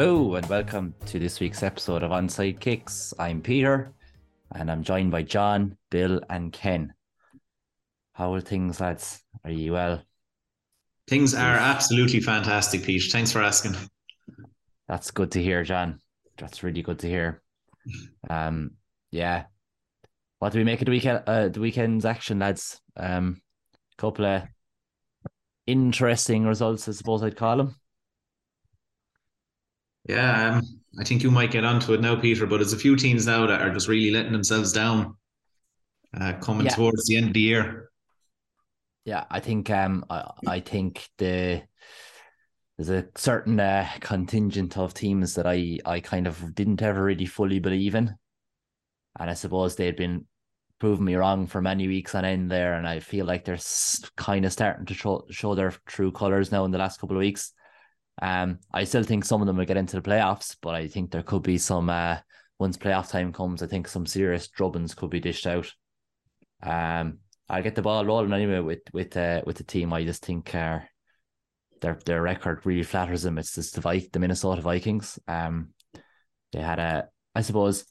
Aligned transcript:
Hello 0.00 0.34
and 0.34 0.46
welcome 0.46 0.94
to 1.04 1.18
this 1.18 1.40
week's 1.40 1.62
episode 1.62 2.02
of 2.02 2.10
Onside 2.10 2.58
Kicks. 2.58 3.12
I'm 3.18 3.42
Peter 3.42 3.92
and 4.54 4.70
I'm 4.70 4.82
joined 4.82 5.10
by 5.10 5.24
John, 5.24 5.76
Bill, 5.90 6.22
and 6.30 6.50
Ken. 6.50 6.94
How 8.14 8.32
are 8.32 8.40
things, 8.40 8.80
lads? 8.80 9.22
Are 9.44 9.50
you 9.50 9.74
well? 9.74 10.00
Things 11.06 11.34
are 11.34 11.54
absolutely 11.54 12.20
fantastic, 12.20 12.82
Pete. 12.82 13.12
Thanks 13.12 13.30
for 13.30 13.42
asking. 13.42 13.76
That's 14.88 15.10
good 15.10 15.32
to 15.32 15.42
hear, 15.42 15.64
John. 15.64 16.00
That's 16.38 16.62
really 16.62 16.80
good 16.80 17.00
to 17.00 17.06
hear. 17.06 17.42
Um, 18.30 18.76
yeah. 19.10 19.44
What 20.38 20.54
do 20.54 20.60
we 20.60 20.64
make 20.64 20.80
of 20.80 20.86
the 20.86 20.92
weekend? 20.92 21.24
Uh, 21.26 21.48
the 21.48 21.60
weekend's 21.60 22.06
action, 22.06 22.38
lads. 22.38 22.80
Um, 22.96 23.42
couple 23.98 24.24
of 24.24 24.44
interesting 25.66 26.46
results, 26.46 26.88
I 26.88 26.92
suppose 26.92 27.22
I'd 27.22 27.36
call 27.36 27.58
them. 27.58 27.74
Yeah, 30.06 30.56
um, 30.56 30.62
I 30.98 31.04
think 31.04 31.22
you 31.22 31.30
might 31.30 31.50
get 31.50 31.64
onto 31.64 31.92
it 31.92 32.00
now, 32.00 32.16
Peter. 32.16 32.46
But 32.46 32.58
there's 32.58 32.72
a 32.72 32.78
few 32.78 32.96
teams 32.96 33.26
now 33.26 33.46
that 33.46 33.60
are 33.60 33.72
just 33.72 33.88
really 33.88 34.10
letting 34.10 34.32
themselves 34.32 34.72
down, 34.72 35.16
uh, 36.18 36.34
coming 36.40 36.66
Yeah. 36.66 36.74
towards 36.74 37.06
the 37.06 37.16
end 37.16 37.28
of 37.28 37.34
the 37.34 37.40
year. 37.40 37.90
Yeah, 39.04 39.24
I 39.30 39.40
think 39.40 39.70
um 39.70 40.04
I, 40.10 40.30
I 40.46 40.60
think 40.60 41.08
the 41.18 41.62
there's 42.76 42.90
a 42.90 43.08
certain 43.14 43.60
uh, 43.60 43.88
contingent 44.00 44.78
of 44.78 44.94
teams 44.94 45.34
that 45.34 45.46
I 45.46 45.78
I 45.84 46.00
kind 46.00 46.26
of 46.26 46.54
didn't 46.54 46.82
ever 46.82 47.02
really 47.02 47.26
fully 47.26 47.58
believe 47.58 47.94
in. 47.94 48.14
And 49.18 49.30
I 49.30 49.34
suppose 49.34 49.76
they'd 49.76 49.96
been 49.96 50.26
proving 50.78 51.04
me 51.04 51.14
wrong 51.14 51.46
for 51.46 51.60
many 51.60 51.88
weeks 51.88 52.14
on 52.14 52.24
end 52.24 52.50
there, 52.50 52.74
and 52.74 52.88
I 52.88 53.00
feel 53.00 53.26
like 53.26 53.44
they're 53.44 53.58
kind 54.16 54.44
of 54.46 54.52
starting 54.52 54.86
to 54.86 54.94
show, 54.94 55.26
show 55.30 55.54
their 55.54 55.72
true 55.86 56.10
colors 56.10 56.50
now 56.50 56.64
in 56.64 56.70
the 56.70 56.78
last 56.78 57.00
couple 57.00 57.16
of 57.16 57.20
weeks. 57.20 57.52
Um, 58.20 58.58
I 58.72 58.84
still 58.84 59.02
think 59.02 59.24
some 59.24 59.40
of 59.40 59.46
them 59.46 59.56
will 59.56 59.64
get 59.64 59.76
into 59.76 59.96
the 59.96 60.08
playoffs, 60.08 60.56
but 60.60 60.74
I 60.74 60.88
think 60.88 61.10
there 61.10 61.22
could 61.22 61.42
be 61.42 61.58
some 61.58 61.88
uh 61.88 62.18
once 62.60 62.76
playoff 62.76 63.10
time 63.10 63.32
comes, 63.32 63.62
I 63.62 63.66
think 63.66 63.88
some 63.88 64.04
serious 64.04 64.46
drubbings 64.48 64.94
could 64.94 65.08
be 65.10 65.18
dished 65.18 65.46
out. 65.46 65.72
Um, 66.62 67.18
I'll 67.48 67.62
get 67.62 67.74
the 67.74 67.82
ball 67.82 68.04
rolling 68.04 68.32
anyway 68.32 68.60
with 68.60 68.82
with 68.92 69.16
uh, 69.16 69.42
with 69.46 69.56
the 69.56 69.64
team. 69.64 69.92
I 69.92 70.04
just 70.04 70.24
think 70.24 70.54
uh, 70.54 70.80
their 71.80 71.98
their 72.04 72.22
record 72.22 72.64
really 72.64 72.82
flatters 72.82 73.22
them. 73.22 73.38
It's 73.38 73.54
just 73.54 73.74
the 73.74 73.80
Vi- 73.80 74.10
the 74.12 74.20
Minnesota 74.20 74.60
Vikings. 74.60 75.18
Um, 75.26 75.70
they 76.52 76.60
had 76.60 76.78
a 76.78 77.08
I 77.34 77.40
suppose 77.40 77.86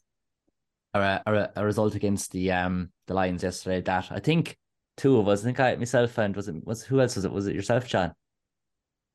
a, 0.94 1.22
a, 1.26 1.50
a 1.58 1.66
result 1.66 1.96
against 1.96 2.32
the 2.32 2.52
um 2.52 2.92
the 3.08 3.16
Lions 3.16 3.44
yesterday 3.44 3.82
that 3.82 4.12
I 4.12 4.20
think 4.20 4.56
two 4.98 5.18
of 5.18 5.28
us. 5.28 5.42
I 5.42 5.46
think 5.46 5.60
I 5.60 5.76
myself 5.76 6.18
and 6.20 6.36
was 6.36 6.48
it 6.48 6.56
was 6.64 6.84
who 6.84 7.02
else 7.02 7.16
was 7.16 7.26
it? 7.26 7.32
Was 7.32 7.48
it 7.48 7.56
yourself, 7.56 7.88
John? 7.88 8.14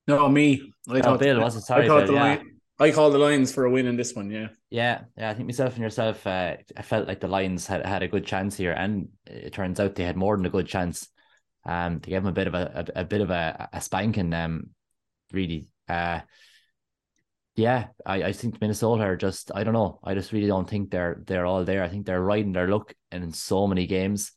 No, 0.07 0.29
me. 0.29 0.73
I 0.89 1.01
Oh, 1.01 1.17
Bill, 1.17 1.41
was 1.41 1.57
it? 1.57 1.63
Sorry, 1.63 1.85
I 1.85 1.89
thought 1.89 2.07
Bill, 2.07 2.07
the 2.09 2.13
yeah. 2.15 2.23
Lion- 2.23 2.51
I 2.81 2.91
called 2.91 3.15
the 3.15 3.19
Lions 3.19 3.53
for 3.53 3.65
a 3.67 3.71
win 3.71 3.87
in 3.87 3.97
this 3.97 4.15
one. 4.15 4.31
Yeah, 4.31 4.49
Yeah, 4.69 5.03
yeah. 5.17 5.31
I 5.31 5.35
think 5.35 5.47
myself 5.47 5.75
and 5.75 5.83
yourself. 5.83 6.27
Uh, 6.27 6.57
I 6.77 6.83
felt 6.83 7.07
like 7.07 7.21
the 7.21 7.29
Lions 7.29 7.69
had 7.69 7.87
had 7.87 8.03
a 8.03 8.09
good 8.09 8.27
chance 8.27 8.57
here, 8.57 8.73
and 8.73 9.09
it 9.27 9.53
turns 9.53 9.79
out 9.79 9.95
they 9.95 10.05
had 10.05 10.17
more 10.17 10.37
than 10.37 10.47
a 10.47 10.51
good 10.51 10.67
chance. 10.67 11.09
Um, 11.67 12.01
to 12.01 12.11
give 12.11 12.23
them 12.23 12.31
a 12.31 12.35
bit 12.35 12.49
of 12.49 12.55
a 12.55 12.87
a, 12.95 13.01
a 13.01 13.05
bit 13.05 13.21
of 13.21 13.31
a, 13.31 13.69
a 13.73 13.81
spanking. 13.81 14.35
Um, 14.35 14.71
really. 15.33 15.69
Uh, 15.89 16.21
yeah. 17.57 17.87
I, 18.05 18.25
I 18.25 18.33
think 18.33 18.61
Minnesota 18.61 19.05
are 19.05 19.17
just. 19.17 19.53
I 19.55 19.63
don't 19.63 19.75
know. 19.75 20.01
I 20.03 20.15
just 20.15 20.33
really 20.33 20.49
don't 20.49 20.69
think 20.69 20.91
they're 20.91 21.23
they're 21.25 21.47
all 21.47 21.65
there. 21.65 21.85
I 21.85 21.89
think 21.89 22.07
they're 22.07 22.21
riding 22.21 22.53
their 22.53 22.69
luck 22.69 22.93
in 23.13 23.33
so 23.33 23.69
many 23.69 23.87
games. 23.87 24.33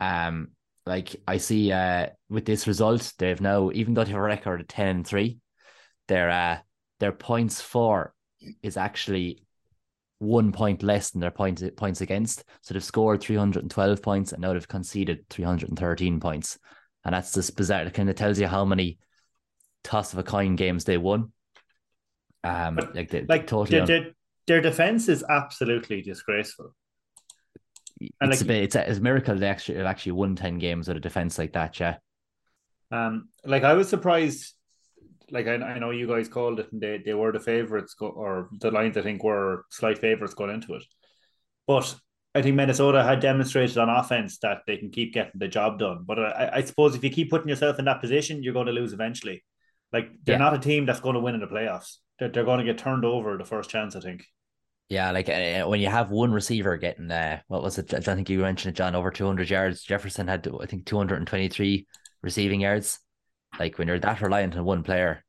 Um, 0.00 0.48
like 0.86 1.16
I 1.26 1.36
see. 1.38 1.72
Uh, 1.72 2.08
with 2.28 2.44
this 2.44 2.66
result, 2.66 3.12
they've 3.18 3.40
now 3.40 3.70
even 3.72 3.94
though 3.94 4.04
they 4.04 4.10
have 4.10 4.20
a 4.20 4.22
record 4.22 4.60
of 4.60 4.68
ten 4.68 4.88
and 4.88 5.06
three, 5.06 5.38
their 6.08 6.30
uh 6.30 6.58
their 7.00 7.12
points 7.12 7.60
for 7.60 8.14
is 8.62 8.76
actually 8.76 9.42
one 10.18 10.50
point 10.52 10.82
less 10.82 11.10
than 11.10 11.20
their 11.20 11.30
points 11.30 11.62
points 11.76 12.00
against. 12.00 12.44
So 12.62 12.74
they've 12.74 12.82
scored 12.82 13.20
312 13.20 14.02
points 14.02 14.32
and 14.32 14.40
now 14.40 14.52
they've 14.52 14.66
conceded 14.66 15.28
313 15.28 16.20
points. 16.20 16.58
And 17.04 17.14
that's 17.14 17.32
just 17.32 17.56
bizarre. 17.56 17.82
It 17.82 17.94
kind 17.94 18.08
of 18.08 18.16
tells 18.16 18.38
you 18.38 18.46
how 18.46 18.64
many 18.64 18.98
toss 19.84 20.12
of 20.12 20.18
a 20.18 20.22
coin 20.22 20.56
games 20.56 20.84
they 20.84 20.98
won. 20.98 21.32
Um, 22.42 22.78
like 22.94 23.10
they 23.10 23.24
like 23.28 23.46
totally. 23.46 23.78
their, 23.78 23.86
their, 23.86 24.12
their 24.46 24.60
defense 24.60 25.08
is 25.08 25.24
absolutely 25.28 26.02
disgraceful. 26.02 26.74
And 28.00 28.32
it's 28.32 28.40
a 28.40 28.44
like- 28.44 28.48
bit. 28.48 28.62
It's 28.64 28.74
a, 28.74 28.88
it's 28.90 28.98
a 28.98 29.02
miracle 29.02 29.36
they 29.36 29.48
actually 29.48 29.78
have 29.78 29.86
actually 29.86 30.12
won 30.12 30.36
10 30.36 30.58
games 30.58 30.88
with 30.88 30.96
a 30.96 31.00
defense 31.00 31.38
like 31.38 31.52
that. 31.54 31.78
Yeah, 31.80 31.96
Um, 32.90 33.28
like 33.44 33.64
I 33.64 33.74
was 33.74 33.88
surprised. 33.88 34.54
Like 35.30 35.48
I, 35.48 35.54
I 35.54 35.78
know 35.80 35.90
you 35.90 36.06
guys 36.06 36.28
called 36.28 36.60
it, 36.60 36.70
and 36.72 36.80
they, 36.80 36.98
they 37.04 37.14
were 37.14 37.32
the 37.32 37.40
favorites, 37.40 37.94
go, 37.94 38.08
or 38.08 38.48
the 38.60 38.70
Lions 38.70 38.96
I 38.96 39.02
think 39.02 39.24
were 39.24 39.64
slight 39.70 39.98
favorites 39.98 40.34
going 40.34 40.54
into 40.54 40.74
it. 40.74 40.84
But 41.66 41.92
I 42.32 42.42
think 42.42 42.54
Minnesota 42.54 43.02
had 43.02 43.18
demonstrated 43.20 43.76
on 43.78 43.88
offense 43.88 44.38
that 44.38 44.58
they 44.68 44.76
can 44.76 44.90
keep 44.90 45.14
getting 45.14 45.32
the 45.34 45.48
job 45.48 45.78
done. 45.80 46.04
But 46.06 46.18
I, 46.20 46.50
I 46.54 46.62
suppose 46.62 46.94
if 46.94 47.02
you 47.02 47.10
keep 47.10 47.30
putting 47.30 47.48
yourself 47.48 47.78
in 47.80 47.86
that 47.86 48.00
position, 48.00 48.42
you're 48.42 48.52
going 48.52 48.66
to 48.66 48.72
lose 48.72 48.92
eventually. 48.92 49.42
Like 49.92 50.10
they're 50.22 50.34
Yeah. 50.34 50.38
not 50.44 50.54
a 50.54 50.58
team 50.58 50.86
that's 50.86 51.00
going 51.00 51.14
to 51.14 51.20
win 51.20 51.34
in 51.34 51.40
the 51.40 51.46
playoffs. 51.48 51.96
They're, 52.20 52.28
they're 52.28 52.44
going 52.44 52.58
to 52.58 52.64
get 52.64 52.78
turned 52.78 53.04
over 53.04 53.36
the 53.36 53.44
first 53.44 53.68
chance. 53.70 53.96
I 53.96 54.00
think. 54.00 54.26
Yeah. 54.88 55.10
Like 55.10 55.28
uh, 55.28 55.64
when 55.66 55.80
you 55.80 55.88
have 55.88 56.10
one 56.10 56.32
receiver 56.32 56.76
getting 56.76 57.10
uh, 57.10 57.40
what 57.48 57.62
was 57.62 57.78
it? 57.78 57.92
I 57.94 58.00
think 58.00 58.28
you 58.30 58.40
mentioned 58.40 58.74
it, 58.74 58.76
John. 58.76 58.94
Over 58.94 59.10
200 59.10 59.48
yards. 59.50 59.82
Jefferson 59.82 60.28
had 60.28 60.48
I 60.60 60.66
think 60.66 60.86
223 60.86 61.86
receiving 62.22 62.60
yards. 62.60 62.98
Like 63.58 63.78
when 63.78 63.88
you're 63.88 63.98
that 63.98 64.20
reliant 64.20 64.56
on 64.56 64.64
one 64.64 64.82
player, 64.82 65.24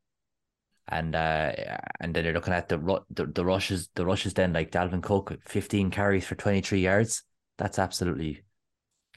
and 0.88 1.16
uh, 1.16 1.52
and 2.00 2.14
then 2.14 2.26
you're 2.26 2.34
looking 2.34 2.54
at 2.54 2.70
the 2.70 2.80
ru- 2.80 3.06
the, 3.10 3.26
the 3.26 3.46
rushes, 3.46 3.90
the 3.96 4.06
rushes. 4.06 4.34
Then 4.34 4.54
like 4.54 4.72
Dalvin 4.72 5.04
Cook, 5.04 5.38
15 5.46 5.92
carries 5.92 6.26
for 6.26 6.36
23 6.36 6.80
yards. 6.80 7.24
That's 7.58 7.80
absolutely 7.80 8.44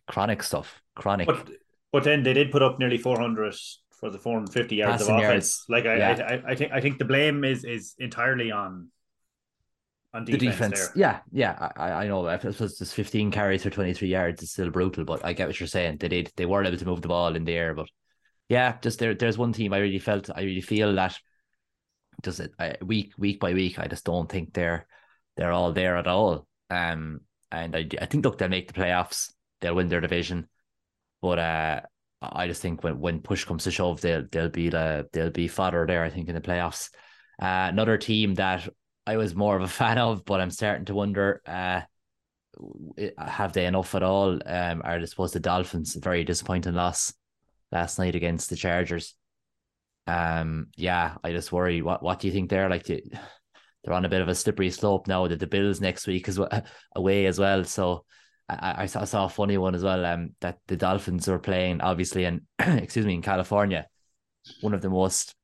chronic 0.06 0.42
stuff. 0.42 0.80
Chronic. 0.94 1.26
But 1.26 1.50
but 1.92 2.04
then 2.04 2.22
they 2.22 2.32
did 2.32 2.50
put 2.50 2.62
up 2.62 2.78
nearly 2.78 2.98
four 2.98 3.18
hundred 3.18 3.54
for 3.90 4.10
the 4.10 4.18
four 4.18 4.34
hundred 4.34 4.52
fifty 4.52 4.76
yards 4.76 5.02
Passing 5.02 5.16
of 5.16 5.20
yards. 5.22 5.32
offense. 5.32 5.64
Like 5.68 5.86
I, 5.86 5.96
Yeah. 5.96 6.26
I, 6.28 6.34
I, 6.34 6.42
I 6.52 6.54
think 6.54 6.72
I 6.72 6.80
think 6.80 6.98
the 6.98 7.04
blame 7.04 7.44
is 7.44 7.64
is 7.64 7.94
entirely 7.98 8.50
on 8.50 8.88
on 10.12 10.24
the 10.24 10.36
defense. 10.36 10.56
defense, 10.56 10.88
there. 10.88 10.92
yeah, 10.96 11.18
yeah, 11.30 11.70
I, 11.76 11.90
I 11.92 12.06
know. 12.08 12.26
I 12.26 12.38
suppose 12.38 12.78
just 12.78 12.94
15 12.94 13.30
carries 13.30 13.62
for 13.62 13.70
23 13.70 14.08
yards, 14.08 14.42
it's 14.42 14.52
still 14.52 14.70
brutal, 14.70 15.04
but 15.04 15.24
I 15.24 15.32
get 15.32 15.46
what 15.46 15.60
you're 15.60 15.66
saying. 15.66 15.98
They 15.98 16.08
did, 16.08 16.32
they 16.36 16.46
were 16.46 16.64
able 16.64 16.76
to 16.76 16.84
move 16.84 17.02
the 17.02 17.08
ball 17.08 17.36
in 17.36 17.44
the 17.44 17.54
air, 17.54 17.74
but 17.74 17.88
yeah, 18.48 18.76
just 18.82 18.98
there. 18.98 19.14
There's 19.14 19.38
one 19.38 19.52
team 19.52 19.72
I 19.72 19.78
really 19.78 20.00
felt, 20.00 20.30
I 20.34 20.42
really 20.42 20.60
feel 20.60 20.94
that 20.96 21.16
just 22.22 22.40
uh, 22.58 22.72
week 22.82 23.12
week 23.16 23.40
by 23.40 23.54
week, 23.54 23.78
I 23.78 23.86
just 23.86 24.04
don't 24.04 24.28
think 24.28 24.52
they're 24.52 24.86
they're 25.36 25.52
all 25.52 25.72
there 25.72 25.96
at 25.96 26.06
all. 26.06 26.46
Um, 26.68 27.20
and 27.52 27.74
I, 27.74 27.88
I 28.00 28.06
think 28.06 28.24
look, 28.24 28.38
they'll 28.38 28.48
make 28.48 28.72
the 28.72 28.80
playoffs, 28.80 29.32
they'll 29.60 29.74
win 29.76 29.88
their 29.88 30.00
division, 30.00 30.48
but 31.22 31.38
uh, 31.38 31.80
I 32.22 32.46
just 32.46 32.60
think 32.60 32.82
when 32.84 33.00
when 33.00 33.20
push 33.20 33.44
comes 33.44 33.64
to 33.64 33.70
shove, 33.70 34.00
they'll 34.00 34.26
they'll 34.30 34.48
be 34.48 34.68
the 34.68 35.08
they'll 35.12 35.30
be 35.30 35.48
fodder 35.48 35.86
there. 35.86 36.02
I 36.02 36.10
think 36.10 36.28
in 36.28 36.34
the 36.34 36.40
playoffs. 36.40 36.90
Uh, 37.40 37.68
another 37.70 37.96
team 37.96 38.34
that 38.34 38.68
I 39.10 39.16
was 39.16 39.34
more 39.34 39.56
of 39.56 39.62
a 39.62 39.68
fan 39.80 39.98
of, 39.98 40.24
but 40.24 40.40
I'm 40.40 40.50
starting 40.50 40.84
to 40.86 40.94
wonder, 40.94 41.42
uh, 41.46 41.80
have 43.18 43.52
they 43.52 43.66
enough 43.66 43.94
at 43.94 44.02
all? 44.02 44.38
Um, 44.46 44.82
are 44.84 45.00
they 45.00 45.06
supposed 45.06 45.34
the 45.34 45.40
Dolphins 45.40 45.94
very 45.94 46.24
disappointing 46.24 46.74
loss 46.74 47.12
last 47.72 47.98
night 47.98 48.14
against 48.14 48.50
the 48.50 48.56
Chargers? 48.56 49.14
Um, 50.06 50.68
yeah, 50.76 51.16
I 51.24 51.32
just 51.32 51.52
worry. 51.52 51.82
What 51.82 52.02
what 52.02 52.20
do 52.20 52.26
you 52.26 52.32
think 52.32 52.50
there? 52.50 52.68
Like 52.68 52.84
they- 52.84 53.10
they're 53.84 53.94
on 53.94 54.04
a 54.04 54.10
bit 54.10 54.20
of 54.20 54.28
a 54.28 54.34
slippery 54.34 54.70
slope 54.70 55.06
now. 55.08 55.26
That 55.26 55.40
the 55.40 55.46
Bills 55.46 55.80
next 55.80 56.06
week 56.06 56.28
is 56.28 56.38
wa- 56.38 56.60
away 56.94 57.26
as 57.26 57.38
well. 57.38 57.64
So 57.64 58.04
I, 58.48 58.82
I 58.82 58.86
saw, 58.86 59.00
I 59.00 59.04
saw 59.04 59.24
a 59.24 59.28
funny 59.28 59.56
one 59.56 59.74
as 59.74 59.82
well. 59.82 60.04
Um, 60.04 60.34
that 60.40 60.58
the 60.66 60.76
Dolphins 60.76 61.26
were 61.26 61.38
playing 61.38 61.80
obviously 61.80 62.24
in 62.26 62.42
excuse 62.58 63.06
me 63.06 63.14
in 63.14 63.22
California, 63.22 63.86
one 64.60 64.74
of 64.74 64.82
the 64.82 64.90
most 64.90 65.34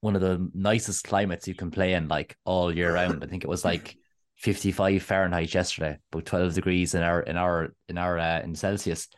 one 0.00 0.14
of 0.16 0.22
the 0.22 0.50
nicest 0.54 1.04
climates 1.04 1.48
you 1.48 1.54
can 1.54 1.70
play 1.70 1.94
in 1.94 2.08
like 2.08 2.36
all 2.44 2.74
year 2.74 2.94
round. 2.94 3.22
I 3.22 3.26
think 3.26 3.44
it 3.44 3.48
was 3.50 3.64
like 3.64 3.96
55 4.36 5.02
Fahrenheit 5.02 5.52
yesterday, 5.54 5.98
about 6.12 6.26
12 6.26 6.54
degrees 6.54 6.94
in 6.94 7.02
our 7.02 7.20
in 7.20 7.36
our 7.36 7.74
in 7.88 7.98
our 7.98 8.18
uh, 8.18 8.40
in 8.40 8.54
Celsius. 8.54 9.08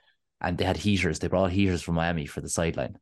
And 0.41 0.59
they 0.59 0.65
had 0.65 0.76
heaters. 0.76 1.19
They 1.19 1.29
brought 1.29 1.53
heaters 1.53 1.82
from 1.82 1.94
Miami 1.94 2.26
for 2.26 2.41
the 2.41 2.49
sideline. 2.49 2.99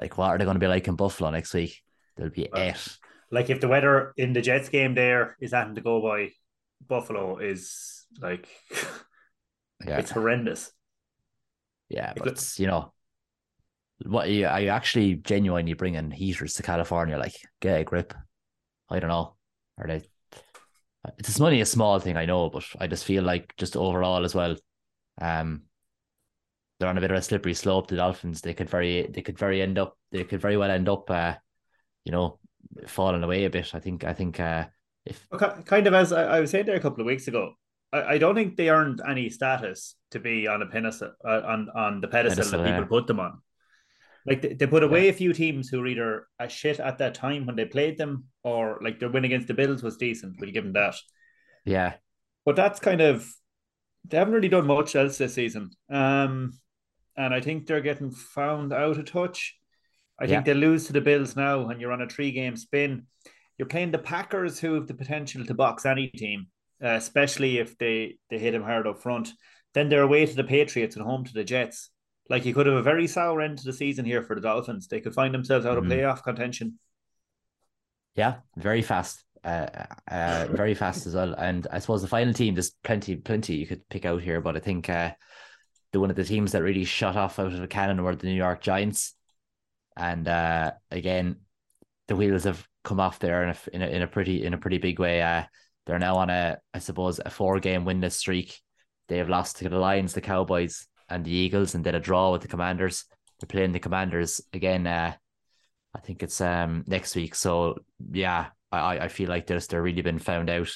Like 0.00 0.16
what 0.18 0.30
are 0.30 0.38
they 0.38 0.44
going 0.44 0.54
to 0.56 0.60
be 0.60 0.66
like 0.66 0.88
in 0.88 0.96
Buffalo 0.96 1.30
next 1.30 1.52
week? 1.54 1.82
There'll 2.16 2.32
be 2.32 2.48
Well, 2.52 2.62
eight. 2.62 2.98
Like 3.30 3.50
if 3.50 3.60
the 3.60 3.68
weather 3.68 4.12
in 4.16 4.32
the 4.32 4.40
Jets 4.42 4.68
game 4.68 4.94
there 4.94 5.36
is 5.40 5.52
anything 5.52 5.74
to 5.76 5.80
go 5.80 6.00
by, 6.00 6.30
Buffalo 6.86 7.38
is 7.38 8.06
like 8.20 8.48
Yeah. 9.86 9.98
it's 9.98 10.10
horrendous. 10.12 10.70
Yeah, 11.90 12.12
but 12.16 12.28
it's, 12.28 12.58
you 12.58 12.66
know, 12.66 12.92
what 14.04 14.28
you 14.28 14.46
are 14.46 14.60
you 14.60 14.68
actually 14.68 15.16
genuinely 15.16 15.72
bringing 15.72 16.10
heaters 16.10 16.54
to 16.54 16.62
California? 16.62 17.18
Like, 17.18 17.34
get 17.60 17.80
a 17.80 17.84
grip. 17.84 18.14
I 18.90 19.00
don't 19.00 19.10
know. 19.10 19.36
Are 19.78 19.86
they? 19.86 20.02
It's 21.18 21.40
only 21.40 21.60
a 21.60 21.66
small 21.66 21.98
thing, 21.98 22.16
I 22.16 22.26
know, 22.26 22.48
but 22.48 22.64
I 22.80 22.86
just 22.86 23.04
feel 23.04 23.22
like 23.22 23.54
just 23.56 23.76
overall 23.76 24.24
as 24.24 24.34
well, 24.34 24.56
um, 25.20 25.62
they're 26.78 26.88
on 26.88 26.96
a 26.96 27.00
bit 27.00 27.10
of 27.10 27.16
a 27.18 27.22
slippery 27.22 27.52
slope. 27.54 27.88
The 27.88 27.96
Dolphins, 27.96 28.40
they 28.40 28.54
could 28.54 28.70
very, 28.70 29.06
they 29.06 29.20
could 29.20 29.38
very 29.38 29.60
end 29.60 29.78
up, 29.78 29.98
they 30.12 30.24
could 30.24 30.40
very 30.40 30.56
well 30.56 30.70
end 30.70 30.88
up, 30.88 31.10
uh, 31.10 31.34
you 32.04 32.12
know, 32.12 32.38
falling 32.86 33.22
away 33.22 33.44
a 33.44 33.50
bit. 33.50 33.74
I 33.74 33.80
think 33.80 34.04
I 34.04 34.12
think 34.14 34.40
uh, 34.40 34.66
if 35.04 35.26
kind 35.66 35.86
of 35.86 35.94
as 35.94 36.12
I, 36.12 36.36
I 36.36 36.40
was 36.40 36.50
saying 36.50 36.66
there 36.66 36.76
a 36.76 36.80
couple 36.80 37.00
of 37.00 37.06
weeks 37.06 37.28
ago, 37.28 37.52
I, 37.92 38.14
I 38.14 38.18
don't 38.18 38.34
think 38.34 38.56
they 38.56 38.70
earned 38.70 39.02
any 39.06 39.28
status 39.30 39.96
to 40.12 40.20
be 40.20 40.46
on 40.48 40.62
a 40.62 40.66
pedestal 40.66 41.12
uh, 41.24 41.42
on 41.44 41.68
on 41.74 42.00
the 42.00 42.08
pedestal, 42.08 42.44
Pedestal, 42.44 42.62
that 42.62 42.66
people 42.66 42.82
yeah. 42.82 42.88
put 42.88 43.06
them 43.06 43.20
on. 43.20 43.40
Like 44.26 44.42
they, 44.42 44.54
they 44.54 44.66
put 44.66 44.82
away 44.82 45.08
a 45.08 45.12
few 45.12 45.32
teams 45.32 45.68
who 45.68 45.80
were 45.80 45.86
either 45.86 46.26
a 46.38 46.48
shit 46.48 46.80
at 46.80 46.98
that 46.98 47.14
time 47.14 47.46
when 47.46 47.56
they 47.56 47.66
played 47.66 47.98
them, 47.98 48.24
or 48.42 48.78
like 48.82 48.98
their 48.98 49.10
win 49.10 49.24
against 49.24 49.48
the 49.48 49.54
Bills 49.54 49.82
was 49.82 49.96
decent. 49.96 50.36
We'll 50.40 50.50
give 50.50 50.64
them 50.64 50.72
that. 50.74 50.96
yeah, 51.64 51.94
But 52.44 52.56
that's 52.56 52.80
kind 52.80 53.00
of 53.00 53.30
they 54.06 54.18
haven't 54.18 54.34
really 54.34 54.48
done 54.48 54.66
much 54.66 54.96
else 54.96 55.18
this 55.18 55.34
season. 55.34 55.70
Um, 55.90 56.52
and 57.16 57.32
I 57.32 57.40
think 57.40 57.66
they're 57.66 57.80
getting 57.80 58.10
found 58.10 58.72
out 58.72 58.98
of 58.98 59.04
touch. 59.04 59.56
I 60.18 60.26
think 60.26 60.44
they 60.44 60.54
lose 60.54 60.86
to 60.86 60.92
the 60.92 61.00
Bills 61.00 61.36
now, 61.36 61.68
and 61.68 61.80
you're 61.80 61.92
on 61.92 62.02
a 62.02 62.08
three 62.08 62.32
game 62.32 62.56
spin. 62.56 63.06
You're 63.58 63.68
playing 63.68 63.90
the 63.92 63.98
Packers, 63.98 64.58
who 64.58 64.74
have 64.74 64.86
the 64.86 64.94
potential 64.94 65.44
to 65.44 65.54
box 65.54 65.86
any 65.86 66.08
team, 66.08 66.48
uh, 66.82 66.88
especially 66.88 67.58
if 67.58 67.76
they 67.78 68.18
they 68.30 68.38
hit 68.38 68.52
them 68.52 68.62
hard 68.62 68.86
up 68.86 69.02
front. 69.02 69.32
Then 69.74 69.88
they're 69.88 70.02
away 70.02 70.26
to 70.26 70.34
the 70.34 70.44
Patriots 70.44 70.96
and 70.96 71.04
home 71.04 71.24
to 71.24 71.32
the 71.32 71.44
Jets. 71.44 71.90
Like 72.30 72.44
you 72.44 72.54
could 72.54 72.66
have 72.66 72.76
a 72.76 72.82
very 72.82 73.06
sour 73.06 73.40
end 73.42 73.58
to 73.58 73.64
the 73.64 73.72
season 73.72 74.04
here 74.04 74.22
for 74.22 74.34
the 74.34 74.40
Dolphins. 74.40 74.88
They 74.88 75.00
could 75.00 75.14
find 75.14 75.34
themselves 75.34 75.66
out 75.66 75.78
of 75.78 75.84
playoff 75.84 76.22
contention. 76.22 76.78
yeah, 78.16 78.36
very 78.56 78.82
fast. 78.82 79.24
Uh, 79.44 79.66
uh, 80.10 80.46
very 80.50 80.74
fast 80.74 81.06
as 81.06 81.14
well. 81.14 81.34
And 81.34 81.66
I 81.70 81.78
suppose 81.80 82.00
the 82.00 82.08
final 82.08 82.32
team, 82.32 82.54
there's 82.54 82.72
plenty, 82.82 83.16
plenty 83.16 83.56
you 83.56 83.66
could 83.66 83.86
pick 83.90 84.06
out 84.06 84.22
here, 84.22 84.40
but 84.40 84.56
I 84.56 84.60
think 84.60 84.88
uh, 84.88 85.12
the 85.92 86.00
one 86.00 86.10
of 86.10 86.16
the 86.16 86.24
teams 86.24 86.52
that 86.52 86.62
really 86.62 86.84
shot 86.84 87.16
off 87.16 87.38
out 87.38 87.52
of 87.52 87.58
the 87.58 87.68
cannon 87.68 88.02
were 88.02 88.16
the 88.16 88.26
New 88.26 88.34
York 88.34 88.62
Giants. 88.62 89.14
And 89.96 90.26
uh, 90.26 90.72
again, 90.90 91.36
the 92.08 92.16
wheels 92.16 92.44
have 92.44 92.66
come 92.84 93.00
off 93.00 93.18
there 93.18 93.44
in 93.44 93.50
a, 93.50 93.56
in 93.72 93.82
a 93.82 93.86
in 93.86 94.02
a 94.02 94.06
pretty 94.06 94.44
in 94.44 94.54
a 94.54 94.58
pretty 94.58 94.78
big 94.78 94.98
way. 94.98 95.22
Uh, 95.22 95.44
they're 95.86 95.98
now 95.98 96.16
on 96.16 96.30
a 96.30 96.58
I 96.72 96.78
suppose 96.78 97.20
a 97.24 97.30
four 97.30 97.60
game 97.60 97.84
winless 97.84 98.12
streak. 98.12 98.60
They 99.08 99.18
have 99.18 99.28
lost 99.28 99.58
to 99.58 99.68
the 99.68 99.78
Lions, 99.78 100.14
the 100.14 100.20
Cowboys, 100.20 100.86
and 101.08 101.24
the 101.24 101.30
Eagles, 101.30 101.74
and 101.74 101.84
then 101.84 101.94
a 101.94 102.00
draw 102.00 102.32
with 102.32 102.42
the 102.42 102.48
Commanders. 102.48 103.04
They're 103.40 103.46
playing 103.46 103.72
the 103.72 103.80
Commanders 103.80 104.40
again. 104.52 104.86
Uh, 104.86 105.14
I 105.94 106.00
think 106.00 106.22
it's 106.22 106.40
um 106.40 106.84
next 106.86 107.14
week. 107.16 107.34
So 107.34 107.78
yeah, 108.10 108.46
I 108.72 108.98
I 109.00 109.08
feel 109.08 109.28
like 109.28 109.46
they're 109.46 109.82
really 109.82 110.02
been 110.02 110.18
found 110.18 110.50
out, 110.50 110.70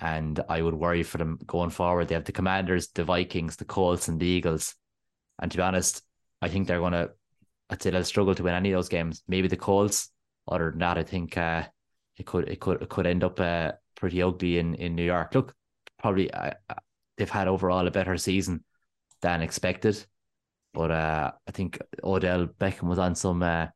and 0.00 0.38
I 0.48 0.62
would 0.62 0.74
worry 0.74 1.02
for 1.02 1.18
them 1.18 1.38
going 1.46 1.70
forward. 1.70 2.08
They 2.08 2.14
have 2.14 2.24
the 2.24 2.32
Commanders, 2.32 2.88
the 2.88 3.04
Vikings, 3.04 3.56
the 3.56 3.64
Colts, 3.64 4.08
and 4.08 4.20
the 4.20 4.26
Eagles. 4.26 4.74
And 5.40 5.50
to 5.50 5.56
be 5.58 5.62
honest, 5.62 6.02
I 6.42 6.48
think 6.48 6.66
they're 6.66 6.80
gonna. 6.80 7.08
I'd 7.68 7.82
say 7.82 7.90
they'll 7.90 8.04
struggle 8.04 8.34
to 8.34 8.42
win 8.44 8.54
any 8.54 8.72
of 8.72 8.78
those 8.78 8.88
games. 8.88 9.22
Maybe 9.26 9.48
the 9.48 9.56
Colts. 9.56 10.10
Other 10.48 10.70
than 10.70 10.78
that, 10.78 10.98
I 10.98 11.02
think 11.02 11.36
uh, 11.36 11.64
it 12.16 12.26
could 12.26 12.48
it 12.48 12.60
could 12.60 12.82
it 12.82 12.88
could 12.88 13.06
end 13.06 13.24
up 13.24 13.40
uh, 13.40 13.72
pretty 13.96 14.22
ugly 14.22 14.58
in 14.58 14.74
in 14.74 14.94
New 14.94 15.04
York. 15.04 15.34
Look, 15.34 15.54
probably 15.98 16.30
uh, 16.30 16.52
they've 17.16 17.28
had 17.28 17.48
overall 17.48 17.86
a 17.86 17.90
better 17.90 18.16
season 18.16 18.62
than 19.26 19.42
expected, 19.42 20.06
but 20.72 20.90
uh, 20.92 21.32
I 21.48 21.50
think 21.50 21.80
Odell 22.04 22.46
Beckham 22.46 22.84
was 22.88 22.98
on 23.00 23.16
some 23.16 23.42
uh, 23.42 23.66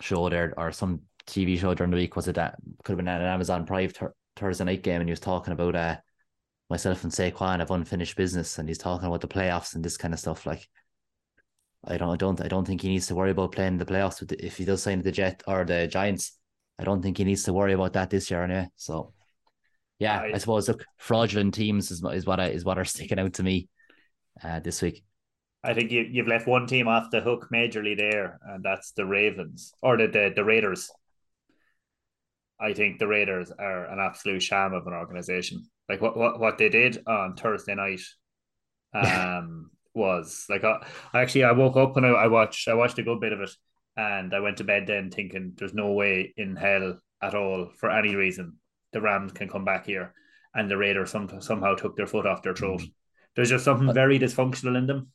show 0.00 0.28
there 0.30 0.54
or 0.56 0.72
some 0.72 1.02
TV 1.26 1.58
show 1.58 1.74
during 1.74 1.90
the 1.90 1.96
week. 1.98 2.16
Was 2.16 2.28
it 2.28 2.36
that 2.36 2.56
could 2.82 2.92
have 2.92 2.98
been 2.98 3.08
an 3.08 3.20
Amazon 3.22 3.66
Prime 3.66 3.90
thur- 3.90 4.14
Thursday 4.36 4.64
night 4.64 4.82
game, 4.82 5.00
and 5.00 5.08
he 5.08 5.12
was 5.12 5.20
talking 5.20 5.52
about 5.52 5.76
uh 5.76 5.96
myself 6.70 7.04
and 7.04 7.12
Saquon 7.12 7.58
have 7.60 7.70
unfinished 7.70 8.16
business, 8.16 8.58
and 8.58 8.68
he's 8.68 8.78
talking 8.78 9.06
about 9.06 9.20
the 9.20 9.28
playoffs 9.28 9.74
and 9.74 9.84
this 9.84 9.98
kind 9.98 10.14
of 10.14 10.20
stuff. 10.20 10.46
Like, 10.46 10.66
I 11.84 11.98
don't, 11.98 12.10
I 12.10 12.16
don't, 12.16 12.40
I 12.40 12.48
don't 12.48 12.66
think 12.66 12.80
he 12.80 12.88
needs 12.88 13.06
to 13.08 13.14
worry 13.14 13.30
about 13.32 13.52
playing 13.52 13.78
the 13.78 13.84
playoffs 13.86 14.20
with 14.20 14.30
the, 14.30 14.44
if 14.44 14.56
he 14.56 14.64
does 14.64 14.82
sign 14.82 15.02
the 15.02 15.12
Jet 15.12 15.42
or 15.46 15.64
the 15.64 15.86
Giants. 15.86 16.38
I 16.78 16.84
don't 16.84 17.02
think 17.02 17.18
he 17.18 17.24
needs 17.24 17.44
to 17.44 17.52
worry 17.52 17.74
about 17.74 17.92
that 17.94 18.10
this 18.10 18.30
year 18.30 18.42
anyway. 18.42 18.68
So, 18.76 19.12
yeah, 19.98 20.20
I, 20.20 20.32
I- 20.34 20.38
suppose 20.38 20.68
look, 20.68 20.84
fraudulent 20.96 21.54
teams 21.54 21.90
is 21.90 22.02
is 22.02 22.26
what 22.26 22.40
I, 22.40 22.48
is 22.48 22.64
what 22.64 22.78
are 22.78 22.84
sticking 22.84 23.18
out 23.18 23.34
to 23.34 23.42
me 23.42 23.68
uh, 24.42 24.60
this 24.60 24.82
week. 24.82 25.04
I 25.64 25.74
think 25.74 25.90
you, 25.90 26.02
you've 26.02 26.28
left 26.28 26.46
one 26.46 26.66
team 26.66 26.86
off 26.86 27.10
the 27.10 27.20
hook 27.20 27.48
majorly 27.52 27.96
there, 27.96 28.38
and 28.46 28.64
that's 28.64 28.92
the 28.92 29.04
Ravens 29.04 29.72
or 29.82 29.96
the, 29.96 30.06
the, 30.06 30.32
the 30.34 30.44
Raiders. 30.44 30.90
I 32.60 32.72
think 32.72 32.98
the 32.98 33.08
Raiders 33.08 33.50
are 33.58 33.86
an 33.86 33.98
absolute 33.98 34.42
sham 34.42 34.72
of 34.72 34.86
an 34.86 34.92
organization. 34.92 35.64
Like 35.88 36.00
what, 36.00 36.16
what, 36.16 36.40
what 36.40 36.58
they 36.58 36.68
did 36.68 37.02
on 37.06 37.36
Thursday 37.36 37.74
night 37.74 38.00
um, 38.94 39.70
was 39.94 40.46
like 40.48 40.64
I, 40.64 40.86
I 41.12 41.22
actually 41.22 41.44
I 41.44 41.52
woke 41.52 41.76
up 41.76 41.96
and 41.96 42.06
I, 42.06 42.10
I 42.10 42.26
watched 42.28 42.68
I 42.68 42.74
watched 42.74 42.98
a 42.98 43.02
good 43.02 43.20
bit 43.20 43.32
of 43.32 43.40
it 43.40 43.50
and 43.96 44.34
I 44.34 44.40
went 44.40 44.58
to 44.58 44.64
bed 44.64 44.86
then 44.86 45.10
thinking 45.10 45.52
there's 45.56 45.74
no 45.74 45.92
way 45.92 46.34
in 46.36 46.54
hell 46.54 46.98
at 47.22 47.34
all 47.34 47.70
for 47.78 47.90
any 47.90 48.14
reason 48.14 48.56
the 48.92 49.00
Rams 49.00 49.32
can 49.32 49.48
come 49.48 49.64
back 49.64 49.86
here 49.86 50.14
and 50.54 50.70
the 50.70 50.76
Raiders 50.76 51.10
some, 51.10 51.28
somehow 51.40 51.74
took 51.74 51.96
their 51.96 52.06
foot 52.06 52.26
off 52.26 52.42
their 52.42 52.54
throat. 52.54 52.82
There's 53.36 53.50
just 53.50 53.64
something 53.64 53.92
very 53.92 54.18
dysfunctional 54.18 54.76
in 54.76 54.86
them. 54.86 55.08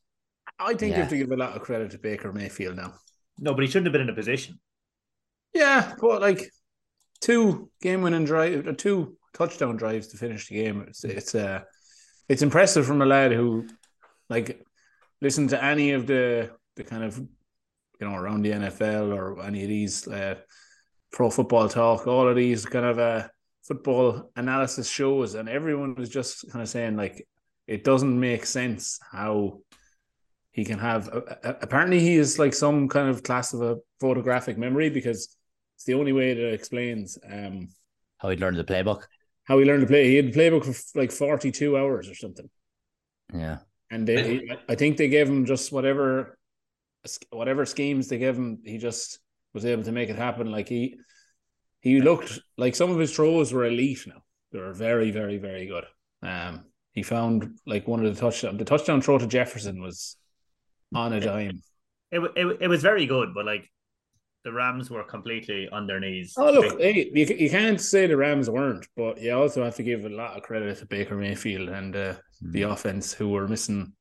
I 0.60 0.76
think 0.76 0.92
Yeah. 0.92 0.98
you 0.98 1.02
have 1.04 1.10
to 1.10 1.18
give 1.18 1.32
a 1.32 1.36
lot 1.36 1.56
of 1.56 1.64
credit 1.64 1.92
to 1.92 1.98
Baker 1.98 2.32
Mayfield 2.32 2.76
now. 2.78 2.94
No, 3.40 3.54
but 3.54 3.64
he 3.64 3.68
shouldn't 3.68 3.88
have 3.88 3.94
been 3.94 4.02
in 4.02 4.10
a 4.10 4.16
position. 4.16 4.60
Yeah, 5.54 5.96
but 6.00 6.22
like 6.22 6.52
two 7.20 7.70
game 7.82 8.02
winning 8.02 8.26
drive, 8.26 8.68
uh, 8.68 8.74
two 8.74 9.18
touchdown 9.34 9.76
drives 9.78 10.08
to 10.10 10.18
finish 10.18 10.48
the 10.48 10.56
game. 10.56 10.86
It's 10.88 11.04
it's 11.04 11.36
uh 11.36 11.62
it's 12.30 12.42
impressive 12.42 12.86
from 12.86 13.02
a 13.02 13.06
lad 13.06 13.32
who 13.32 13.68
like 14.30 14.64
listen 15.22 15.48
to 15.50 15.64
any 15.64 15.92
of 15.92 16.08
the 16.08 16.52
the 16.76 16.84
kind 16.84 17.04
of 17.04 17.18
you 17.18 17.28
know 18.08 18.16
around 18.16 18.44
the 18.44 18.52
NFL 18.52 19.14
or 19.16 19.42
any 19.44 19.64
of 19.64 19.68
these 19.70 20.08
uh, 20.08 20.36
pro 21.12 21.30
football 21.30 21.68
talk, 21.68 22.08
all 22.08 22.28
of 22.28 22.36
these 22.36 22.66
kind 22.66 22.86
of 22.86 23.00
uh 23.00 23.28
football 23.64 24.32
analysis 24.36 24.88
shows, 24.90 25.36
and 25.36 25.50
everyone 25.50 25.96
was 25.96 26.10
just 26.10 26.50
kind 26.52 26.62
of 26.62 26.70
saying 26.70 26.96
like 26.96 27.28
it 27.68 27.84
doesn't 27.84 28.20
make 28.20 28.46
sense 28.46 29.00
how 29.12 29.60
he 30.52 30.66
can 30.66 30.80
have 30.80 31.08
uh, 31.10 31.22
apparently 31.62 32.00
he 32.00 32.16
is 32.16 32.38
like 32.40 32.54
some 32.54 32.88
kind 32.90 33.10
of 33.10 33.24
class 33.24 33.54
of 33.54 33.62
a 33.62 33.78
photographic 34.00 34.58
memory 34.58 34.90
because 34.90 35.36
it's 35.76 35.86
the 35.86 35.94
only 35.94 36.12
way 36.12 36.34
that 36.34 36.48
it 36.48 36.54
explains 36.54 37.18
um 37.32 37.68
How 38.18 38.30
he 38.30 38.38
learned 38.38 38.58
the 38.58 38.64
playbook. 38.64 39.04
how 39.46 39.58
he 39.60 39.66
learned 39.66 39.82
to 39.82 39.88
play. 39.88 40.08
He 40.10 40.16
had 40.18 40.32
the 40.34 40.38
playbook 40.40 40.66
for 40.66 41.00
like 41.00 41.12
42 41.12 41.78
hours 41.78 42.10
or 42.10 42.16
something. 42.16 42.50
Yeah. 43.34 43.60
And 43.90 44.08
they, 44.08 44.24
he- 44.38 44.52
I 44.70 44.76
think 44.76 44.98
they 44.98 45.10
gave 45.10 45.28
him 45.28 45.46
just 45.46 45.72
whatever 45.72 46.38
whatever 47.32 47.66
schemes 47.66 48.08
they 48.08 48.20
gave 48.20 48.36
him, 48.36 48.60
he 48.64 48.78
just 48.78 49.20
was 49.54 49.66
able 49.66 49.84
to 49.84 49.92
make 49.92 50.10
it 50.10 50.16
happen. 50.18 50.52
Like 50.52 50.70
he 50.70 50.98
he 51.80 52.00
looked 52.02 52.40
like 52.58 52.76
some 52.76 52.92
of 52.92 53.00
his 53.00 53.16
throws 53.16 53.52
were 53.52 53.66
elite 53.66 54.06
now. 54.06 54.22
They 54.52 54.60
were 54.60 54.74
very, 54.74 55.12
very, 55.12 55.38
very 55.38 55.66
good. 55.66 55.86
Um 56.22 56.66
he 56.94 57.04
found 57.04 57.60
like 57.66 57.88
one 57.88 58.06
of 58.06 58.14
the 58.14 58.20
touchdown 58.20 58.58
the 58.58 58.66
touchdown 58.66 59.02
throw 59.02 59.18
to 59.18 59.28
Jefferson 59.28 59.82
was 59.82 60.18
on 60.94 61.14
a 61.14 61.20
dime. 61.20 61.62
It, 62.12 62.20
it, 62.36 62.58
it 62.62 62.68
was 62.68 62.82
very 62.82 63.06
good, 63.06 63.34
but 63.34 63.46
like 63.46 63.70
the 64.44 64.52
Rams 64.52 64.90
were 64.90 65.04
completely 65.04 65.70
on 65.70 65.88
their 65.88 66.00
knees. 66.00 66.34
Oh 66.38 66.52
look, 66.52 66.80
hey, 66.80 67.10
you, 67.14 67.26
you 67.26 67.50
can't 67.50 67.80
say 67.80 68.08
the 68.08 68.18
Rams 68.18 68.50
weren't, 68.50 68.88
but 68.98 69.22
you 69.22 69.34
also 69.34 69.64
have 69.64 69.76
to 69.76 69.84
give 69.84 70.06
a 70.06 70.10
lot 70.10 70.36
of 70.36 70.44
credit 70.44 70.78
to 70.80 70.86
Baker 70.86 71.16
Mayfield 71.16 71.70
and 71.70 71.96
uh, 71.96 72.14
the 72.42 72.64
offense 72.64 73.14
who 73.14 73.30
were 73.30 73.48
missing 73.48 73.94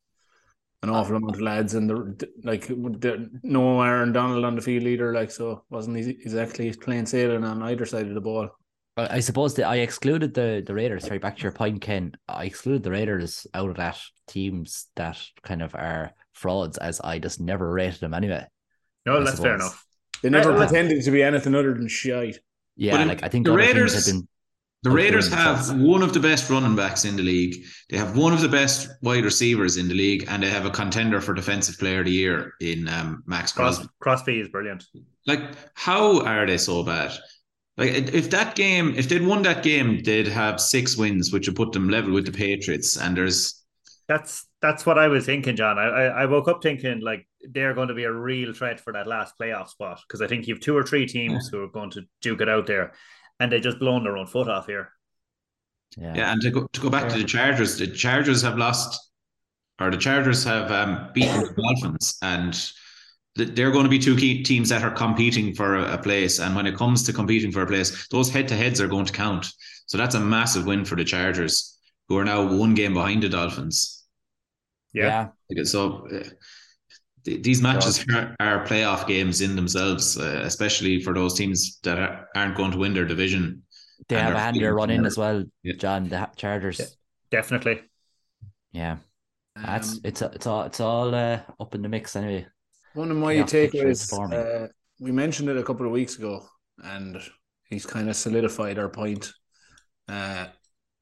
an 0.83 0.89
awful 0.89 1.17
amount 1.17 1.35
of 1.35 1.43
lads 1.43 1.75
and 1.75 1.91
the 1.91 2.29
like 2.43 2.67
the, 2.67 3.31
no 3.43 3.83
Aaron 3.83 4.13
Donald 4.13 4.45
on 4.45 4.57
the 4.57 4.63
field 4.63 4.85
either, 4.85 5.13
like 5.13 5.31
so 5.31 5.63
wasn't 5.69 5.97
he 5.99 6.11
exactly 6.11 6.73
plain 6.73 7.05
sailing 7.05 7.45
on 7.45 7.63
either 7.63 7.85
side 7.85 8.09
of 8.09 8.15
the 8.15 8.21
ball. 8.21 8.49
I 8.97 9.17
I 9.17 9.21
suppose 9.21 9.55
that 9.55 9.67
I 9.67 9.77
excluded 9.77 10.35
the 10.35 10.63
the 10.67 10.75
Raiders. 10.75 11.05
Sorry, 11.05 11.19
back 11.19 11.37
to 11.37 11.43
your 11.43 11.53
point, 11.53 11.81
Ken. 11.81 12.13
I 12.29 12.45
excluded 12.45 12.83
the 12.83 12.91
Raiders 12.91 13.47
out 13.55 13.71
of 13.71 13.77
that 13.77 13.99
teams 14.27 14.87
that 14.97 15.19
kind 15.43 15.63
of 15.63 15.75
are 15.75 16.13
frauds, 16.33 16.79
as 16.79 17.01
I 17.01 17.19
just 17.19 17.41
never 17.41 17.71
rated 17.71 18.01
them 18.01 18.15
anyway. 18.15 18.47
no, 19.07 19.19
I 19.21 19.25
that's 19.25 19.41
fair 19.41 19.55
enough. 19.55 19.85
They 20.23 20.31
never 20.31 20.53
I- 20.53 20.57
I- 20.57 20.67
pretended 20.67 21.03
to 21.05 21.11
be 21.11 21.23
anything 21.23 21.55
other 21.55 21.73
than 21.75 21.89
shite. 21.89 22.39
Yeah, 22.77 22.93
But 22.93 23.01
in- 23.03 23.09
like 23.09 23.23
I 23.23 23.29
think 23.29 23.47
the 23.47 23.53
Raiders- 23.53 23.95
have 23.95 24.15
been. 24.15 24.29
The 24.83 24.91
Raiders 24.91 25.29
have 25.31 25.79
one 25.79 26.03
of 26.03 26.15
the 26.15 26.21
best 26.21 26.49
running 26.49 26.75
backs 26.75 27.05
in 27.05 27.15
the 27.15 27.23
league. 27.23 27.67
They 27.91 27.99
have 27.99 28.17
one 28.17 28.33
of 28.33 28.41
the 28.41 28.49
best 28.49 28.89
wide 29.03 29.25
receivers 29.25 29.77
in 29.77 29.89
the 29.89 29.95
league, 29.95 30.25
and 30.27 30.43
they 30.43 30.49
have 30.49 30.65
a 30.65 30.71
contender 30.71 31.21
for 31.21 31.35
Defensive 31.35 31.79
Player 31.79 31.99
of 31.99 32.07
the 32.07 32.13
Year 32.13 32.55
in 32.63 32.89
um, 32.89 33.23
Maxx 33.27 33.53
Crosby. 33.53 33.85
Cross, 34.01 34.21
Crosby 34.23 34.41
is 34.41 34.49
brilliant. 34.49 34.87
Like, 35.27 35.43
how 35.75 36.23
are 36.25 36.47
they 36.47 36.57
so 36.57 36.83
bad? 36.83 37.13
Like, 37.81 38.15
if 38.15 38.31
that 38.31 38.55
game, 38.55 38.95
if 38.97 39.09
they'd 39.09 39.27
won 39.27 39.43
that 39.43 39.65
game, 39.65 40.03
they'd 40.05 40.29
have 40.29 40.61
six 40.61 40.97
wins, 40.97 41.33
which 41.33 41.49
would 41.49 41.57
put 41.57 41.73
them 41.73 41.89
level 41.89 42.13
with 42.13 42.27
the 42.27 42.33
Patriots. 42.33 42.97
And 42.97 43.17
there's, 43.17 43.65
That's 44.07 44.47
that's 44.61 44.85
what 44.85 44.99
I 44.99 45.09
was 45.09 45.25
thinking, 45.25 45.57
John. 45.57 45.79
I, 45.79 45.87
I, 45.87 46.05
I 46.23 46.27
woke 46.27 46.49
up 46.49 46.63
thinking 46.63 47.01
like 47.01 47.27
they're 47.41 47.73
going 47.73 47.89
to 47.89 47.95
be 47.95 48.05
a 48.05 48.13
real 48.13 48.53
threat 48.53 48.79
for 48.81 48.93
that 48.93 49.07
last 49.07 49.35
playoff 49.41 49.69
spot 49.69 50.01
because 50.07 50.21
I 50.21 50.27
think 50.27 50.47
you've 50.47 50.61
two 50.61 50.77
or 50.77 50.83
three 50.83 51.07
teams 51.07 51.49
who 51.49 51.63
are 51.63 51.69
going 51.69 51.91
to 51.93 52.03
duke 52.21 52.43
it 52.43 52.49
out 52.49 52.67
there, 52.67 52.93
and 53.39 53.51
they 53.51 53.61
just 53.61 53.79
blown 53.79 54.05
their 54.05 54.19
own 54.19 54.27
foot 54.27 54.49
off 54.49 54.67
here. 54.67 54.93
Yeah. 55.97 56.15
yeah. 56.15 56.33
And 56.33 56.43
to 56.43 56.51
go 56.51 56.67
to 56.67 56.81
go 56.81 56.91
back 56.91 57.09
to 57.11 57.19
the 57.19 57.25
Chargers, 57.25 57.79
the 57.79 57.87
Chargers 57.87 58.43
have 58.43 58.59
lost, 58.59 59.13
or 59.81 59.91
the 59.91 59.97
Chargers 59.97 60.45
have 60.45 60.71
um, 60.71 61.11
beaten 61.15 61.41
the 61.41 61.55
Dolphins, 61.55 62.19
and 62.21 62.53
th- 62.53 62.75
they're 63.37 63.71
going 63.71 63.85
to 63.85 63.91
be 63.91 63.99
two 63.99 64.17
key 64.17 64.43
teams 64.43 64.69
that 64.71 64.83
are 64.83 64.91
competing 64.91 65.55
for 65.55 65.77
a, 65.77 65.95
a 65.95 65.99
place. 65.99 66.41
And 66.41 66.55
when 66.55 66.67
it 66.67 66.77
comes 66.77 67.03
to 67.05 67.13
competing 67.13 67.53
for 67.53 67.63
a 67.63 67.67
place, 67.67 68.07
those 68.09 68.31
head 68.31 68.49
to 68.49 68.57
heads 68.57 68.81
are 68.81 68.89
going 68.89 69.07
to 69.07 69.13
count. 69.13 69.47
So 69.87 69.99
that's 69.99 70.15
a 70.15 70.21
massive 70.21 70.67
win 70.67 70.85
for 70.85 70.97
the 70.97 71.05
Chargers, 71.05 71.79
who 72.09 72.17
are 72.19 72.25
now 72.25 72.47
one 72.57 72.75
game 72.75 72.95
behind 72.95 73.23
the 73.23 73.29
Dolphins. 73.29 74.05
Yeah. 74.93 75.29
Like, 75.51 75.67
So 75.67 76.07
uh, 76.09 76.25
th- 77.25 77.43
these 77.43 77.63
matches 77.63 78.05
are, 78.15 78.35
are 78.41 78.65
playoff 78.67 79.07
games 79.07 79.41
in 79.41 79.57
themselves, 79.57 80.19
uh, 80.19 80.43
especially 80.45 81.01
for 81.03 81.15
those 81.15 81.35
teams 81.35 81.79
that 81.83 81.99
are, 81.99 82.27
aren't 82.35 82.57
going 82.57 82.73
to 82.73 82.79
win 82.79 82.95
their 82.95 83.05
division. 83.07 83.63
They 84.09 84.17
And 84.17 84.25
have 84.25 84.35
a 84.35 84.35
they're 84.35 84.41
handier 84.41 84.75
feeling 84.75 84.75
run 84.75 84.91
in 84.91 85.03
better. 85.03 85.07
as 85.07 85.17
well, 85.19 85.45
Yeah. 85.63 85.75
John. 85.79 86.09
The 86.09 86.29
Chargers. 86.37 86.79
Yeah. 86.79 86.87
Definitely. 87.31 87.83
Yeah, 88.73 88.99
that's 89.65 89.95
Um, 89.95 90.01
it's 90.05 90.23
it's 90.23 90.47
all 90.47 90.63
it's 90.65 90.81
all 90.81 91.15
uh, 91.15 91.43
up 91.61 91.75
in 91.75 91.83
the 91.83 91.89
mix 91.89 92.17
anyway. 92.17 92.47
One 92.95 93.11
of 93.13 93.17
my 93.17 93.35
is 93.35 93.45
takeaways, 93.45 94.33
uh, 94.33 94.69
we 94.99 95.13
mentioned 95.13 95.49
it 95.49 95.57
a 95.57 95.63
couple 95.63 95.87
of 95.87 95.93
weeks 95.93 96.19
ago, 96.19 96.45
and 96.83 97.23
he's 97.69 97.87
kind 97.87 98.09
of 98.11 98.17
solidified 98.17 98.81
our 98.81 98.89
point. 98.89 99.33
Uh, 100.09 100.47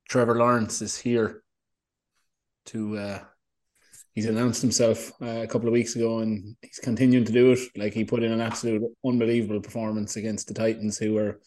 Trevor 0.09 0.37
Lawrence 0.37 0.83
is 0.83 0.99
here 0.99 1.43
to. 2.67 2.99
Uh, 2.99 3.19
he's 4.15 4.27
announced 4.27 4.61
himself 4.61 5.13
uh, 5.23 5.41
a 5.41 5.47
couple 5.47 5.67
of 5.67 5.73
weeks 5.73 5.97
ago, 5.97 6.19
and 6.19 6.57
he's 6.61 6.79
continuing 6.79 7.25
to 7.25 7.33
do 7.33 7.53
it. 7.53 7.61
Like 7.75 7.95
he 7.95 8.05
put 8.05 8.23
in 8.23 8.33
an 8.33 8.43
absolute 8.43 8.83
unbelievable 9.03 9.61
performance 9.61 10.17
against 10.17 10.49
the 10.49 10.55
Titans, 10.55 10.99
who 10.99 11.15
were 11.15 11.41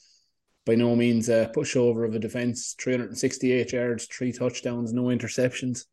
by 0.66 0.74
no 0.74 0.96
means 0.96 1.30
a 1.30 1.52
pushover 1.56 2.08
of 2.08 2.16
a 2.16 2.20
defense. 2.20 2.76
Three 2.82 2.94
hundred 2.94 3.10
and 3.10 3.18
sixty-eight 3.18 3.74
yards, 3.74 4.06
three 4.08 4.32
touchdowns, 4.32 4.92
no 4.92 5.04
interceptions. 5.04 5.86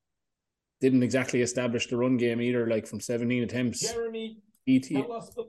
Didn't 0.80 1.02
exactly 1.02 1.42
establish 1.42 1.88
the 1.88 1.97
run 1.97 2.16
game 2.16 2.40
either. 2.40 2.66
Like 2.68 2.87
from 2.87 3.00
seventeen 3.00 3.42
attempts, 3.42 3.80
Jeremy, 3.92 4.38
ET, 4.66 4.85
tell 4.88 5.12
us 5.12 5.35
the 5.35 5.49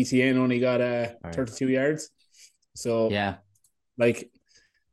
Etienne 0.00 0.38
only 0.38 0.60
got 0.60 0.80
uh, 0.80 1.08
Right. 1.24 1.34
32 1.34 1.68
yards. 1.68 2.10
So 2.76 3.10
Yeah, 3.10 3.36
like 3.98 4.30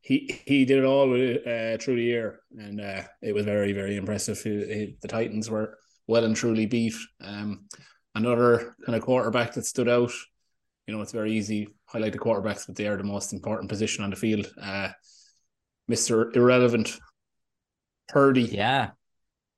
he 0.02 0.42
he 0.46 0.66
did 0.66 0.80
it 0.80 0.86
all 0.86 1.10
with, 1.10 1.46
uh, 1.46 1.78
through 1.78 1.98
the 1.98 2.04
year, 2.04 2.40
and 2.58 2.82
uh, 2.82 3.04
it 3.22 3.34
was 3.36 3.46
very 3.46 3.74
very 3.74 3.96
impressive. 3.98 4.42
He- 4.42 4.66
he- 4.74 4.98
the 5.02 5.08
Titans 5.08 5.50
were 5.50 5.78
well 6.08 6.24
and 6.24 6.36
truly 6.36 6.66
beat. 6.66 6.96
Um, 7.22 7.68
another 8.16 8.76
kind 8.86 8.96
of 8.96 9.04
quarterback 9.04 9.54
that 9.54 9.66
stood 9.66 9.88
out. 9.90 10.12
You 10.88 10.96
know, 10.96 11.02
it's 11.02 11.12
very 11.12 11.34
easy 11.34 11.68
highlight 11.86 12.14
the 12.14 12.20
quarterbacks, 12.20 12.66
but 12.66 12.76
they 12.76 12.88
are 12.88 12.98
the 12.98 13.04
most 13.04 13.32
important 13.34 13.70
position 13.70 14.04
on 14.04 14.10
the 14.10 14.16
field. 14.16 14.52
Uh, 14.60 14.90
Mister 15.88 16.32
Irrelevant, 16.36 16.98
Purdy, 18.10 18.44
yeah. 18.44 18.92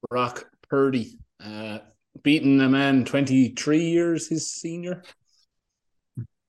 Brock 0.10 0.46
Purdy, 0.70 1.20
uh, 1.44 1.80
beating 2.24 2.60
a 2.62 2.70
man 2.70 3.06
twenty 3.06 3.50
three 3.50 3.90
years 3.90 4.28
his 4.28 4.52
senior, 4.52 5.04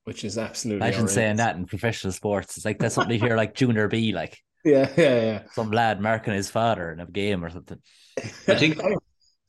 which 0.05 0.23
is 0.23 0.37
absolutely 0.37 0.85
Imagine 0.87 1.07
saying 1.07 1.39
outrageous. 1.39 1.45
that 1.45 1.55
in 1.57 1.65
professional 1.65 2.13
sports. 2.13 2.57
It's 2.57 2.65
like 2.65 2.79
that's 2.79 2.95
something 2.95 3.13
you 3.13 3.19
hear 3.25 3.37
like 3.37 3.53
Junior 3.55 3.87
B, 3.87 4.11
like 4.13 4.37
Yeah, 4.65 4.89
yeah, 4.97 5.21
yeah. 5.21 5.41
some 5.53 5.71
lad 5.71 6.01
marking 6.01 6.33
his 6.33 6.49
father 6.49 6.91
in 6.91 6.99
a 6.99 7.05
game 7.05 7.43
or 7.45 7.49
something. 7.49 7.79
I 8.47 8.55
think 8.55 8.79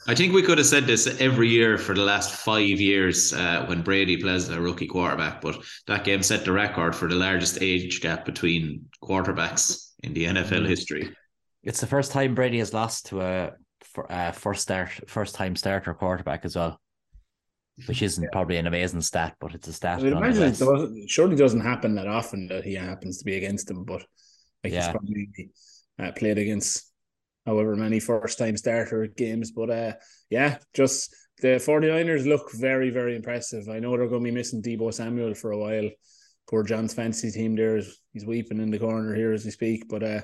I 0.08 0.14
think 0.16 0.32
we 0.34 0.42
could 0.42 0.58
have 0.58 0.66
said 0.66 0.86
this 0.86 1.06
every 1.20 1.48
year 1.48 1.78
for 1.78 1.94
the 1.94 2.02
last 2.02 2.32
five 2.34 2.60
years 2.80 3.32
uh, 3.32 3.64
when 3.66 3.82
Brady 3.82 4.16
plays 4.16 4.48
a 4.48 4.60
rookie 4.60 4.88
quarterback, 4.88 5.40
but 5.40 5.62
that 5.86 6.02
game 6.04 6.22
set 6.24 6.44
the 6.44 6.50
record 6.52 6.96
for 6.96 7.08
the 7.08 7.14
largest 7.14 7.58
age 7.62 8.00
gap 8.00 8.24
between 8.24 8.84
quarterbacks 9.02 9.90
in 10.02 10.12
the 10.12 10.24
NFL 10.24 10.62
Mm. 10.64 10.68
history. 10.68 11.14
It's 11.62 11.80
the 11.80 11.86
first 11.86 12.10
time 12.10 12.34
Brady 12.34 12.58
has 12.58 12.74
lost 12.74 13.06
to 13.06 13.20
a 13.22 13.52
for, 13.94 14.10
uh, 14.10 14.32
first 14.32 14.62
start, 14.62 14.90
first 15.06 15.34
time 15.34 15.56
starter 15.56 15.94
quarterback 15.94 16.44
as 16.44 16.56
well, 16.56 16.80
which 17.86 18.02
isn't 18.08 18.32
probably 18.32 18.56
an 18.56 18.66
amazing 18.66 19.00
stat, 19.00 19.36
but 19.40 19.54
it's 19.54 19.68
a 19.68 19.72
stat. 19.72 20.02
would 20.02 20.12
imagine 20.12 20.42
it 20.44 20.58
doesn't, 20.58 21.08
surely 21.08 21.36
doesn't 21.36 21.60
happen 21.60 21.94
that 21.96 22.06
often 22.08 22.48
that 22.48 22.64
he 22.64 22.74
happens 22.74 23.18
to 23.18 23.24
be 23.24 23.36
against 23.36 23.70
him, 23.70 23.84
but 23.84 24.02
like 24.64 24.72
he's 24.72 24.84
Yeah. 24.84 24.92
probably 24.92 25.28
uh, 25.98 26.12
played 26.12 26.38
against 26.38 26.90
however 27.46 27.74
many 27.76 28.00
first 28.00 28.38
time 28.38 28.56
starter 28.56 29.06
games. 29.06 29.50
But 29.50 29.70
uh, 29.70 29.92
yeah, 30.30 30.58
just 30.74 31.14
the 31.40 31.58
49ers 31.58 32.26
look 32.26 32.52
very, 32.52 32.90
very 32.90 33.16
impressive. 33.16 33.68
I 33.68 33.80
know 33.80 33.96
they're 33.96 34.08
going 34.08 34.22
to 34.22 34.30
be 34.30 34.34
missing 34.34 34.62
Deebo 34.62 34.94
Samuel 34.94 35.34
for 35.34 35.52
a 35.52 35.58
while. 35.58 35.90
Poor 36.48 36.62
John's 36.62 36.94
fantasy 36.94 37.30
team 37.30 37.56
there 37.56 37.76
is 37.76 37.98
he's 38.12 38.26
weeping 38.26 38.60
in 38.60 38.70
the 38.70 38.78
corner 38.78 39.14
here 39.14 39.32
as 39.32 39.44
we 39.44 39.50
speak. 39.50 39.88
But 39.88 40.02
uh, 40.02 40.20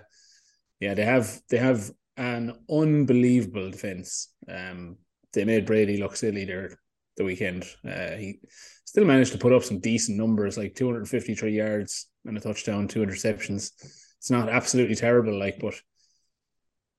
yeah, 0.80 0.94
they 0.94 1.04
have 1.04 1.40
they 1.50 1.58
have 1.58 1.90
an 2.18 2.52
unbelievable 2.70 3.70
defense. 3.70 4.34
Um, 4.48 4.96
they 5.32 5.44
made 5.44 5.66
Brady 5.66 5.96
look 5.96 6.16
silly 6.16 6.44
there 6.44 6.78
the 7.16 7.24
weekend. 7.24 7.64
Uh, 7.86 8.16
he 8.16 8.40
still 8.84 9.04
managed 9.04 9.32
to 9.32 9.38
put 9.38 9.52
up 9.52 9.62
some 9.62 9.80
decent 9.80 10.18
numbers, 10.18 10.58
like 10.58 10.74
253 10.74 11.52
yards 11.52 12.06
and 12.24 12.36
a 12.36 12.40
touchdown, 12.40 12.88
two 12.88 13.00
interceptions. 13.00 13.70
It's 14.18 14.30
not 14.30 14.48
absolutely 14.48 14.96
terrible, 14.96 15.38
like, 15.38 15.58
but 15.60 15.74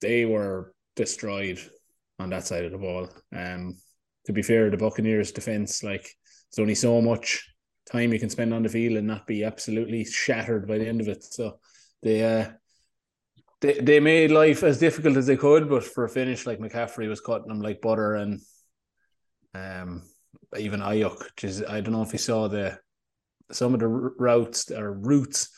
they 0.01 0.25
were 0.25 0.73
destroyed 0.95 1.59
on 2.17 2.29
that 2.29 2.47
side 2.47 2.65
of 2.65 2.71
the 2.71 2.77
ball. 2.77 3.09
Um, 3.35 3.75
to 4.25 4.33
be 4.33 4.41
fair, 4.41 4.69
the 4.69 4.77
Buccaneers 4.77 5.31
defense, 5.31 5.83
like, 5.83 6.03
there's 6.03 6.63
only 6.63 6.75
so 6.75 7.01
much 7.01 7.53
time 7.91 8.13
you 8.13 8.19
can 8.19 8.29
spend 8.29 8.53
on 8.53 8.63
the 8.63 8.69
field 8.69 8.97
and 8.97 9.07
not 9.07 9.27
be 9.27 9.43
absolutely 9.43 10.05
shattered 10.05 10.67
by 10.67 10.77
the 10.77 10.87
end 10.87 11.01
of 11.01 11.07
it. 11.07 11.23
So 11.23 11.59
they 12.01 12.23
uh 12.23 12.51
they, 13.61 13.73
they 13.73 13.99
made 13.99 14.31
life 14.31 14.63
as 14.63 14.79
difficult 14.79 15.17
as 15.17 15.27
they 15.27 15.37
could, 15.37 15.69
but 15.69 15.83
for 15.83 16.05
a 16.05 16.09
finish, 16.09 16.45
like 16.45 16.59
McCaffrey 16.59 17.09
was 17.09 17.21
cutting 17.21 17.47
them 17.47 17.61
like 17.61 17.81
butter, 17.81 18.15
and 18.15 18.39
um, 19.53 20.03
even 20.57 20.79
Aiyuk, 20.79 21.19
which 21.19 21.43
is 21.43 21.63
I 21.63 21.81
don't 21.81 21.93
know 21.93 22.01
if 22.01 22.13
you 22.13 22.19
saw 22.19 22.47
the 22.47 22.79
some 23.51 23.73
of 23.73 23.79
the 23.79 23.87
routes 23.87 24.71
or 24.71 24.93
routes 24.93 25.49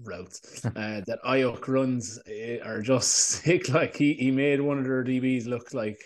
routes 0.00 0.64
uh, 0.64 0.70
that 1.06 1.18
Aiyuk 1.24 1.68
runs 1.68 2.18
eh, 2.26 2.58
are 2.64 2.82
just 2.82 3.08
sick. 3.14 3.68
Like 3.68 3.96
he 3.96 4.14
he 4.14 4.30
made 4.30 4.60
one 4.60 4.78
of 4.78 4.84
their 4.84 5.04
DBs 5.04 5.46
look 5.46 5.72
like. 5.74 6.00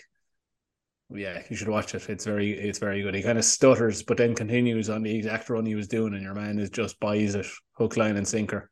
Yeah, 1.11 1.41
you 1.49 1.55
should 1.55 1.69
watch 1.69 1.95
it. 1.95 2.07
It's 2.07 2.25
very, 2.25 2.51
it's 2.51 2.77
very 2.77 3.01
good. 3.01 3.15
He 3.15 3.23
kind 3.23 3.39
of 3.39 3.43
stutters, 3.43 4.03
but 4.03 4.17
then 4.17 4.35
continues 4.35 4.91
on 4.91 5.01
the 5.01 5.17
exact 5.17 5.49
run 5.49 5.65
he 5.65 5.73
was 5.73 5.87
doing, 5.87 6.13
and 6.13 6.21
your 6.21 6.35
man 6.35 6.59
is 6.59 6.69
just 6.69 6.99
buys 6.99 7.33
it 7.33 7.47
hook, 7.73 7.97
line, 7.97 8.15
and 8.15 8.27
sinker. 8.27 8.69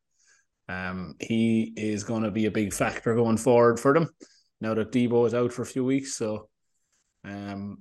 Um, 0.69 1.15
he 1.19 1.74
is 1.75 2.03
going 2.03 2.24
to 2.24 2.31
be 2.31 2.45
a 2.45 2.51
big 2.51 2.74
factor 2.74 3.15
going 3.15 3.38
forward 3.38 3.79
for 3.79 3.93
them 3.93 4.09
now 4.59 4.74
that 4.74 4.91
Deebo 4.91 5.25
is 5.27 5.33
out 5.33 5.53
for 5.53 5.62
a 5.62 5.67
few 5.67 5.86
weeks. 5.86 6.15
So, 6.15 6.50
um, 7.24 7.79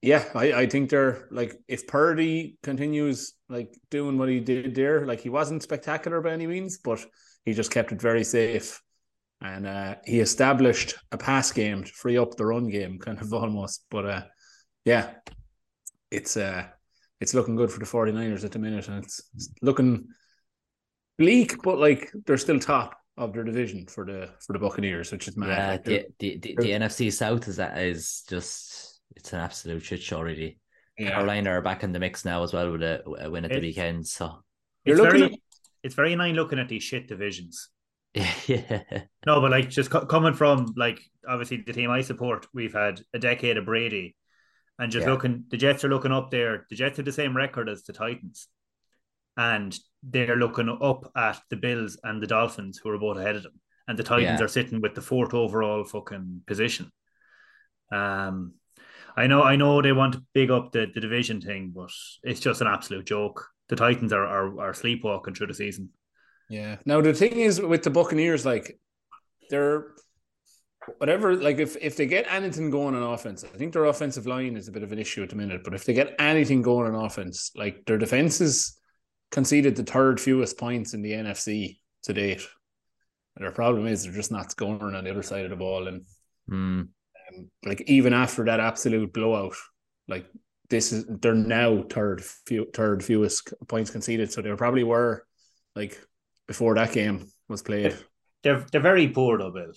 yeah, 0.00 0.24
I, 0.34 0.52
I 0.52 0.66
think 0.66 0.90
they're 0.90 1.26
like 1.30 1.56
if 1.66 1.86
Purdy 1.86 2.56
continues 2.62 3.34
like 3.48 3.76
doing 3.90 4.16
what 4.16 4.28
he 4.28 4.40
did 4.40 4.74
there, 4.74 5.06
like 5.06 5.20
he 5.20 5.28
wasn't 5.28 5.62
spectacular 5.62 6.20
by 6.20 6.32
any 6.32 6.46
means, 6.46 6.78
but 6.78 7.04
he 7.44 7.52
just 7.52 7.72
kept 7.72 7.92
it 7.92 8.00
very 8.00 8.24
safe. 8.24 8.80
And 9.40 9.66
uh, 9.66 9.96
he 10.04 10.20
established 10.20 10.94
a 11.12 11.18
pass 11.18 11.52
game 11.52 11.84
to 11.84 11.92
free 11.92 12.18
up 12.18 12.36
the 12.36 12.46
run 12.46 12.68
game, 12.68 12.98
kind 13.00 13.20
of 13.20 13.32
almost. 13.32 13.84
But 13.90 14.06
uh, 14.06 14.22
yeah, 14.84 15.10
it's 16.10 16.36
uh, 16.36 16.66
it's 17.20 17.34
looking 17.34 17.56
good 17.56 17.70
for 17.70 17.80
the 17.80 17.84
49ers 17.84 18.44
at 18.44 18.52
the 18.52 18.58
minute, 18.58 18.88
and 18.88 19.04
it's, 19.04 19.20
it's 19.34 19.52
looking 19.62 20.08
bleak, 21.18 21.60
but 21.62 21.78
like 21.78 22.10
they're 22.26 22.36
still 22.38 22.58
top 22.58 22.96
of 23.16 23.32
their 23.32 23.44
division 23.44 23.86
for 23.86 24.04
the 24.06 24.30
for 24.46 24.52
the 24.52 24.58
Buccaneers, 24.58 25.10
which 25.12 25.28
is 25.28 25.36
mad. 25.36 25.48
Yeah, 25.48 25.68
Like, 25.72 25.84
the, 25.84 26.06
the, 26.18 26.38
the, 26.38 26.56
the 26.56 26.70
NFC 26.70 27.12
South 27.12 27.48
is 27.48 27.56
that 27.56 27.78
is 27.78 28.24
just 28.28 29.00
it's 29.16 29.32
an 29.32 29.40
absolute 29.40 29.82
shit 29.82 30.00
show 30.02 30.20
really. 30.20 30.58
yeah. 30.98 31.10
Carolina 31.10 31.50
are 31.50 31.62
back 31.62 31.82
in 31.82 31.92
the 31.92 31.98
mix 31.98 32.24
now 32.24 32.42
as 32.42 32.52
well 32.52 32.70
with 32.72 32.82
a, 32.82 33.02
a 33.20 33.30
win 33.30 33.44
at 33.44 33.50
the 33.50 33.60
weekend. 33.60 34.06
So 34.06 34.44
You're 34.84 34.94
It's 34.96 35.02
looking 35.02 35.20
very, 35.20 35.32
at- 35.32 35.38
it's 35.82 35.94
very 35.94 36.12
annoying 36.12 36.34
looking 36.34 36.58
at 36.58 36.68
these 36.68 36.82
shit 36.82 37.08
divisions. 37.08 37.68
yeah, 38.14 38.82
No, 39.26 39.40
but 39.40 39.50
like 39.50 39.68
just 39.70 39.90
co- 39.90 40.06
coming 40.06 40.34
from 40.34 40.72
like 40.76 41.00
obviously 41.28 41.58
the 41.66 41.72
team 41.72 41.90
I 41.90 42.00
support, 42.00 42.46
we've 42.54 42.72
had 42.72 43.00
a 43.12 43.18
decade 43.18 43.56
of 43.58 43.64
Brady, 43.66 44.16
and 44.78 44.90
just 44.90 45.06
Yeah. 45.06 45.12
looking, 45.12 45.44
the 45.50 45.56
Jets 45.56 45.84
are 45.84 45.88
looking 45.88 46.12
up 46.12 46.30
there. 46.30 46.66
The 46.70 46.76
Jets 46.76 46.96
have 46.96 47.06
the 47.06 47.12
same 47.12 47.36
record 47.36 47.68
as 47.68 47.82
the 47.84 47.92
Titans, 47.92 48.48
and 49.38 49.74
they're 50.02 50.36
looking 50.36 50.68
up 50.68 51.10
at 51.16 51.40
the 51.48 51.56
Bills 51.56 51.96
and 52.04 52.22
the 52.22 52.26
Dolphins, 52.26 52.78
who 52.82 52.90
are 52.90 52.98
both 52.98 53.16
ahead 53.16 53.36
of 53.36 53.44
them, 53.44 53.58
and 53.86 53.98
the 53.98 54.02
Titans 54.02 54.38
Yeah. 54.40 54.44
are 54.44 54.48
sitting 54.48 54.82
with 54.82 54.94
the 54.94 55.00
fourth 55.00 55.32
overall 55.32 55.84
fucking 55.84 56.42
position. 56.46 56.92
Um, 57.90 58.54
I 59.16 59.26
know, 59.26 59.42
I 59.42 59.56
know 59.56 59.80
they 59.80 59.92
want 59.92 60.12
to 60.14 60.24
big 60.34 60.50
up 60.50 60.72
the, 60.72 60.86
the 60.92 61.00
division 61.00 61.40
thing, 61.40 61.72
but 61.74 61.90
it's 62.22 62.40
just 62.40 62.60
an 62.60 62.66
absolute 62.66 63.06
joke. 63.06 63.48
The 63.68 63.76
Titans 63.76 64.12
are 64.12 64.26
are, 64.26 64.60
are 64.60 64.74
sleepwalking 64.74 65.34
through 65.34 65.48
the 65.48 65.54
season. 65.54 65.90
Yeah. 66.50 66.76
Now 66.84 67.00
the 67.00 67.12
thing 67.14 67.32
is 67.32 67.60
with 67.60 67.82
the 67.82 67.90
Buccaneers, 67.90 68.46
like 68.46 68.78
they're 69.50 69.88
whatever, 70.98 71.36
like 71.36 71.58
if 71.58 71.76
if 71.80 71.96
they 71.96 72.06
get 72.06 72.26
anything 72.32 72.70
going 72.70 72.94
on 72.94 73.02
offense, 73.02 73.44
I 73.44 73.58
think 73.58 73.72
their 73.72 73.84
offensive 73.84 74.26
line 74.26 74.56
is 74.56 74.68
a 74.68 74.72
bit 74.72 74.82
of 74.82 74.92
an 74.92 74.98
issue 74.98 75.22
at 75.22 75.30
the 75.30 75.36
minute. 75.36 75.62
But 75.64 75.74
if 75.74 75.84
they 75.84 75.92
get 75.92 76.14
anything 76.18 76.62
going 76.62 76.94
on 76.94 77.04
offense, 77.04 77.50
like 77.56 77.84
their 77.86 77.98
defenses 77.98 78.77
conceded 79.30 79.76
the 79.76 79.84
third 79.84 80.20
fewest 80.20 80.58
points 80.58 80.94
in 80.94 81.02
the 81.02 81.14
NFC 81.14 81.80
to 82.04 82.12
date. 82.12 82.46
And 83.36 83.44
their 83.44 83.52
problem 83.52 83.86
is 83.86 84.04
they're 84.04 84.12
just 84.12 84.32
not 84.32 84.50
scoring 84.50 84.94
on 84.94 85.04
the 85.04 85.10
other 85.10 85.22
side 85.22 85.44
of 85.44 85.50
the 85.50 85.56
ball. 85.56 85.88
And 85.88 86.04
Hmm. 86.48 86.80
um, 87.32 87.50
like 87.64 87.82
even 87.86 88.12
after 88.12 88.44
that 88.44 88.60
absolute 88.60 89.12
blowout, 89.12 89.54
like 90.06 90.26
this 90.70 90.92
is 90.92 91.06
they're 91.08 91.34
now 91.34 91.82
third 91.88 92.22
few 92.46 92.66
third 92.72 93.04
fewest 93.04 93.52
points 93.68 93.90
conceded. 93.90 94.32
So 94.32 94.42
they 94.42 94.54
probably 94.54 94.84
were 94.84 95.26
like 95.74 96.00
before 96.46 96.74
that 96.74 96.92
game 96.92 97.26
was 97.48 97.62
played. 97.62 97.96
They're 98.42 98.64
they're 98.70 98.80
very 98.80 99.08
poor 99.08 99.38
though, 99.38 99.50
Bill. 99.50 99.72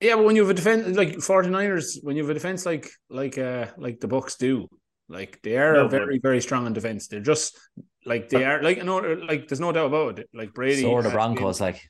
Yeah, 0.00 0.16
but 0.16 0.24
when 0.24 0.36
you 0.36 0.42
have 0.42 0.50
a 0.50 0.54
defense 0.54 0.96
like 0.96 1.20
49ers, 1.20 1.98
when 2.02 2.16
you 2.16 2.22
have 2.22 2.30
a 2.30 2.34
defense 2.34 2.64
like 2.64 2.88
like 3.08 3.36
uh 3.38 3.66
like 3.76 4.00
the 4.00 4.08
Bucks 4.08 4.36
do, 4.36 4.68
like 5.08 5.40
they 5.42 5.56
are 5.58 5.74
No, 5.74 5.88
very 5.88 6.18
very 6.18 6.40
strong 6.40 6.66
in 6.66 6.72
defense. 6.72 7.08
They're 7.08 7.20
just 7.20 7.58
like 8.06 8.28
they 8.28 8.44
are 8.44 8.62
like 8.62 8.84
no 8.84 8.98
like 8.98 9.48
there's 9.48 9.60
no 9.60 9.72
doubt 9.72 9.86
about 9.86 10.18
it. 10.18 10.28
Like 10.32 10.54
Brady, 10.54 10.82
So 10.82 10.94
are 10.94 11.02
the 11.02 11.10
Broncos, 11.10 11.58
been- 11.58 11.66
like 11.66 11.80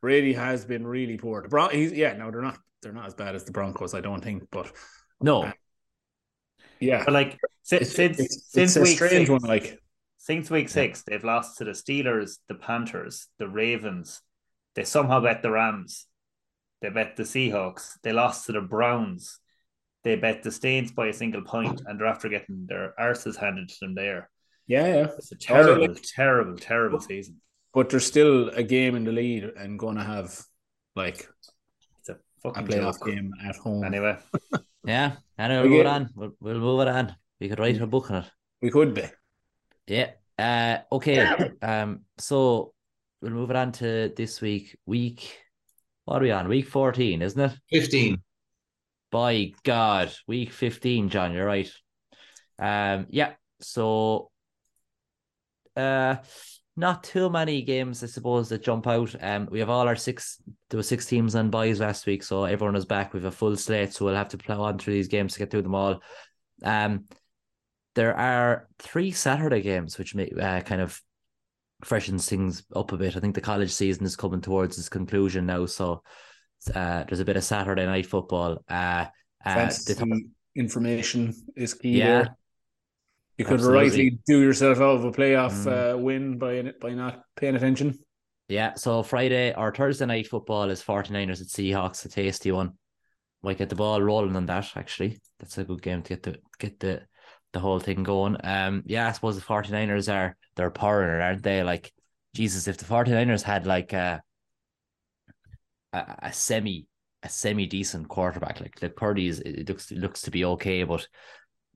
Brady 0.00 0.32
has 0.32 0.64
been 0.64 0.86
really 0.86 1.16
poor. 1.18 1.42
The 1.42 1.48
Bron- 1.48 1.70
he's 1.72 1.92
yeah, 1.92 2.14
no, 2.14 2.30
they're 2.30 2.42
not 2.42 2.58
they're 2.82 2.92
not 2.92 3.06
as 3.06 3.14
bad 3.14 3.34
as 3.34 3.44
the 3.44 3.52
Broncos, 3.52 3.94
I 3.94 4.00
don't 4.00 4.22
think, 4.22 4.44
but 4.50 4.72
no, 5.20 5.44
Uh, 5.44 5.52
yeah, 6.80 7.04
But 7.04 7.12
like 7.12 7.38
since 7.62 7.82
it's, 7.82 7.94
since 7.94 8.18
it's, 8.20 8.52
since 8.52 8.76
it's 8.76 8.76
a 8.76 8.80
week 8.80 8.98
six, 9.10 9.30
one. 9.30 9.42
Like 9.42 9.78
since 10.16 10.50
week 10.50 10.68
six, 10.68 11.02
they've 11.02 11.22
lost 11.24 11.58
to 11.58 11.64
the 11.64 11.72
Steelers, 11.72 12.38
the 12.48 12.54
Panthers, 12.54 13.26
the 13.38 13.48
Ravens. 13.48 14.22
They 14.74 14.84
somehow 14.84 15.20
bet 15.20 15.42
the 15.42 15.50
Rams. 15.50 16.06
They 16.80 16.88
bet 16.88 17.16
the 17.16 17.24
Seahawks. 17.24 17.98
They 18.02 18.12
lost 18.12 18.46
to 18.46 18.52
the 18.52 18.60
Browns. 18.62 19.38
They 20.04 20.16
bet 20.16 20.42
the 20.42 20.50
Saints 20.52 20.92
by 20.92 21.08
a 21.08 21.12
single 21.12 21.42
point, 21.42 21.82
and 21.84 22.00
they're 22.00 22.06
after 22.06 22.30
getting 22.30 22.64
their 22.66 22.94
arses 22.98 23.36
handed 23.36 23.68
to 23.68 23.76
them 23.80 23.94
there. 23.94 24.30
Yeah, 24.70 24.86
yeah, 24.94 25.06
It's 25.18 25.32
a 25.32 25.36
terrible, 25.36 25.88
like- 25.88 26.02
terrible, 26.02 26.56
terrible 26.56 27.00
season. 27.00 27.40
but 27.74 27.88
they're 27.90 28.00
still 28.14 28.48
a 28.50 28.62
game 28.62 28.94
in 28.96 29.04
the 29.04 29.12
lead 29.12 29.44
and 29.60 29.78
going 29.78 29.96
to 29.96 30.04
have 30.04 30.28
like 30.96 31.28
It's 31.98 32.08
a 32.08 32.12
a 32.14 32.18
fucking 32.42 32.66
playoff 32.68 32.98
joke. 32.98 33.06
game 33.08 33.32
at 33.48 33.56
home. 33.56 33.84
Anyway, 33.84 34.16
yeah. 34.84 35.16
Anyway, 35.38 35.62
we'll 35.62 35.70
move 35.70 35.80
it 35.80 35.86
on. 35.86 36.08
We'll, 36.14 36.32
we'll 36.40 36.58
move 36.60 36.80
it 36.80 36.88
on. 36.88 37.14
We 37.40 37.48
could 37.48 37.58
write 37.58 37.80
a 37.80 37.86
book 37.86 38.10
on 38.10 38.22
it. 38.22 38.30
We 38.62 38.70
could 38.70 38.94
be. 38.94 39.04
Yeah. 39.86 40.10
Uh. 40.38 40.78
Okay. 40.92 41.50
Um. 41.62 42.00
So 42.18 42.72
we'll 43.20 43.32
move 43.32 43.50
it 43.50 43.56
on 43.56 43.72
to 43.72 44.12
this 44.16 44.40
week. 44.40 44.76
Week. 44.86 45.36
What 46.04 46.20
are 46.22 46.24
we 46.24 46.30
on? 46.32 46.48
Week 46.48 46.68
fourteen, 46.68 47.22
isn't 47.22 47.40
it? 47.40 47.52
15. 47.72 48.22
By 49.12 49.52
God, 49.64 50.12
week 50.28 50.52
15, 50.52 51.08
John, 51.08 51.32
you're 51.34 51.44
right. 51.44 51.68
Um, 52.60 53.06
yeah, 53.10 53.32
so 53.60 54.29
uh 55.80 56.22
not 56.76 57.02
too 57.04 57.28
many 57.28 57.62
games, 57.62 58.02
I 58.02 58.06
suppose, 58.06 58.48
that 58.48 58.62
jump 58.62 58.86
out. 58.86 59.14
Um, 59.20 59.48
we 59.50 59.58
have 59.58 59.68
all 59.70 59.86
our 59.88 59.96
six 59.96 60.40
there 60.68 60.78
were 60.78 60.82
six 60.84 61.04
teams 61.06 61.34
on 61.34 61.50
buys 61.50 61.80
last 61.80 62.06
week, 62.06 62.22
so 62.22 62.44
everyone 62.44 62.76
is 62.76 62.86
back. 62.86 63.12
We 63.12 63.18
have 63.20 63.32
a 63.32 63.36
full 63.36 63.56
slate, 63.56 63.92
so 63.92 64.04
we'll 64.04 64.14
have 64.14 64.28
to 64.30 64.38
plow 64.38 64.62
on 64.62 64.78
through 64.78 64.94
these 64.94 65.08
games 65.08 65.32
to 65.32 65.38
get 65.40 65.50
through 65.50 65.62
them 65.62 65.74
all. 65.74 66.00
Um 66.62 67.04
there 67.96 68.16
are 68.16 68.68
three 68.78 69.10
Saturday 69.10 69.62
games 69.62 69.98
which 69.98 70.14
may, 70.14 70.30
uh, 70.30 70.60
kind 70.60 70.80
of 70.80 71.00
freshens 71.84 72.28
things 72.28 72.62
up 72.74 72.92
a 72.92 72.96
bit. 72.96 73.16
I 73.16 73.20
think 73.20 73.34
the 73.34 73.40
college 73.40 73.72
season 73.72 74.04
is 74.06 74.14
coming 74.16 74.40
towards 74.40 74.78
its 74.78 74.88
conclusion 74.88 75.46
now, 75.46 75.66
so 75.66 76.02
uh, 76.74 77.04
there's 77.04 77.20
a 77.20 77.24
bit 77.24 77.36
of 77.36 77.44
Saturday 77.44 77.86
night 77.86 78.06
football. 78.06 78.62
Uh, 78.68 79.06
uh, 79.44 79.66
the 79.86 79.94
th- 79.94 80.24
information 80.54 81.34
is 81.56 81.74
key 81.74 81.98
Yeah. 81.98 82.06
there. 82.06 82.36
You 83.40 83.46
could 83.46 83.54
Absolutely. 83.54 83.82
rightly 83.88 84.18
do 84.26 84.42
yourself 84.42 84.78
out 84.80 84.96
of 84.96 85.04
a 85.06 85.10
playoff 85.12 85.64
Mm. 85.64 85.94
uh, 85.94 85.98
win 85.98 86.36
by 86.36 86.74
by 86.78 86.90
not 86.92 87.24
paying 87.36 87.56
attention. 87.56 87.98
yeah, 88.48 88.74
so 88.74 89.02
Friday 89.02 89.54
or 89.56 89.72
Thursday 89.74 90.04
night 90.04 90.26
football 90.26 90.68
is 90.68 90.82
49ers 90.82 91.40
at 91.40 91.46
Seahawks, 91.46 92.04
a 92.04 92.10
tasty 92.10 92.52
one. 92.52 92.76
Might 93.42 93.56
get 93.56 93.70
the 93.70 93.76
ball 93.76 94.02
rolling 94.02 94.36
on 94.36 94.44
that, 94.46 94.76
actually. 94.76 95.18
That's 95.38 95.56
a 95.56 95.64
good 95.64 95.80
game 95.80 96.02
to 96.02 96.08
get 96.10 96.22
the 96.22 96.36
get 96.58 96.78
the 96.80 97.00
the 97.54 97.60
whole 97.60 97.80
thing 97.80 98.02
going. 98.02 98.36
Um, 98.44 98.82
yeah, 98.84 99.08
I 99.08 99.12
suppose 99.12 99.36
the 99.36 99.42
49ers 99.42 100.12
are 100.12 100.36
they're 100.56 100.70
powering, 100.70 101.22
aren't 101.22 101.42
they? 101.42 101.62
Like, 101.62 101.90
Jesus, 102.34 102.68
if 102.68 102.76
the 102.76 102.84
49ers 102.84 103.42
had 103.42 103.66
like 103.66 103.94
a 103.94 104.20
a, 105.94 106.16
a 106.24 106.32
semi 106.32 106.86
a 107.22 107.28
semi 107.30 107.64
decent 107.66 108.08
quarterback, 108.08 108.60
like 108.60 108.78
the 108.80 108.90
Purdy 108.90 109.28
is 109.28 109.40
it 109.40 109.66
looks 109.68 109.90
it 109.90 109.98
looks 109.98 110.20
to 110.22 110.30
be 110.30 110.44
okay, 110.44 110.84
but 110.84 111.06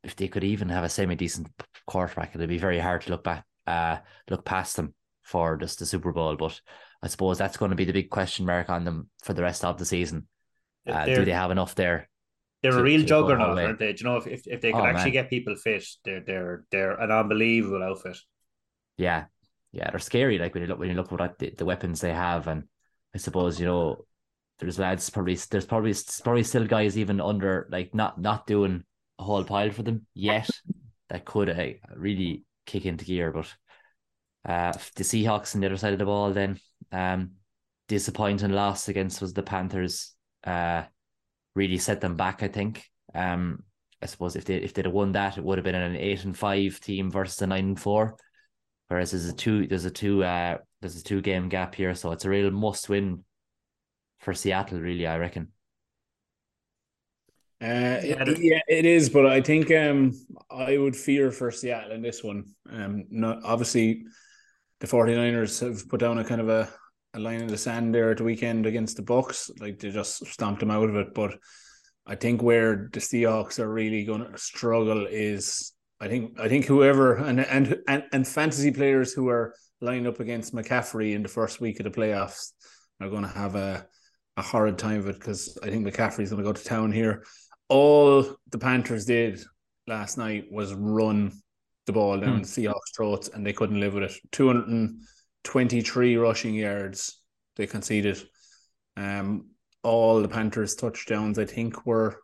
if 0.05 0.17
they 0.17 0.29
could 0.29 0.45
even 0.45 0.69
have 0.69 0.85
a 0.85 0.88
semi 0.88 1.14
decent 1.14 1.49
quarterback, 1.87 2.35
it'd 2.35 2.49
be 2.49 2.59
very 2.59 2.79
hard 2.79 3.03
to 3.03 3.11
look 3.11 3.25
back 3.25 3.45
uh 3.67 3.97
look 4.31 4.45
past 4.45 4.77
them 4.77 4.95
for 5.23 5.57
just 5.57 5.79
the 5.79 5.87
Super 5.87 6.12
Bowl. 6.12 6.37
But 6.37 6.61
I 7.03 7.09
suppose 7.09 7.38
that's 7.38 7.57
going 7.57 7.71
to 7.71 7.77
be 7.77 7.85
the 7.85 7.93
big 7.93 8.11
question 8.11 8.47
mark 8.47 8.69
on 8.71 8.85
them 8.85 9.09
for 9.23 9.33
the 9.35 9.43
rest 9.43 9.64
of 9.64 9.79
the 9.79 9.85
season. 9.85 10.29
Uh, 10.87 11.07
do 11.07 11.25
they're, 11.25 11.35
have 11.35 11.51
enough 11.51 11.75
there? 11.75 12.09
they're 12.62 12.73
to- 12.73 12.79
a 12.79 12.83
real 12.83 13.01
to 13.01 13.07
go 13.07 13.17
all 13.23 13.27
the 13.27 13.35
juggernaut, 13.35 13.59
aren't 13.59 13.79
they? 13.79 13.93
Do 13.93 14.05
you 14.05 14.11
know 14.11 14.17
if, 14.17 14.27
if, 14.27 14.47
if 14.47 14.61
they 14.61 14.73
could 14.73 14.81
Oh, 14.81 14.85
actually 14.87 15.12
man. 15.12 15.12
get 15.12 15.31
people 15.31 15.57
fit, 15.57 15.85
they're 16.05 16.21
they're 16.21 16.64
they're 16.71 16.93
an 17.01 17.11
unbelievable 17.11 17.83
outfit. 17.83 18.19
Yeah, 18.97 19.25
yeah, 19.73 19.90
they're 19.90 19.99
scary. 19.99 20.38
Like 20.38 20.55
when 20.55 20.62
you 20.62 20.69
look 20.69 20.79
when 20.79 20.88
you 20.90 20.95
look 20.95 21.12
at 21.12 21.19
what 21.19 21.38
the, 21.38 21.51
the 21.57 21.64
weapons 21.64 22.01
they 22.01 22.12
have, 22.12 22.47
and 22.49 22.64
I 23.14 23.19
suppose 23.19 23.59
you 23.59 23.67
know 23.67 24.05
there's 24.59 24.79
lads 24.79 25.11
probably 25.11 25.37
there's 25.51 25.67
probably 25.67 25.95
probably 26.23 26.43
still 26.45 26.67
guys 26.67 26.97
even 26.97 27.21
under 27.21 27.67
like 27.71 27.95
not 27.95 28.21
not 28.21 28.47
doing 28.47 28.85
a 29.18 29.22
whole 29.22 29.44
pile 29.44 29.70
for 29.70 29.83
them 29.83 30.07
yet 30.14 30.48
that 31.09 31.24
could 31.24 31.50
uh, 31.50 31.66
really 31.96 32.42
kick 32.66 32.87
into 32.87 33.05
gear. 33.05 33.33
But 33.33 33.55
uh, 34.44 34.72
the 34.96 35.05
Seahawks 35.05 35.55
on 35.55 35.61
the 35.61 35.66
other 35.66 35.77
side 35.77 35.92
of 35.92 35.98
the 35.98 36.05
ball, 36.05 36.33
then 36.33 36.59
um, 36.92 37.33
disappointing 37.88 38.50
loss 38.50 38.88
against 38.88 39.20
was 39.20 39.33
the 39.33 39.42
Panthers. 39.42 40.12
Uh, 40.44 40.85
really 41.55 41.79
set 41.79 42.00
them 42.00 42.16
back. 42.16 42.42
I 42.42 42.48
think. 42.48 42.85
Um, 43.14 43.62
I 44.03 44.07
suppose 44.07 44.37
if 44.37 44.44
they 44.44 44.57
if 44.57 44.74
they'd 44.74 44.85
have 44.85 44.94
won 44.94 45.12
that, 45.12 45.38
it 45.38 45.44
would 45.44 45.57
have 45.57 45.64
been 45.64 45.74
an 45.74 45.96
eight 45.96 46.24
and 46.24 46.37
five 46.37 46.79
team 46.81 47.11
versus 47.11 47.40
a 47.40 47.46
nine 47.46 47.64
and 47.68 47.81
four. 47.81 48.16
Whereas 48.88 49.12
there's 49.12 49.27
a 49.27 49.33
two 49.33 49.66
there's 49.66 49.87
a 49.87 49.90
two 49.90 50.22
uh 50.22 50.59
there's 50.81 50.96
a 50.96 51.03
two 51.03 51.22
game 51.22 51.48
gap 51.48 51.74
here, 51.74 51.94
so 51.94 52.12
it's 52.12 52.27
a 52.27 52.31
real 52.31 52.50
must 52.50 52.90
win 52.90 53.24
for 54.18 54.35
Seattle, 54.35 54.81
really, 54.81 55.07
I 55.07 55.16
reckon. 55.16 55.54
Uh, 57.64 58.00
Yeah, 58.05 58.22
it- 58.29 58.38
yeah, 58.40 58.61
it 58.68 58.85
is, 58.85 59.09
but 59.09 59.27
I 59.27 59.40
think 59.40 59.70
um, 59.70 60.12
I 60.50 60.77
would 60.77 60.94
fear 60.96 61.31
for 61.31 61.50
Seattle 61.50 61.92
in 61.92 62.03
this 62.03 62.22
one. 62.22 62.44
Um, 62.70 63.05
not 63.11 63.40
obviously, 63.44 64.05
the 64.81 64.87
49ers 64.87 65.61
have 65.61 65.88
put 65.88 66.00
down 66.00 66.18
a 66.18 66.24
kind 66.24 66.40
of 66.40 66.48
a, 66.48 66.68
a 67.14 67.18
line 67.18 67.40
in 67.40 67.46
the 67.46 67.57
sand 67.57 67.94
there 67.94 68.11
at 68.11 68.18
the 68.18 68.24
weekend 68.24 68.66
against 68.66 68.96
the 68.96 69.03
Bucks. 69.03 69.50
Like 69.61 69.79
they 69.79 69.90
just 69.90 70.27
stomped 70.27 70.61
them 70.61 70.70
out 70.70 70.90
of 70.90 70.96
it. 70.96 71.14
But 71.14 71.38
I 72.07 72.16
think 72.16 72.42
where 72.42 72.90
the 72.92 73.00
Seahawks 73.00 73.59
are 73.59 73.72
really 73.72 74.05
going 74.05 74.31
to 74.31 74.37
struggle 74.38 75.07
is 75.07 75.72
I 76.00 76.09
think 76.09 76.38
I 76.38 76.48
think 76.48 76.66
whoever 76.66 77.14
and 77.16 77.40
and 77.40 77.79
and 77.88 78.05
and 78.12 78.29
fantasy 78.29 78.72
players 78.72 79.12
who 79.14 79.29
are 79.29 79.55
lined 79.81 80.07
up 80.07 80.20
against 80.20 80.55
McCaffrey 80.55 81.14
in 81.14 81.22
the 81.22 81.29
first 81.29 81.61
week 81.61 81.81
of 81.81 81.85
the 81.85 81.90
playoffs 81.98 82.53
are 83.00 83.09
going 83.09 83.22
to 83.22 83.29
have 83.29 83.55
a 83.55 83.87
a 84.37 84.42
horrid 84.42 84.77
time 84.77 84.98
of 84.98 85.09
it 85.09 85.14
because 85.18 85.57
I 85.62 85.70
think 85.70 85.87
McCaffrey's 85.87 86.31
going 86.31 86.42
to 86.42 86.48
go 86.48 86.53
to 86.53 86.64
town 86.64 86.90
here. 86.92 87.22
All 87.68 88.24
the 88.50 88.59
Panthers 88.59 89.07
did 89.07 89.42
last 89.87 90.18
night 90.18 90.46
was 90.50 90.74
run 90.74 91.33
the 91.87 91.92
ball 91.92 92.18
down 92.18 92.37
Hmm. 92.37 92.42
the 92.42 92.48
Seahawks' 92.48 92.94
throats, 92.96 93.29
and 93.29 93.44
they 93.46 93.53
couldn't 93.53 93.81
live 93.81 93.94
with 93.94 94.05
it. 94.05 94.12
Two 94.33 94.46
hundred 94.46 94.68
and 94.68 95.00
twenty-three 95.44 96.16
rushing 96.16 96.55
yards 96.55 97.20
they 97.57 97.66
conceded. 97.66 98.22
Um, 98.96 99.50
all 99.83 100.22
the 100.22 100.29
Panthers 100.29 100.74
touchdowns, 100.77 101.38
I 101.38 101.44
think, 101.44 101.85
were, 101.85 102.20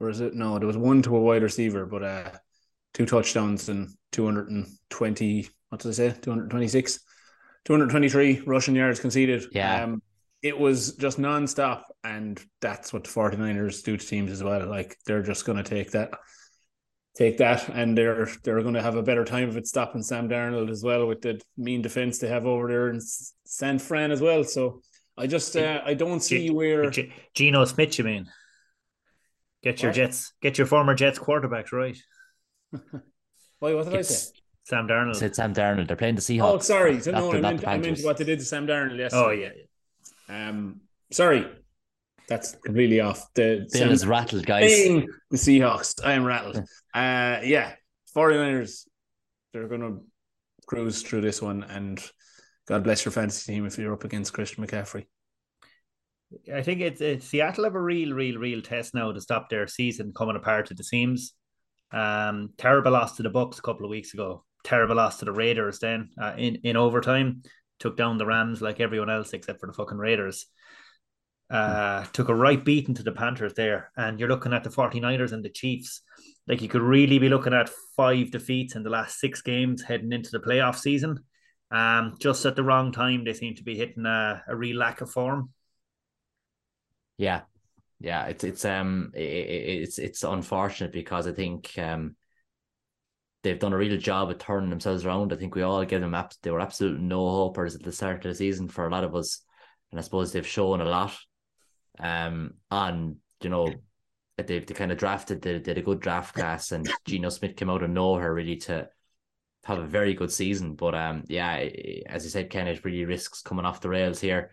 or 0.00 0.08
is 0.08 0.20
it? 0.20 0.34
No, 0.34 0.58
there 0.58 0.66
was 0.66 0.76
one 0.76 1.02
to 1.02 1.16
a 1.16 1.20
wide 1.20 1.42
receiver, 1.42 1.84
but 1.84 2.02
uh, 2.02 2.30
two 2.94 3.04
touchdowns 3.04 3.68
and 3.68 3.90
two 4.12 4.24
hundred 4.24 4.48
and 4.50 4.66
twenty. 4.90 5.48
What 5.68 5.82
did 5.82 5.88
I 5.90 5.92
say? 5.92 6.14
Two 6.20 6.30
hundred 6.30 6.50
twenty-six. 6.50 7.00
223 7.64 8.44
rushing 8.46 8.74
yards 8.74 8.98
conceded. 9.00 9.44
Yeah. 9.52 9.82
Um, 9.84 10.00
it 10.42 10.58
was 10.58 10.94
just 10.96 11.18
non-stop 11.18 11.86
and 12.04 12.40
that's 12.60 12.92
what 12.92 13.04
the 13.04 13.10
49ers 13.10 13.82
do 13.82 13.96
to 13.96 14.06
teams 14.06 14.30
as 14.30 14.42
well 14.42 14.66
like 14.68 14.96
they're 15.06 15.22
just 15.22 15.44
going 15.44 15.58
to 15.58 15.64
take 15.68 15.90
that 15.92 16.10
take 17.16 17.38
that 17.38 17.68
and 17.70 17.98
they're 17.98 18.28
they're 18.44 18.62
going 18.62 18.74
to 18.74 18.82
have 18.82 18.94
a 18.94 19.02
better 19.02 19.24
time 19.24 19.48
of 19.48 19.56
it 19.56 19.66
stopping 19.66 20.02
Sam 20.02 20.28
Darnold 20.28 20.70
as 20.70 20.84
well 20.84 21.06
with 21.06 21.20
the 21.22 21.40
mean 21.56 21.82
defense 21.82 22.18
they 22.18 22.28
have 22.28 22.46
over 22.46 22.68
there 22.68 22.88
in 22.90 23.00
San 23.44 23.78
Fran 23.80 24.12
as 24.12 24.20
well 24.20 24.44
so 24.44 24.80
I 25.16 25.26
just 25.26 25.56
uh, 25.56 25.80
I 25.84 25.94
don't 25.94 26.20
see 26.20 26.50
where 26.50 26.88
G- 26.90 27.12
Geno 27.34 27.64
Smith, 27.64 27.98
you 27.98 28.04
mean? 28.04 28.26
Get 29.64 29.82
your 29.82 29.90
What? 29.90 29.96
Jets, 29.96 30.32
get 30.40 30.58
your 30.58 30.68
former 30.68 30.94
Jets 30.94 31.18
quarterbacks 31.18 31.72
right. 31.72 31.98
why 33.58 33.74
what 33.74 33.84
did 33.86 33.94
I 33.94 33.98
It's- 33.98 34.28
say 34.28 34.32
Sam 34.62 34.84
I 34.84 34.88
Darnold. 34.92 35.16
said 35.16 35.34
Sam 35.34 35.54
Darnold. 35.54 35.88
They're 35.88 35.96
playing 35.96 36.14
the 36.16 36.20
Seahawks. 36.20 36.42
oh 36.54 36.58
sorry 36.58 37.00
so 37.00 37.10
no 37.10 37.32
I 37.32 37.40
not 37.40 37.54
meant, 37.54 37.66
I 37.66 37.78
meant 37.78 38.00
what 38.04 38.18
they 38.18 38.24
did 38.24 38.38
to 38.38 38.44
Sam 38.44 38.66
Darnold 38.66 38.98
yes 38.98 39.12
Oh 39.14 39.30
yeah, 39.30 39.48
um 40.28 40.80
sorry 41.10 41.46
that's 42.28 42.54
completely 42.64 43.00
off 43.00 43.26
the 43.34 43.66
Bill 43.72 43.90
is 43.90 44.06
rattled, 44.06 44.44
guys. 44.44 44.70
The 45.30 45.36
Seahawks. 45.36 46.04
I 46.04 46.12
am 46.12 46.24
rattled. 46.24 46.58
uh 46.94 47.40
yeah. 47.42 47.72
49ers, 48.14 48.86
they're 49.52 49.68
gonna 49.68 49.98
cruise 50.66 51.02
through 51.02 51.22
this 51.22 51.40
one 51.40 51.62
and 51.64 52.02
God 52.66 52.84
bless 52.84 53.04
your 53.04 53.12
fantasy 53.12 53.54
team 53.54 53.64
if 53.64 53.78
you're 53.78 53.94
up 53.94 54.04
against 54.04 54.34
Christian 54.34 54.66
McCaffrey. 54.66 55.06
I 56.54 56.60
think 56.60 56.82
it's, 56.82 57.00
it's 57.00 57.26
Seattle 57.26 57.64
have 57.64 57.74
a 57.74 57.80
real, 57.80 58.12
real, 58.12 58.38
real 58.38 58.60
test 58.60 58.94
now 58.94 59.12
to 59.12 59.20
stop 59.20 59.48
their 59.48 59.66
season 59.66 60.12
coming 60.14 60.36
apart 60.36 60.70
at 60.70 60.76
the 60.76 60.84
seams. 60.84 61.32
Um, 61.90 62.50
terrible 62.58 62.92
loss 62.92 63.16
to 63.16 63.22
the 63.22 63.30
Bucks 63.30 63.58
a 63.58 63.62
couple 63.62 63.86
of 63.86 63.90
weeks 63.90 64.12
ago. 64.12 64.44
Terrible 64.64 64.96
loss 64.96 65.18
to 65.20 65.24
the 65.24 65.32
Raiders 65.32 65.78
then 65.78 66.10
uh, 66.20 66.34
in 66.36 66.56
in 66.56 66.76
overtime. 66.76 67.42
Took 67.78 67.96
down 67.96 68.18
the 68.18 68.26
Rams 68.26 68.60
like 68.60 68.80
everyone 68.80 69.10
else 69.10 69.32
except 69.32 69.60
for 69.60 69.66
the 69.66 69.72
fucking 69.72 69.98
Raiders. 69.98 70.46
Uh, 71.50 72.04
took 72.12 72.28
a 72.28 72.34
right 72.34 72.62
beating 72.62 72.94
to 72.94 73.02
the 73.02 73.12
Panthers 73.12 73.54
there, 73.54 73.90
and 73.96 74.20
you're 74.20 74.28
looking 74.28 74.52
at 74.52 74.64
the 74.64 74.70
49ers 74.70 75.32
and 75.32 75.44
the 75.44 75.48
Chiefs. 75.48 76.02
Like 76.46 76.60
you 76.60 76.68
could 76.68 76.82
really 76.82 77.18
be 77.18 77.28
looking 77.28 77.54
at 77.54 77.70
five 77.96 78.30
defeats 78.30 78.74
in 78.74 78.82
the 78.82 78.90
last 78.90 79.18
six 79.18 79.40
games 79.40 79.82
heading 79.82 80.12
into 80.12 80.30
the 80.30 80.40
playoff 80.40 80.76
season. 80.76 81.24
Um, 81.70 82.16
just 82.20 82.44
at 82.44 82.56
the 82.56 82.62
wrong 82.62 82.92
time, 82.92 83.24
they 83.24 83.32
seem 83.32 83.54
to 83.56 83.62
be 83.62 83.76
hitting 83.76 84.06
a, 84.06 84.42
a 84.46 84.56
real 84.56 84.76
lack 84.76 85.00
of 85.00 85.10
form. 85.10 85.50
Yeah, 87.16 87.42
yeah, 88.00 88.26
it's 88.26 88.44
it's 88.44 88.64
um 88.64 89.12
it, 89.14 89.20
it's 89.20 89.98
it's 89.98 90.22
unfortunate 90.24 90.92
because 90.92 91.26
I 91.26 91.32
think 91.32 91.72
um 91.78 92.16
they've 93.42 93.58
done 93.58 93.72
a 93.72 93.78
real 93.78 93.96
job 93.98 94.30
of 94.30 94.38
turning 94.38 94.70
themselves 94.70 95.04
around. 95.04 95.32
I 95.32 95.36
think 95.36 95.54
we 95.54 95.62
all 95.62 95.84
give 95.84 96.00
them 96.00 96.14
abs- 96.14 96.38
they 96.42 96.50
were 96.50 96.60
absolute 96.60 97.00
no 97.00 97.18
hopers 97.18 97.74
at 97.74 97.82
the 97.82 97.92
start 97.92 98.24
of 98.24 98.30
the 98.30 98.34
season 98.34 98.68
for 98.68 98.86
a 98.86 98.90
lot 98.90 99.04
of 99.04 99.14
us, 99.14 99.42
and 99.90 99.98
I 99.98 100.02
suppose 100.02 100.32
they've 100.32 100.46
shown 100.46 100.80
a 100.80 100.84
lot. 100.84 101.16
Um, 102.00 102.54
and 102.70 103.16
you 103.42 103.50
know, 103.50 103.72
they 104.36 104.60
they 104.60 104.74
kind 104.74 104.92
of 104.92 104.98
drafted 104.98 105.42
they 105.42 105.58
did 105.58 105.78
a 105.78 105.82
good 105.82 106.00
draft 106.00 106.34
class, 106.34 106.72
and 106.72 106.88
Geno 107.06 107.28
Smith 107.28 107.56
came 107.56 107.70
out 107.70 107.82
of 107.82 107.90
nowhere 107.90 108.32
really 108.32 108.56
to 108.56 108.88
have 109.64 109.78
a 109.78 109.86
very 109.86 110.14
good 110.14 110.32
season. 110.32 110.74
But 110.74 110.94
um, 110.94 111.24
yeah, 111.28 111.68
as 112.06 112.24
you 112.24 112.30
said, 112.30 112.50
Ken, 112.50 112.66
it 112.66 112.84
really 112.84 113.04
risks 113.04 113.42
coming 113.42 113.64
off 113.64 113.80
the 113.80 113.88
rails 113.88 114.20
here. 114.20 114.52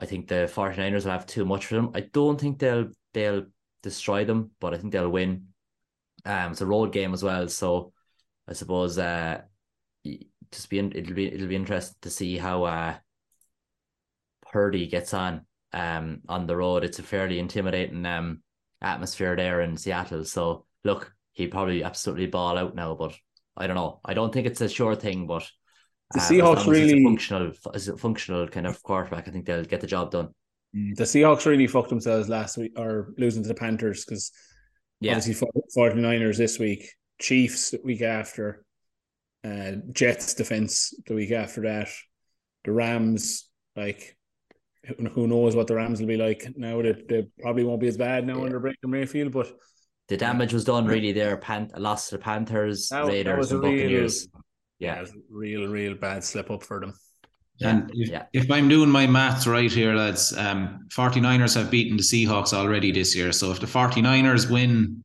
I 0.00 0.06
think 0.06 0.28
the 0.28 0.50
49ers 0.52 1.04
will 1.04 1.12
have 1.12 1.26
too 1.26 1.44
much 1.44 1.66
for 1.66 1.74
them. 1.74 1.90
I 1.94 2.00
don't 2.00 2.40
think 2.40 2.58
they'll 2.58 2.88
they'll 3.12 3.46
destroy 3.82 4.24
them, 4.24 4.52
but 4.60 4.74
I 4.74 4.78
think 4.78 4.92
they'll 4.92 5.08
win. 5.08 5.48
Um, 6.24 6.52
it's 6.52 6.60
a 6.60 6.66
road 6.66 6.92
game 6.92 7.12
as 7.12 7.22
well, 7.22 7.48
so 7.48 7.92
I 8.52 8.54
suppose 8.54 8.98
uh, 8.98 9.40
just 10.04 10.68
be 10.68 10.78
it'll 10.78 11.14
be 11.14 11.32
it'll 11.32 11.48
be 11.48 11.56
interesting 11.56 11.96
to 12.02 12.10
see 12.10 12.36
how 12.36 12.64
uh 12.64 12.96
Purdy 14.52 14.86
gets 14.88 15.14
on 15.14 15.46
um 15.72 16.20
on 16.28 16.46
the 16.46 16.54
road. 16.54 16.84
It's 16.84 16.98
a 16.98 17.02
fairly 17.02 17.38
intimidating 17.38 18.04
um 18.04 18.42
atmosphere 18.82 19.34
there 19.36 19.62
in 19.62 19.78
Seattle. 19.78 20.26
So 20.26 20.66
look, 20.84 21.14
he 21.32 21.46
probably 21.46 21.82
absolutely 21.82 22.26
ball 22.26 22.58
out 22.58 22.74
now, 22.74 22.94
but 22.94 23.14
I 23.56 23.66
don't 23.66 23.76
know. 23.76 24.00
I 24.04 24.12
don't 24.12 24.34
think 24.34 24.46
it's 24.46 24.60
a 24.60 24.68
sure 24.68 24.96
thing, 24.96 25.26
but 25.26 25.50
the 26.12 26.20
um, 26.20 26.26
Seahawks 26.26 26.66
really 26.66 27.02
functional 27.02 27.52
as 27.72 27.88
a 27.88 27.96
functional 27.96 28.48
kind 28.48 28.66
of 28.66 28.82
quarterback. 28.82 29.28
I 29.28 29.30
think 29.30 29.46
they'll 29.46 29.64
get 29.64 29.80
the 29.80 29.86
job 29.86 30.10
done. 30.10 30.28
Mm, 30.76 30.94
the 30.94 31.04
Seahawks 31.04 31.46
really 31.46 31.66
fucked 31.66 31.88
themselves 31.88 32.28
last 32.28 32.58
week 32.58 32.72
or 32.76 33.14
losing 33.16 33.44
to 33.44 33.48
the 33.48 33.54
Panthers 33.54 34.04
because 34.04 34.30
yeah. 35.00 35.16
obviously 35.16 35.48
49ers 35.74 36.36
this 36.36 36.58
week, 36.58 36.90
Chiefs 37.22 37.70
the 37.70 37.80
week 37.82 38.02
after, 38.02 38.64
uh, 39.44 39.72
Jets 39.92 40.34
defense 40.34 40.92
the 41.06 41.14
week 41.14 41.30
after 41.30 41.62
that, 41.62 41.88
the 42.64 42.72
Rams 42.72 43.48
like 43.76 44.16
who 45.14 45.28
knows 45.28 45.54
what 45.54 45.68
the 45.68 45.76
Rams 45.76 46.00
will 46.00 46.08
be 46.08 46.16
like 46.16 46.52
now 46.56 46.82
that 46.82 47.08
they, 47.08 47.22
they 47.22 47.28
probably 47.40 47.64
won't 47.64 47.80
be 47.80 47.86
as 47.86 47.96
bad 47.96 48.26
now 48.26 48.38
yeah. 48.38 48.44
under 48.44 48.58
Baker 48.58 48.88
Mayfield, 48.88 49.32
but 49.32 49.52
the 50.08 50.16
damage 50.16 50.52
was 50.52 50.64
done 50.64 50.86
really 50.86 51.12
there. 51.12 51.36
Pan- 51.36 51.70
lost 51.76 52.10
to 52.10 52.16
the 52.16 52.22
Panthers, 52.22 52.88
that, 52.88 53.06
Raiders, 53.06 53.48
that 53.48 53.54
and 53.54 53.62
Buccaneers. 53.62 54.28
Real, 54.32 54.42
yeah, 54.80 55.02
yeah 55.02 55.08
real, 55.30 55.68
real 55.68 55.94
bad 55.94 56.24
slip 56.24 56.50
up 56.50 56.62
for 56.64 56.80
them. 56.80 56.94
And 57.60 57.90
if, 57.94 58.08
yeah. 58.08 58.24
if 58.32 58.50
I'm 58.50 58.68
doing 58.68 58.90
my 58.90 59.06
maths 59.06 59.46
right 59.46 59.70
here, 59.70 59.94
lads, 59.94 60.36
um, 60.36 60.88
49ers 60.88 61.54
have 61.54 61.70
beaten 61.70 61.96
the 61.96 62.02
Seahawks 62.02 62.52
already 62.52 62.90
this 62.90 63.14
year. 63.14 63.30
So 63.30 63.52
if 63.52 63.60
the 63.60 63.66
49ers 63.66 64.50
win 64.50 65.04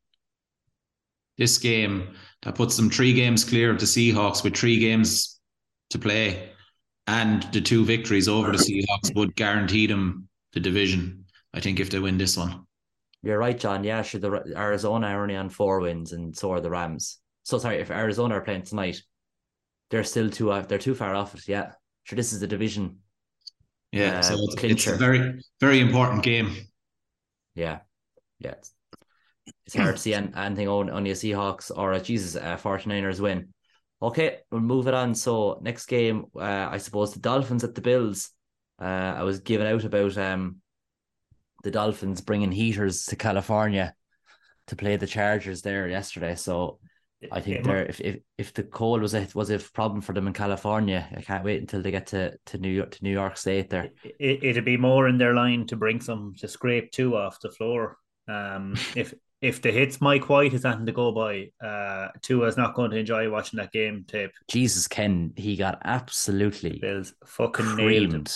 this 1.37 1.57
game, 1.57 2.15
that 2.43 2.55
puts 2.55 2.77
them 2.77 2.89
three 2.89 3.13
games 3.13 3.43
clear 3.43 3.71
of 3.71 3.79
the 3.79 3.85
Seahawks 3.85 4.43
with 4.43 4.55
three 4.55 4.79
games 4.79 5.39
to 5.89 5.99
play. 5.99 6.51
And 7.07 7.43
the 7.53 7.61
two 7.61 7.85
victories 7.85 8.27
over 8.27 8.51
the 8.51 8.57
Seahawks 8.57 9.15
would 9.15 9.35
guarantee 9.35 9.87
them 9.87 10.27
the 10.53 10.59
division, 10.59 11.25
I 11.53 11.59
think, 11.59 11.79
if 11.79 11.89
they 11.89 11.99
win 11.99 12.17
this 12.17 12.35
one. 12.35 12.65
You're 13.23 13.39
right, 13.39 13.57
John. 13.57 13.83
Yeah, 13.83 14.01
sure. 14.01 14.19
The 14.19 14.53
Arizona 14.55 15.07
are 15.07 15.23
only 15.23 15.35
on 15.35 15.49
four 15.49 15.79
wins, 15.79 16.11
and 16.13 16.35
so 16.35 16.51
are 16.51 16.61
the 16.61 16.69
Rams. 16.69 17.19
So 17.43 17.57
sorry, 17.57 17.77
if 17.77 17.91
Arizona 17.91 18.35
are 18.35 18.41
playing 18.41 18.63
tonight, 18.63 19.01
they're 19.89 20.03
still 20.03 20.29
too 20.29 20.61
they're 20.67 20.77
too 20.77 20.95
far 20.95 21.15
off 21.15 21.33
it. 21.33 21.47
Yeah, 21.47 21.71
sure. 22.03 22.15
This 22.15 22.33
is 22.33 22.39
the 22.39 22.47
division. 22.47 22.99
Yeah, 23.91 24.19
uh, 24.19 24.21
so 24.21 24.35
it's, 24.37 24.63
it's, 24.63 24.87
a 24.87 24.97
very 24.97 25.41
very 25.59 25.79
important 25.79 26.23
game. 26.23 26.55
Yeah, 27.55 27.79
yeah. 28.39 28.51
It's, 28.51 28.71
it's 29.67 29.75
hard 29.75 29.97
to 29.97 30.01
see 30.01 30.13
anything 30.13 30.69
on 30.69 30.89
on 30.89 31.03
the 31.03 31.11
Seahawks 31.11 31.71
or 31.75 31.91
a 31.91 31.99
Jesus 31.99 32.41
uh, 32.41 32.57
49ers 32.57 33.19
win. 33.19 33.49
Okay, 34.01 34.39
we'll 34.49 34.61
move 34.61 34.87
it 34.87 34.93
on. 34.93 35.13
So 35.13 35.59
next 35.61 35.87
game, 35.87 36.25
uh, 36.35 36.69
I 36.71 36.77
suppose 36.77 37.13
the 37.13 37.19
Dolphins 37.19 37.65
at 37.65 37.75
the 37.75 37.81
Bills. 37.81 38.29
Uh, 38.81 39.15
I 39.17 39.23
was 39.23 39.41
given 39.41 39.67
out 39.67 39.83
about 39.83 40.17
um 40.17 40.57
the 41.63 41.71
Dolphins 41.71 42.21
bringing 42.21 42.51
heaters 42.51 43.05
to 43.07 43.17
California 43.17 43.93
to 44.67 44.75
play 44.75 44.95
the 44.95 45.07
Chargers 45.07 45.63
there 45.63 45.89
yesterday. 45.89 46.35
So 46.35 46.79
I 47.29 47.41
think 47.41 47.65
they're 47.65 47.85
if, 47.85 47.99
if 47.99 48.19
if 48.37 48.53
the 48.53 48.63
cold 48.63 49.01
was 49.01 49.15
a 49.15 49.27
was 49.35 49.49
a 49.49 49.59
problem 49.59 49.99
for 49.99 50.13
them 50.13 50.27
in 50.27 50.33
California, 50.33 51.09
I 51.13 51.21
can't 51.21 51.43
wait 51.43 51.59
until 51.59 51.81
they 51.81 51.91
get 51.91 52.07
to, 52.07 52.37
to 52.45 52.57
New 52.57 52.69
York 52.69 52.91
to 52.91 53.03
New 53.03 53.11
York 53.11 53.35
State 53.35 53.69
there. 53.69 53.89
It, 54.03 54.43
it'd 54.43 54.63
be 54.63 54.77
more 54.77 55.09
in 55.09 55.17
their 55.17 55.33
line 55.33 55.67
to 55.67 55.75
bring 55.75 55.99
some 55.99 56.35
to 56.37 56.47
scrape 56.47 56.91
two 56.91 57.17
off 57.17 57.41
the 57.41 57.51
floor. 57.51 57.97
Um, 58.29 58.75
if 58.95 59.13
if 59.41 59.61
the 59.61 59.71
hits 59.71 60.01
Mike 60.01 60.29
White 60.29 60.53
is 60.53 60.63
nothing 60.63 60.85
to 60.87 60.91
go 60.91 61.11
by, 61.11 61.51
uh, 61.63 62.09
Tua 62.21 62.47
is 62.47 62.57
not 62.57 62.73
going 62.73 62.91
to 62.91 62.97
enjoy 62.97 63.29
watching 63.29 63.57
that 63.57 63.71
game 63.71 64.05
tape. 64.07 64.31
Jesus, 64.47 64.87
Ken, 64.87 65.33
he 65.35 65.55
got 65.55 65.79
absolutely 65.83 66.79
Bills 66.79 67.13
fucking 67.25 67.65
creamed. 67.65 68.11
nailed. 68.11 68.35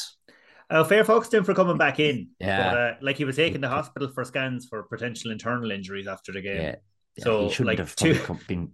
Uh, 0.69 0.83
fair 0.85 1.03
folks 1.03 1.27
to 1.27 1.37
him 1.37 1.43
for 1.43 1.53
coming 1.53 1.77
back 1.77 1.99
in. 1.99 2.29
Yeah, 2.39 2.69
but, 2.69 2.77
uh, 2.77 2.93
like 3.01 3.17
he 3.17 3.25
was 3.25 3.35
taken 3.35 3.61
to 3.61 3.67
hospital 3.67 4.09
for 4.09 4.23
scans 4.23 4.67
for 4.67 4.83
potential 4.83 5.31
internal 5.31 5.71
injuries 5.71 6.07
after 6.07 6.31
the 6.31 6.41
game. 6.41 6.61
Yeah, 6.61 6.75
yeah, 7.17 7.23
so 7.23 7.43
he 7.43 7.49
shouldn't 7.49 7.67
like, 7.67 7.79
have 7.79 7.95
two, 7.95 8.15
come, 8.15 8.39
been. 8.47 8.71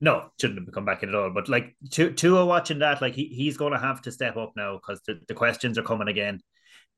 No, 0.00 0.30
shouldn't 0.40 0.60
have 0.60 0.72
come 0.72 0.84
back 0.84 1.02
in 1.02 1.10
at 1.10 1.14
all. 1.14 1.30
But 1.30 1.48
like 1.48 1.76
two, 1.90 2.12
Tua 2.12 2.46
watching 2.46 2.78
that, 2.78 3.02
like 3.02 3.14
he, 3.14 3.26
he's 3.26 3.56
going 3.56 3.72
to 3.72 3.78
have 3.78 4.00
to 4.02 4.12
step 4.12 4.36
up 4.36 4.52
now 4.56 4.74
because 4.76 5.02
the, 5.06 5.20
the 5.28 5.34
questions 5.34 5.76
are 5.76 5.82
coming 5.82 6.08
again. 6.08 6.40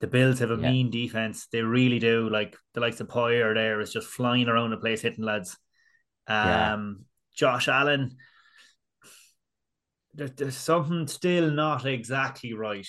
The 0.00 0.06
Bills 0.06 0.40
have 0.40 0.50
a 0.50 0.56
yeah. 0.56 0.70
mean 0.70 0.90
defense. 0.90 1.46
They 1.50 1.62
really 1.62 1.98
do. 1.98 2.28
Like 2.28 2.56
the 2.74 2.80
likes 2.80 3.00
of 3.00 3.08
Poyer 3.08 3.54
there 3.54 3.80
is 3.80 3.92
just 3.92 4.08
flying 4.08 4.48
around 4.48 4.70
the 4.70 4.76
place 4.76 5.02
hitting 5.02 5.24
lads. 5.24 5.56
Um, 6.26 6.36
yeah. 6.36 6.84
Josh 7.34 7.68
Allen. 7.68 8.16
There, 10.14 10.28
there's 10.28 10.56
something 10.56 11.06
still 11.06 11.50
not 11.50 11.86
exactly 11.86 12.52
right. 12.54 12.86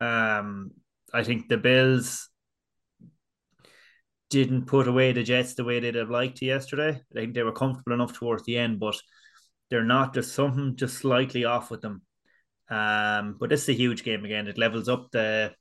Um, 0.00 0.72
I 1.12 1.22
think 1.24 1.48
the 1.48 1.56
Bills 1.56 2.28
didn't 4.28 4.66
put 4.66 4.88
away 4.88 5.12
the 5.12 5.22
Jets 5.22 5.54
the 5.54 5.64
way 5.64 5.80
they'd 5.80 5.94
have 5.94 6.10
liked 6.10 6.42
yesterday. 6.42 7.00
I 7.14 7.14
think 7.14 7.34
they 7.34 7.42
were 7.42 7.52
comfortable 7.52 7.92
enough 7.92 8.12
towards 8.12 8.44
the 8.44 8.58
end, 8.58 8.80
but 8.80 8.96
they're 9.70 9.84
not. 9.84 10.12
There's 10.12 10.30
something 10.30 10.76
just 10.76 10.98
slightly 10.98 11.44
off 11.44 11.70
with 11.70 11.80
them. 11.80 12.02
Um, 12.68 13.36
but 13.38 13.50
this 13.50 13.62
is 13.62 13.68
a 13.70 13.72
huge 13.74 14.02
game 14.02 14.24
again. 14.24 14.48
It 14.48 14.58
levels 14.58 14.88
up 14.88 15.10
the 15.12 15.52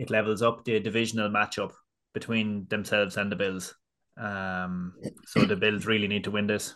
it 0.00 0.08
levels 0.08 0.40
up 0.40 0.64
the 0.64 0.80
divisional 0.80 1.28
matchup 1.28 1.72
between 2.14 2.66
themselves 2.70 3.18
and 3.18 3.30
the 3.30 3.36
Bills. 3.36 3.74
Um, 4.16 4.94
so 5.26 5.42
the 5.42 5.56
Bills 5.56 5.84
really 5.84 6.08
need 6.08 6.24
to 6.24 6.30
win 6.30 6.46
this. 6.46 6.74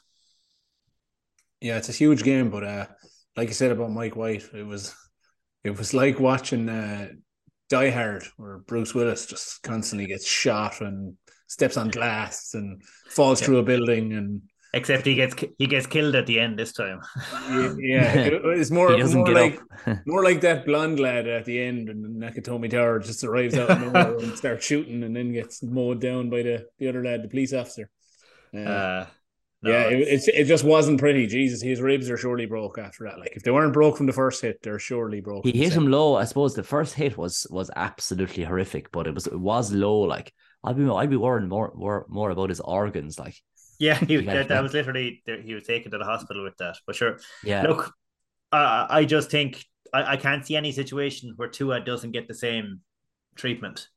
Yeah, 1.63 1.79
it's 1.79 1.89
a 1.89 1.93
huge 1.93 2.23
game, 2.23 2.51
but 2.51 2.65
uh, 2.65 2.87
like 3.35 3.49
you 3.49 3.55
said 3.55 3.71
about 3.71 3.93
Mike 3.93 4.15
White, 4.15 4.45
it 4.53 4.67
was 4.67 4.95
it 5.65 5.79
was 5.79 5.95
like 5.95 6.21
watching 6.21 6.69
uh, 6.69 7.09
Die 7.71 7.91
Hard, 7.91 8.25
where 8.37 8.59
Bruce 8.59 8.95
Willis 8.95 9.25
just 9.25 9.63
constantly 9.63 10.07
gets 10.07 10.27
shot 10.27 10.83
and 10.83 11.17
steps 11.47 11.79
on 11.79 11.89
glass 11.89 12.53
and 12.53 12.83
falls 13.09 13.41
yeah. 13.41 13.47
through 13.47 13.59
a 13.59 13.63
building 13.63 14.13
and 14.13 14.43
except 14.75 15.07
he 15.07 15.15
gets 15.15 15.35
he 15.59 15.67
gets 15.67 15.87
killed 15.87 16.15
at 16.15 16.27
the 16.27 16.41
end 16.41 16.59
this 16.59 16.73
time. 16.73 17.01
yeah, 17.79 18.13
it's 18.59 18.71
more, 18.71 18.97
more 18.97 19.33
like 19.33 19.61
more 20.07 20.23
like 20.23 20.41
that 20.43 20.67
blonde 20.67 21.01
lad 21.01 21.27
at 21.27 21.45
the 21.45 21.61
end, 21.61 21.89
and 21.89 22.23
Nakatomi 22.23 22.71
Tower 22.71 22.99
just 22.99 23.25
arrives 23.25 23.57
out 23.57 23.71
and 23.71 24.33
starts 24.37 24.67
shooting, 24.67 25.03
and 25.03 25.17
then 25.17 25.33
gets 25.33 25.63
mowed 25.63 26.01
down 26.01 26.31
by 26.31 26.43
the 26.43 26.67
the 26.79 26.89
other 26.89 27.03
lad, 27.03 27.23
the 27.23 27.29
police 27.29 27.53
officer. 27.53 27.89
Uh, 28.55 28.59
uh, 28.59 29.07
no, 29.63 29.71
yeah, 29.71 29.85
it, 29.85 30.09
it, 30.09 30.29
it 30.35 30.45
just 30.45 30.63
wasn't 30.65 31.01
pretty. 31.01 31.27
Jesus, 31.27 31.63
his 31.63 31.81
ribs 31.81 32.11
are 32.11 32.19
surely 32.19 32.45
broke 32.45 32.79
after 32.79 33.05
that. 33.05 33.19
Like 33.19 33.33
if 33.35 33.43
they 33.43 33.51
weren't 33.51 33.73
broke 33.73 33.97
from 33.97 34.07
the 34.07 34.13
first 34.13 34.43
hit, 34.43 34.61
they're 34.63 34.79
surely 34.79 35.21
broke. 35.21 35.47
He 35.47 35.53
hit 35.53 35.73
him 35.73 35.87
low. 35.87 36.17
I 36.17 36.25
suppose 36.25 36.55
the 36.55 36.63
first 36.63 36.95
hit 36.95 37.17
was 37.17 37.47
was 37.51 37.71
absolutely 37.75 38.45
horrific, 38.45 38.93
but 38.93 39.07
it 39.07 39.15
was 39.15 39.27
it 39.27 39.41
was 39.41 39.73
low. 39.73 40.01
Like 40.01 40.35
I'd 40.63 40.77
be 40.77 40.89
I'd 40.89 41.11
be 41.11 41.17
worrying 41.17 41.49
more 41.49 41.73
more 41.75 42.05
more 42.09 42.31
about 42.31 42.51
his 42.51 42.61
organs. 42.61 43.19
Like 43.19 43.37
yeah, 43.79 43.95
he, 44.07 44.17
that, 44.17 44.49
that 44.49 44.63
was 44.63 44.73
literally 44.73 45.23
he 45.27 45.55
was 45.55 45.65
taken 45.65 45.91
to 45.93 45.99
the 45.99 46.05
hospital 46.05 46.45
with 46.45 46.57
that. 46.59 46.77
But 46.87 46.97
sure, 46.97 47.19
yeah. 47.43 47.63
Look, 47.63 47.93
I 48.53 48.87
I 48.89 49.05
just 49.05 49.31
think 49.31 49.65
I, 49.93 50.13
I 50.13 50.17
can't 50.17 50.47
see 50.47 50.57
any 50.57 50.73
situation 50.73 51.35
where 51.37 51.49
Tua 51.49 51.81
doesn't 51.81 52.13
get 52.13 52.29
the 52.29 52.35
same 52.35 52.81
treatment. 53.37 53.89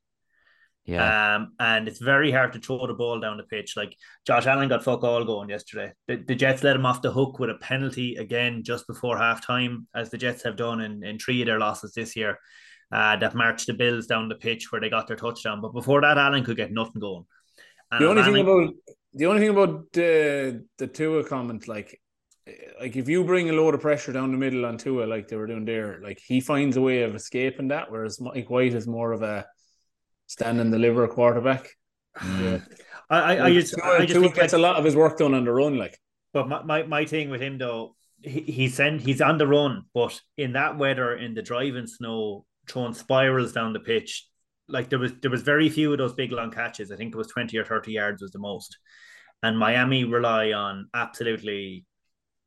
Yeah. 0.84 1.36
Um, 1.36 1.52
and 1.60 1.86
it's 1.86 1.98
very 1.98 2.30
hard 2.30 2.54
to 2.54 2.60
throw 2.60 2.86
the 2.86 2.94
ball 2.94 3.20
down 3.20 3.36
the 3.36 3.42
pitch. 3.42 3.76
Like 3.76 3.94
Josh 4.26 4.46
Allen 4.46 4.70
got 4.70 4.82
fuck 4.82 5.04
all 5.04 5.22
going 5.22 5.50
yesterday. 5.50 5.92
The, 6.06 6.16
the 6.16 6.34
Jets 6.34 6.62
let 6.62 6.76
him 6.76 6.86
off 6.86 7.02
the 7.02 7.12
hook 7.12 7.38
with 7.38 7.50
a 7.50 7.56
penalty 7.56 8.16
again 8.16 8.62
just 8.64 8.86
before 8.86 9.16
halftime, 9.16 9.84
as 9.94 10.08
the 10.08 10.16
Jets 10.16 10.42
have 10.44 10.56
done 10.56 10.80
in, 10.80 11.04
in 11.04 11.18
three 11.18 11.42
of 11.42 11.46
their 11.46 11.58
losses 11.58 11.92
this 11.92 12.16
year. 12.16 12.38
Uh, 12.90 13.16
that 13.16 13.34
marched 13.34 13.66
the 13.66 13.74
Bills 13.74 14.06
down 14.06 14.30
the 14.30 14.34
pitch 14.34 14.72
where 14.72 14.80
they 14.80 14.88
got 14.88 15.06
their 15.06 15.16
touchdown. 15.16 15.60
But 15.60 15.74
before 15.74 16.00
that, 16.00 16.16
Allen 16.16 16.42
could 16.42 16.56
get 16.56 16.72
nothing 16.72 17.02
going. 17.02 17.26
And 17.90 18.02
The 18.02 18.08
only 18.08 18.22
thing 18.22 18.38
about 18.38 18.72
the 19.18 19.26
only 19.26 19.40
thing 19.40 19.50
about 19.50 19.92
the 19.92 20.64
the 20.78 20.86
Tua 20.86 21.24
comment, 21.24 21.68
like 21.68 22.00
like 22.80 22.96
if 22.96 23.08
you 23.08 23.24
bring 23.24 23.50
a 23.50 23.52
load 23.52 23.74
of 23.74 23.80
pressure 23.80 24.12
down 24.12 24.32
the 24.32 24.38
middle 24.38 24.64
on 24.64 24.78
Tua, 24.78 25.04
like 25.04 25.28
they 25.28 25.36
were 25.36 25.46
doing 25.46 25.64
there, 25.64 26.00
like 26.02 26.20
he 26.24 26.40
finds 26.40 26.76
a 26.76 26.80
way 26.80 27.02
of 27.02 27.14
escaping 27.14 27.68
that, 27.68 27.90
whereas 27.90 28.20
Mike 28.20 28.48
White 28.48 28.74
is 28.74 28.86
more 28.86 29.12
of 29.12 29.22
a 29.22 29.44
stand 30.26 30.60
and 30.60 30.72
deliver 30.72 31.06
quarterback. 31.08 31.68
Mm. 32.16 32.62
I, 33.10 33.18
I, 33.18 33.44
I 33.46 33.52
just, 33.52 33.74
Tua, 33.74 33.98
I 33.98 34.06
just 34.06 34.14
Tua 34.14 34.28
gets 34.30 34.52
like, 34.52 34.60
a 34.60 34.62
lot 34.62 34.76
of 34.76 34.84
his 34.84 34.96
work 34.96 35.18
done 35.18 35.34
on 35.34 35.44
the 35.44 35.52
run, 35.52 35.76
like 35.76 35.98
But 36.32 36.48
my, 36.48 36.62
my, 36.62 36.82
my 36.84 37.04
thing 37.04 37.30
with 37.30 37.40
him 37.40 37.58
though, 37.58 37.96
he, 38.22 38.40
he's 38.40 38.74
sent 38.74 39.00
he's 39.00 39.20
on 39.20 39.38
the 39.38 39.46
run, 39.46 39.84
but 39.94 40.20
in 40.36 40.52
that 40.52 40.78
weather, 40.78 41.16
in 41.16 41.34
the 41.34 41.42
driving 41.42 41.86
snow, 41.86 42.44
throwing 42.68 42.94
spirals 42.94 43.52
down 43.52 43.72
the 43.72 43.80
pitch, 43.80 44.26
like 44.68 44.90
there 44.90 44.98
was 44.98 45.12
there 45.22 45.30
was 45.30 45.42
very 45.42 45.68
few 45.68 45.92
of 45.92 45.98
those 45.98 46.14
big 46.14 46.32
long 46.32 46.50
catches. 46.50 46.90
I 46.90 46.96
think 46.96 47.14
it 47.14 47.18
was 47.18 47.28
twenty 47.28 47.56
or 47.56 47.64
thirty 47.64 47.92
yards 47.92 48.22
was 48.22 48.32
the 48.32 48.38
most. 48.38 48.76
And 49.42 49.58
Miami 49.58 50.04
rely 50.04 50.52
on 50.52 50.88
absolutely 50.94 51.86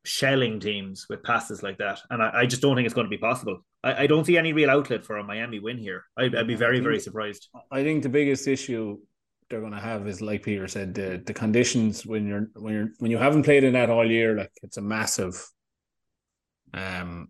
shelling 0.03 0.59
teams 0.59 1.05
with 1.09 1.23
passes 1.23 1.61
like 1.63 1.77
that, 1.77 2.01
and 2.09 2.21
I, 2.23 2.31
I 2.41 2.45
just 2.45 2.61
don't 2.61 2.75
think 2.75 2.85
it's 2.85 2.93
going 2.95 3.05
to 3.05 3.09
be 3.09 3.17
possible. 3.17 3.63
I, 3.83 4.03
I 4.03 4.07
don't 4.07 4.25
see 4.25 4.37
any 4.37 4.51
real 4.51 4.69
outlet 4.69 5.05
for 5.05 5.17
a 5.17 5.23
Miami 5.23 5.59
win 5.59 5.77
here. 5.77 6.03
I, 6.17 6.23
I'd 6.25 6.47
be 6.47 6.55
very 6.55 6.79
very 6.79 6.99
surprised. 6.99 7.49
I 7.71 7.83
think 7.83 8.03
the 8.03 8.09
biggest 8.09 8.47
issue 8.47 8.97
they're 9.49 9.59
going 9.59 9.73
to 9.73 9.79
have 9.79 10.07
is, 10.07 10.21
like 10.21 10.43
Peter 10.43 10.67
said, 10.67 10.93
the 10.93 11.21
the 11.25 11.33
conditions 11.33 12.05
when 12.05 12.27
you're 12.27 12.49
when 12.55 12.73
you're 12.73 12.89
when 12.99 13.11
you 13.11 13.17
haven't 13.17 13.43
played 13.43 13.63
in 13.63 13.73
that 13.73 13.89
all 13.89 14.09
year. 14.09 14.35
Like 14.35 14.51
it's 14.63 14.77
a 14.77 14.81
massive, 14.81 15.41
um, 16.73 17.29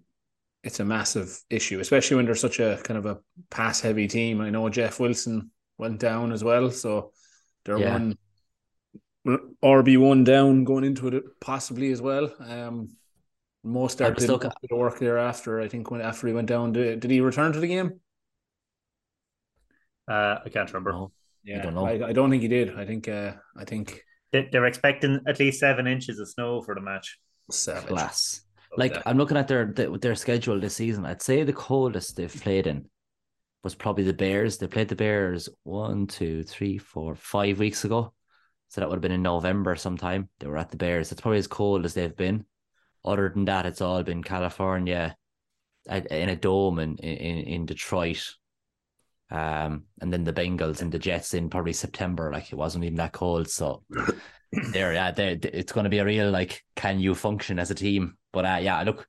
it's 0.63 0.79
a 0.79 0.85
massive 0.85 1.39
issue, 1.49 1.79
especially 1.79 2.17
when 2.17 2.25
they're 2.25 2.35
such 2.35 2.59
a 2.59 2.79
kind 2.83 2.97
of 2.97 3.05
a 3.05 3.19
pass 3.49 3.81
heavy 3.81 4.07
team. 4.07 4.41
I 4.41 4.49
know 4.49 4.69
Jeff 4.69 4.99
Wilson 4.99 5.51
went 5.77 5.99
down 5.99 6.31
as 6.31 6.43
well, 6.43 6.71
so 6.71 7.11
they're 7.65 7.79
Yeah. 7.79 7.93
one 7.93 8.17
RB 9.27 9.97
one 9.99 10.23
down 10.23 10.63
going 10.63 10.83
into 10.83 11.07
it 11.09 11.23
possibly 11.39 11.91
as 11.91 12.01
well. 12.01 12.31
Um, 12.39 12.89
most 13.63 13.93
I 14.01 14.05
start 14.05 14.15
was 14.15 14.23
did 14.25 14.31
looking- 14.31 14.51
the 14.69 14.75
work 14.75 14.97
there 14.99 15.17
after. 15.19 15.61
I 15.61 15.67
think 15.67 15.91
when 15.91 16.01
after 16.01 16.27
he 16.27 16.33
went 16.33 16.47
down, 16.47 16.71
did, 16.71 16.99
did 16.99 17.11
he 17.11 17.21
return 17.21 17.53
to 17.53 17.59
the 17.59 17.67
game? 17.67 17.99
Uh, 20.07 20.39
I 20.43 20.49
can't 20.49 20.67
remember. 20.73 20.91
No. 20.93 21.11
Yeah, 21.43 21.61
don't 21.61 21.73
know. 21.75 21.85
I, 21.85 22.09
I 22.09 22.13
don't 22.13 22.29
think 22.29 22.41
he 22.43 22.47
did. 22.47 22.77
I 22.77 22.85
think 22.85 23.07
uh, 23.07 23.33
I 23.57 23.65
think 23.65 24.03
They, 24.31 24.47
they're 24.51 24.65
expecting 24.65 25.19
at 25.27 25.39
least 25.39 25.59
seven 25.59 25.87
inches 25.87 26.19
of 26.19 26.29
snow 26.29 26.61
for 26.61 26.75
the 26.75 26.81
match. 26.81 27.19
savage. 27.51 27.87
Class. 27.89 28.41
Like 28.77 28.95
I'm 29.05 29.17
looking 29.17 29.37
at 29.37 29.47
their 29.47 29.65
their 29.65 29.97
their 29.97 30.15
schedule 30.15 30.59
this 30.59 30.75
season. 30.75 31.05
I'd 31.05 31.21
say 31.21 31.43
the 31.43 31.51
coldest 31.53 32.15
they've 32.15 32.33
played 32.41 32.67
in 32.67 32.85
was 33.63 33.75
probably 33.75 34.03
the 34.03 34.13
Bears. 34.13 34.57
They 34.57 34.67
played 34.67 34.87
the 34.87 34.95
Bears 34.95 35.49
one, 35.63 36.07
two, 36.07 36.43
three, 36.43 36.77
four, 36.77 37.15
five 37.15 37.59
weeks 37.59 37.85
ago. 37.85 38.13
So 38.71 38.79
that 38.79 38.87
would 38.87 38.95
have 38.95 39.01
been 39.01 39.11
in 39.11 39.21
November 39.21 39.75
sometime. 39.75 40.29
They 40.39 40.47
were 40.47 40.57
at 40.57 40.71
the 40.71 40.77
Bears. 40.77 41.11
It's 41.11 41.19
probably 41.19 41.39
as 41.39 41.47
cold 41.47 41.83
as 41.83 41.93
they've 41.93 42.15
been. 42.15 42.45
Other 43.03 43.27
than 43.27 43.43
that, 43.45 43.65
it's 43.65 43.81
all 43.81 44.01
been 44.01 44.23
California, 44.23 45.17
in 45.89 46.29
a 46.29 46.37
dome 46.37 46.79
in 46.79 46.95
in, 46.97 47.37
in 47.39 47.65
Detroit. 47.65 48.33
Um, 49.29 49.87
and 49.99 50.11
then 50.11 50.23
the 50.23 50.31
Bengals 50.31 50.81
and 50.81 50.89
the 50.89 50.99
Jets 50.99 51.33
in 51.33 51.49
probably 51.49 51.73
September. 51.73 52.31
Like 52.31 52.53
it 52.53 52.55
wasn't 52.55 52.85
even 52.85 52.95
that 52.95 53.11
cold. 53.11 53.49
So 53.49 53.83
there, 54.71 54.93
yeah, 54.93 55.11
there, 55.11 55.37
it's 55.43 55.73
going 55.73 55.83
to 55.83 55.89
be 55.89 55.99
a 55.99 56.05
real 56.05 56.31
like, 56.31 56.63
can 56.77 57.01
you 57.01 57.13
function 57.13 57.59
as 57.59 57.71
a 57.71 57.75
team? 57.75 58.15
But 58.31 58.45
uh, 58.45 58.59
yeah, 58.61 58.83
look, 58.83 59.05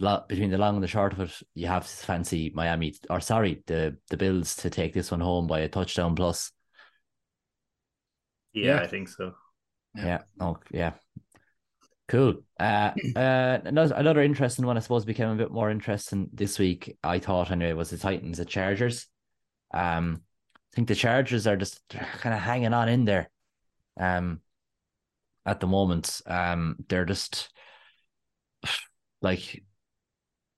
lot 0.00 0.30
between 0.30 0.50
the 0.50 0.56
long 0.56 0.76
and 0.76 0.82
the 0.82 0.88
short 0.88 1.12
of 1.12 1.20
it, 1.20 1.42
you 1.54 1.66
have 1.66 1.86
to 1.86 2.06
fancy 2.06 2.52
Miami 2.54 2.94
or 3.10 3.20
sorry, 3.20 3.62
the 3.66 3.98
the 4.08 4.16
Bills 4.16 4.56
to 4.56 4.70
take 4.70 4.94
this 4.94 5.10
one 5.10 5.20
home 5.20 5.46
by 5.46 5.60
a 5.60 5.68
touchdown 5.68 6.14
plus. 6.14 6.52
Yeah, 8.54 8.76
Yeah. 8.76 8.80
I 8.80 8.86
think 8.86 9.08
so. 9.08 9.34
Yeah. 9.96 10.04
Yeah. 10.04 10.22
Oh, 10.40 10.58
yeah. 10.70 10.92
Cool. 12.08 12.42
Uh, 12.58 12.92
uh, 13.16 13.58
another 13.64 13.94
another 13.94 14.22
interesting 14.22 14.66
one, 14.66 14.76
I 14.76 14.80
suppose, 14.80 15.04
became 15.04 15.28
a 15.28 15.36
bit 15.36 15.50
more 15.50 15.70
interesting 15.70 16.28
this 16.32 16.58
week. 16.58 16.96
I 17.02 17.18
thought 17.18 17.50
anyway 17.50 17.72
was 17.72 17.90
the 17.90 17.98
Titans, 17.98 18.38
the 18.38 18.44
Chargers. 18.44 19.06
Um, 19.72 20.22
I 20.56 20.76
think 20.76 20.88
the 20.88 20.94
Chargers 20.94 21.46
are 21.46 21.56
just 21.56 21.80
kind 21.88 22.34
of 22.34 22.40
hanging 22.40 22.74
on 22.74 22.88
in 22.88 23.04
there. 23.04 23.30
Um, 23.98 24.40
at 25.46 25.60
the 25.60 25.66
moment, 25.66 26.20
um, 26.26 26.76
they're 26.88 27.04
just 27.04 27.50
like 29.22 29.62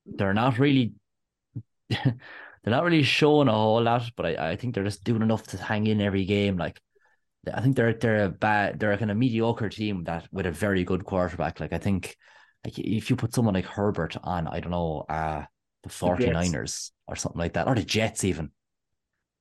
they're 0.07 0.35
not 0.35 0.59
really 0.59 0.95
they're 1.91 2.15
not 2.67 2.85
really 2.85 3.03
showing 3.03 3.49
a 3.49 3.53
whole 3.53 3.83
lot, 3.83 4.11
but 4.17 4.27
I, 4.27 4.51
I 4.51 4.57
think 4.57 4.75
they're 4.75 4.85
just 4.85 5.05
doing 5.05 5.23
enough 5.23 5.45
to 5.49 5.59
hang 5.59 5.87
in 5.87 6.01
every 6.01 6.25
game. 6.25 6.57
Like 6.57 6.81
I 7.53 7.61
think 7.61 7.77
they're 7.77 7.95
they're 7.95 8.25
a 8.25 8.29
bad 8.29 8.81
they're 8.81 8.93
a 8.93 8.99
kind 8.99 9.11
of 9.11 9.17
mediocre 9.17 9.69
team 9.69 10.05
that 10.05 10.29
with 10.33 10.47
a 10.47 10.51
very 10.53 10.85
good 10.85 11.05
quarterback. 11.05 11.61
Like 11.61 11.73
I 11.73 11.79
think 11.79 12.17
like 12.65 12.79
if 12.79 13.11
you 13.11 13.17
put 13.17 13.35
someone 13.35 13.55
like 13.55 13.67
Herbert 13.67 14.17
on, 14.23 14.47
I 14.49 14.61
don't 14.61 14.73
know, 14.73 15.05
uh 15.09 15.45
the 15.83 15.89
49ers 15.89 16.91
or 17.07 17.17
something 17.17 17.39
like 17.39 17.53
that, 17.55 17.69
or 17.69 17.75
the 17.75 17.85
Jets 17.85 18.25
even. 18.25 18.51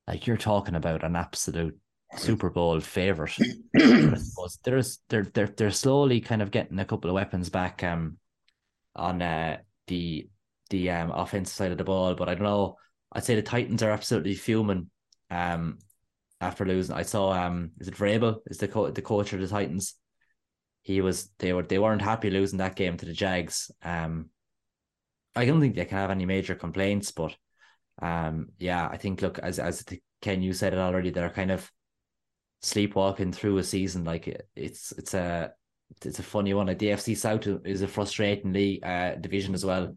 Like 0.08 0.28
you're 0.28 0.38
talking 0.38 0.76
about 0.76 1.04
an 1.04 1.16
absolute 1.16 1.78
Super 2.16 2.50
Bowl 2.50 2.80
favorite. 2.80 3.36
There's 3.74 5.00
they're 5.10 5.24
they're 5.24 5.48
they're 5.48 5.72
slowly 5.72 6.22
kind 6.22 6.42
of 6.42 6.52
getting 6.52 6.80
a 6.80 6.86
couple 6.86 7.10
of 7.10 7.16
weapons 7.16 7.50
back 7.50 7.84
um 7.84 8.18
on 8.96 9.22
uh 9.22 9.58
the 9.88 10.30
the 10.70 10.92
um 10.92 11.12
offensive 11.12 11.56
side 11.56 11.72
of 11.72 11.78
the 11.78 11.84
ball, 11.84 12.14
but 12.16 12.30
I 12.30 12.36
don't 12.36 12.44
know. 12.44 12.78
I'd 13.12 13.24
say 13.24 13.36
the 13.36 13.42
Titans 13.42 13.82
are 13.84 13.92
absolutely 13.92 14.36
fuming 14.36 14.90
um 15.32 15.80
after 16.46 16.66
losing. 16.66 16.96
I 16.96 17.04
saw 17.04 17.32
um 17.32 17.72
is 17.80 17.88
it 17.88 17.96
Vrabel 17.96 18.40
is 18.48 18.58
the 18.58 18.68
co- 18.68 18.92
the 18.92 19.02
coach 19.02 19.34
of 19.34 19.42
the 19.42 19.48
Titans. 19.48 19.96
He 20.84 21.02
was 21.02 21.30
they 21.40 21.54
were 21.54 21.64
they 21.64 21.80
weren't 21.80 22.02
happy 22.02 22.30
losing 22.30 22.60
that 22.60 22.76
game 22.76 22.98
to 22.98 23.06
the 23.06 23.14
Jags. 23.14 23.72
Um 23.84 24.30
I 25.36 25.46
don't 25.46 25.60
think 25.60 25.76
they 25.76 25.86
can 25.86 25.98
have 25.98 26.12
any 26.12 26.26
major 26.26 26.56
complaints, 26.56 27.12
but 27.12 27.36
um 28.02 28.50
yeah, 28.60 28.88
I 28.88 28.98
think 28.98 29.22
look 29.22 29.40
as 29.40 29.60
as 29.60 29.84
Ken 30.22 30.42
you 30.42 30.54
said 30.54 30.74
it 30.74 30.80
already, 30.80 31.10
they're 31.12 31.30
kind 31.30 31.52
of 31.52 31.70
sleepwalking 32.62 33.32
through 33.32 33.58
a 33.60 33.64
season 33.64 34.04
like 34.04 34.28
it, 34.28 34.48
it's 34.56 34.92
it's 34.94 35.14
a 35.14 35.54
it's 36.04 36.20
a 36.20 36.24
funny 36.24 36.54
one. 36.54 36.68
The 36.68 36.92
FC 36.92 37.16
South 37.16 37.48
is 37.66 37.82
a 37.82 37.88
frustratingly 37.88 38.80
uh 38.84 39.16
division 39.16 39.54
as 39.54 39.66
well. 39.66 39.96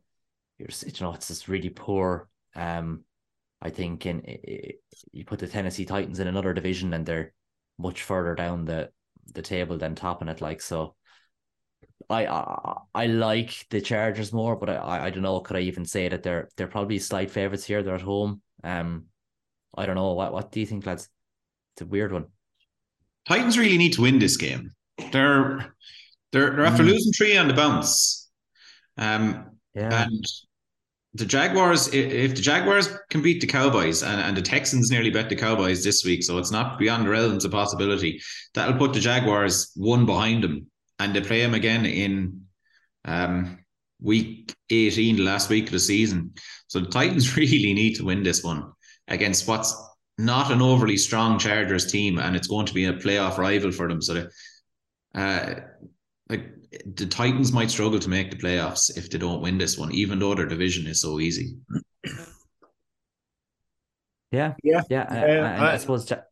You're 0.59 0.69
you 0.87 0.93
know 1.01 1.15
it's 1.15 1.29
just 1.29 1.49
really 1.49 1.71
poor. 1.71 2.29
Um, 2.55 3.05
I 3.61 3.71
think 3.71 4.07
in 4.07 4.23
you 5.12 5.25
put 5.25 5.40
the 5.40 5.49
Tennessee 5.49 5.85
Titans 5.85 6.21
in 6.21 6.29
another 6.29 6.55
division 6.55 6.94
and 6.94 7.05
they're 7.05 7.33
much 7.79 8.03
further 8.03 8.35
down 8.35 8.64
the 8.64 8.90
the 9.35 9.42
table 9.42 9.77
than 9.79 9.94
topping 9.94 10.29
it. 10.29 10.40
Like 10.40 10.61
so, 10.62 10.94
I 12.09 12.27
I, 12.27 12.75
I 12.94 13.07
like 13.07 13.66
the 13.71 13.81
Chargers 13.81 14.33
more, 14.33 14.57
but 14.57 14.71
I, 14.71 14.75
I 14.77 15.05
I 15.07 15.11
don't 15.11 15.23
know. 15.23 15.40
Could 15.40 15.57
I 15.57 15.61
even 15.61 15.85
say 15.85 16.09
that 16.09 16.23
they're 16.23 16.49
they're 16.57 16.68
probably 16.68 16.99
slight 16.99 17.31
favorites 17.31 17.64
here? 17.64 17.83
They're 17.83 17.94
at 17.97 18.01
home. 18.03 18.40
Um, 18.64 19.07
I 19.77 19.87
don't 19.87 19.97
know. 19.97 20.12
What 20.12 20.33
what 20.33 20.53
do 20.53 20.61
you 20.61 20.66
think, 20.66 20.87
lads? 20.87 21.09
It's 21.75 21.83
a 21.83 21.87
weird 21.87 22.12
one. 22.12 22.27
Titans 23.29 23.59
really 23.59 23.79
need 23.79 23.92
to 23.94 24.03
win 24.03 24.18
this 24.18 24.37
game. 24.37 24.73
They're 25.12 25.75
they're 26.33 26.51
they're 26.51 26.64
after 26.64 26.83
Mm. 26.83 26.87
losing 26.87 27.12
three 27.12 27.37
on 27.37 27.49
the 27.49 27.55
bounce. 27.55 28.31
Um, 28.97 29.59
Yeah, 29.75 30.05
and 30.05 30.25
the 31.14 31.25
Jaguars, 31.25 31.88
if 31.88 32.35
the 32.35 32.42
Jaguars 32.42 32.88
can 33.11 33.23
beat 33.23 33.40
the 33.40 33.47
Cowboys, 33.47 34.03
and, 34.03 34.21
and 34.21 34.37
the 34.37 34.42
Texans 34.42 34.90
nearly 34.90 35.11
bet 35.11 35.29
the 35.29 35.37
Cowboys 35.37 35.83
this 35.83 36.05
week, 36.05 36.23
so 36.23 36.38
it's 36.38 36.51
not 36.51 36.79
beyond 36.79 37.07
the 37.07 37.11
realms 37.11 37.44
of 37.44 37.51
possibility. 37.51 38.21
That'll 38.55 38.77
put 38.77 38.92
the 38.92 39.01
Jaguars 39.01 39.73
one 39.75 40.05
behind 40.05 40.44
them, 40.44 40.66
and 40.99 41.14
they 41.14 41.21
play 41.21 41.40
them 41.40 41.55
again 41.55 41.87
in 41.87 42.42
um, 43.05 43.59
week 44.01 44.55
18, 44.71 45.16
the 45.16 45.23
last 45.23 45.49
week 45.49 45.66
of 45.66 45.73
the 45.73 45.79
season. 45.79 46.35
So 46.66 46.81
the 46.81 46.88
Titans 46.88 47.37
really 47.37 47.73
need 47.73 47.97
to 47.97 48.05
win 48.05 48.23
this 48.23 48.44
one 48.44 48.73
against 49.09 49.49
what's 49.49 49.75
not 50.18 50.51
an 50.51 50.61
overly 50.61 50.97
strong 50.97 51.38
Chargers 51.38 51.90
team, 51.90 52.18
and 52.18 52.37
it's 52.37 52.49
going 52.49 52.66
to 52.66 52.75
be 52.75 52.85
a 52.85 52.92
playoff 52.92 53.38
rival 53.38 53.73
for 53.73 53.88
them. 53.88 54.03
So, 54.03 54.14
the, 54.14 54.31
uh, 55.18 55.61
like 56.29 56.45
the 56.97 57.07
Titans 57.07 57.53
might 57.53 57.71
struggle 57.71 57.99
to 57.99 58.09
make 58.09 58.31
the 58.31 58.37
playoffs 58.37 58.97
if 58.97 59.11
they 59.11 59.19
don't 59.19 59.41
win 59.43 59.59
this 59.59 59.79
one, 59.79 59.93
even 59.95 60.19
though 60.19 60.35
their 60.35 60.47
division 60.47 60.87
is 60.87 61.01
so 61.01 61.21
easy. 61.21 61.57
yeah, 64.31 64.55
Yeah. 64.62 64.83
yeah. 64.91 65.07
I, 65.09 65.17
Uh, 65.19 65.43
I, 65.43 65.67
I 65.71 65.73
I- 65.75 65.77
suppose. 65.79 66.09
Ja- 66.11 66.23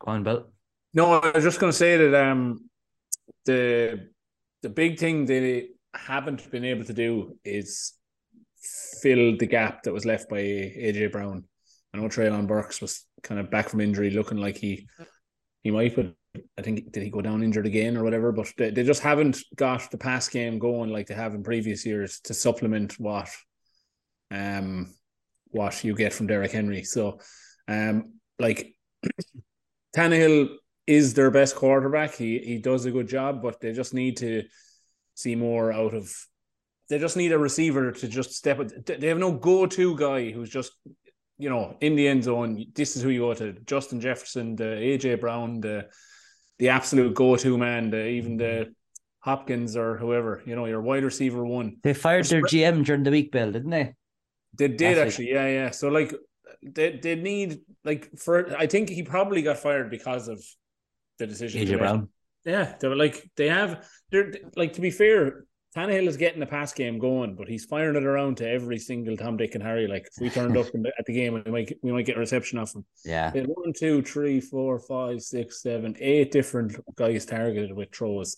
Go 0.00 0.10
on, 0.12 0.22
Bill. 0.24 0.50
No, 0.94 1.12
I 1.20 1.30
was 1.30 1.44
just 1.44 1.58
going 1.60 1.72
to 1.72 1.76
say 1.78 1.96
that 1.96 2.14
um, 2.14 2.68
the 3.46 4.08
the 4.62 4.68
big 4.68 4.98
thing 4.98 5.24
they 5.26 5.68
haven't 5.94 6.50
been 6.50 6.64
able 6.64 6.84
to 6.84 6.92
do 6.92 7.36
is 7.44 7.94
fill 9.00 9.36
the 9.38 9.46
gap 9.46 9.82
that 9.84 9.92
was 9.92 10.04
left 10.04 10.28
by 10.28 10.38
AJ 10.38 11.10
Brown. 11.12 11.44
I 11.94 11.98
know 11.98 12.08
Treylon 12.08 12.46
Burks 12.46 12.80
was 12.80 13.06
kind 13.22 13.40
of 13.40 13.50
back 13.50 13.68
from 13.68 13.80
injury, 13.80 14.10
looking 14.10 14.38
like 14.38 14.56
he 14.56 14.86
he 15.62 15.70
might, 15.70 15.94
but 15.96 16.14
I 16.58 16.62
think 16.62 16.92
did 16.92 17.02
he 17.02 17.10
go 17.10 17.20
down 17.20 17.42
injured 17.42 17.66
again 17.66 17.96
or 17.96 18.04
whatever? 18.04 18.32
But 18.32 18.52
they, 18.56 18.70
they 18.70 18.84
just 18.84 19.02
haven't 19.02 19.38
got 19.56 19.90
the 19.90 19.98
pass 19.98 20.28
game 20.28 20.58
going 20.58 20.90
like 20.90 21.06
they 21.06 21.14
have 21.14 21.34
in 21.34 21.42
previous 21.42 21.84
years 21.84 22.20
to 22.20 22.34
supplement 22.34 22.98
what 22.98 23.28
um 24.30 24.94
what 25.48 25.84
you 25.84 25.94
get 25.94 26.12
from 26.12 26.26
Derrick 26.26 26.52
Henry. 26.52 26.84
So 26.84 27.20
um 27.68 28.14
like 28.38 28.74
Tannehill 29.96 30.56
is 30.86 31.14
their 31.14 31.30
best 31.30 31.54
quarterback. 31.54 32.14
He 32.14 32.38
he 32.38 32.58
does 32.58 32.86
a 32.86 32.90
good 32.90 33.08
job, 33.08 33.42
but 33.42 33.60
they 33.60 33.72
just 33.72 33.92
need 33.92 34.16
to 34.18 34.44
see 35.14 35.34
more 35.34 35.72
out 35.72 35.94
of. 35.94 36.10
They 36.88 36.98
just 36.98 37.16
need 37.16 37.32
a 37.32 37.38
receiver 37.38 37.92
to 37.92 38.08
just 38.08 38.32
step. 38.32 38.60
They 38.86 39.06
have 39.06 39.18
no 39.18 39.32
go-to 39.32 39.96
guy 39.96 40.30
who's 40.30 40.50
just 40.50 40.72
you 41.38 41.48
know 41.48 41.76
in 41.80 41.94
the 41.94 42.08
end 42.08 42.24
zone. 42.24 42.66
This 42.74 42.96
is 42.96 43.02
who 43.02 43.10
you 43.10 43.20
go 43.20 43.34
to: 43.34 43.52
Justin 43.64 44.00
Jefferson, 44.00 44.56
the 44.56 44.64
AJ 44.64 45.20
Brown, 45.20 45.60
the 45.60 45.88
the 46.62 46.68
absolute 46.68 47.12
go-to 47.12 47.58
man, 47.58 47.90
the 47.90 48.06
even 48.06 48.36
the 48.36 48.72
Hopkins 49.18 49.76
or 49.76 49.96
whoever. 49.96 50.42
You 50.46 50.54
know, 50.54 50.66
your 50.66 50.80
wide 50.80 51.02
receiver 51.02 51.44
one. 51.44 51.78
They 51.82 51.92
fired 51.92 52.26
their 52.26 52.42
GM 52.42 52.84
during 52.84 53.02
the 53.02 53.10
week, 53.10 53.32
Bill, 53.32 53.50
didn't 53.50 53.70
they? 53.70 53.94
They 54.56 54.68
did 54.68 54.96
actually, 54.96 55.32
yeah, 55.32 55.48
yeah. 55.48 55.70
So 55.70 55.88
like 55.88 56.14
they 56.62 57.00
they 57.02 57.16
need 57.16 57.62
like 57.84 58.16
for 58.16 58.56
I 58.56 58.68
think 58.68 58.90
he 58.90 59.02
probably 59.02 59.42
got 59.42 59.58
fired 59.58 59.90
because 59.90 60.28
of 60.28 60.40
the 61.18 61.26
decision. 61.26 61.66
AJ 61.66 61.78
Brown. 61.78 62.08
Yeah, 62.44 62.76
they 62.78 62.86
were 62.86 62.94
like 62.94 63.28
they 63.36 63.48
have. 63.48 63.84
They're 64.12 64.32
like 64.54 64.74
to 64.74 64.80
be 64.80 64.92
fair. 64.92 65.46
Tannehill 65.74 66.06
is 66.06 66.18
getting 66.18 66.40
the 66.40 66.46
pass 66.46 66.72
game 66.72 66.98
going, 66.98 67.34
but 67.34 67.48
he's 67.48 67.64
firing 67.64 67.96
it 67.96 68.04
around 68.04 68.36
to 68.38 68.48
every 68.48 68.78
single 68.78 69.16
Tom, 69.16 69.38
Dick, 69.38 69.54
and 69.54 69.62
Harry. 69.62 69.86
Like 69.86 70.06
if 70.06 70.20
we 70.20 70.28
turned 70.28 70.56
up 70.56 70.66
the, 70.72 70.92
at 70.98 71.06
the 71.06 71.14
game, 71.14 71.32
we 71.32 71.50
might 71.50 71.78
we 71.82 71.92
might 71.92 72.06
get 72.06 72.16
a 72.16 72.20
reception 72.20 72.58
off 72.58 72.74
him. 72.74 72.84
Yeah. 73.04 73.32
One, 73.32 73.72
two, 73.72 74.02
three, 74.02 74.40
four, 74.40 74.78
five, 74.78 75.22
six, 75.22 75.62
seven, 75.62 75.96
eight 75.98 76.30
different 76.30 76.76
guys 76.94 77.24
targeted 77.24 77.74
with 77.74 77.94
throws. 77.94 78.36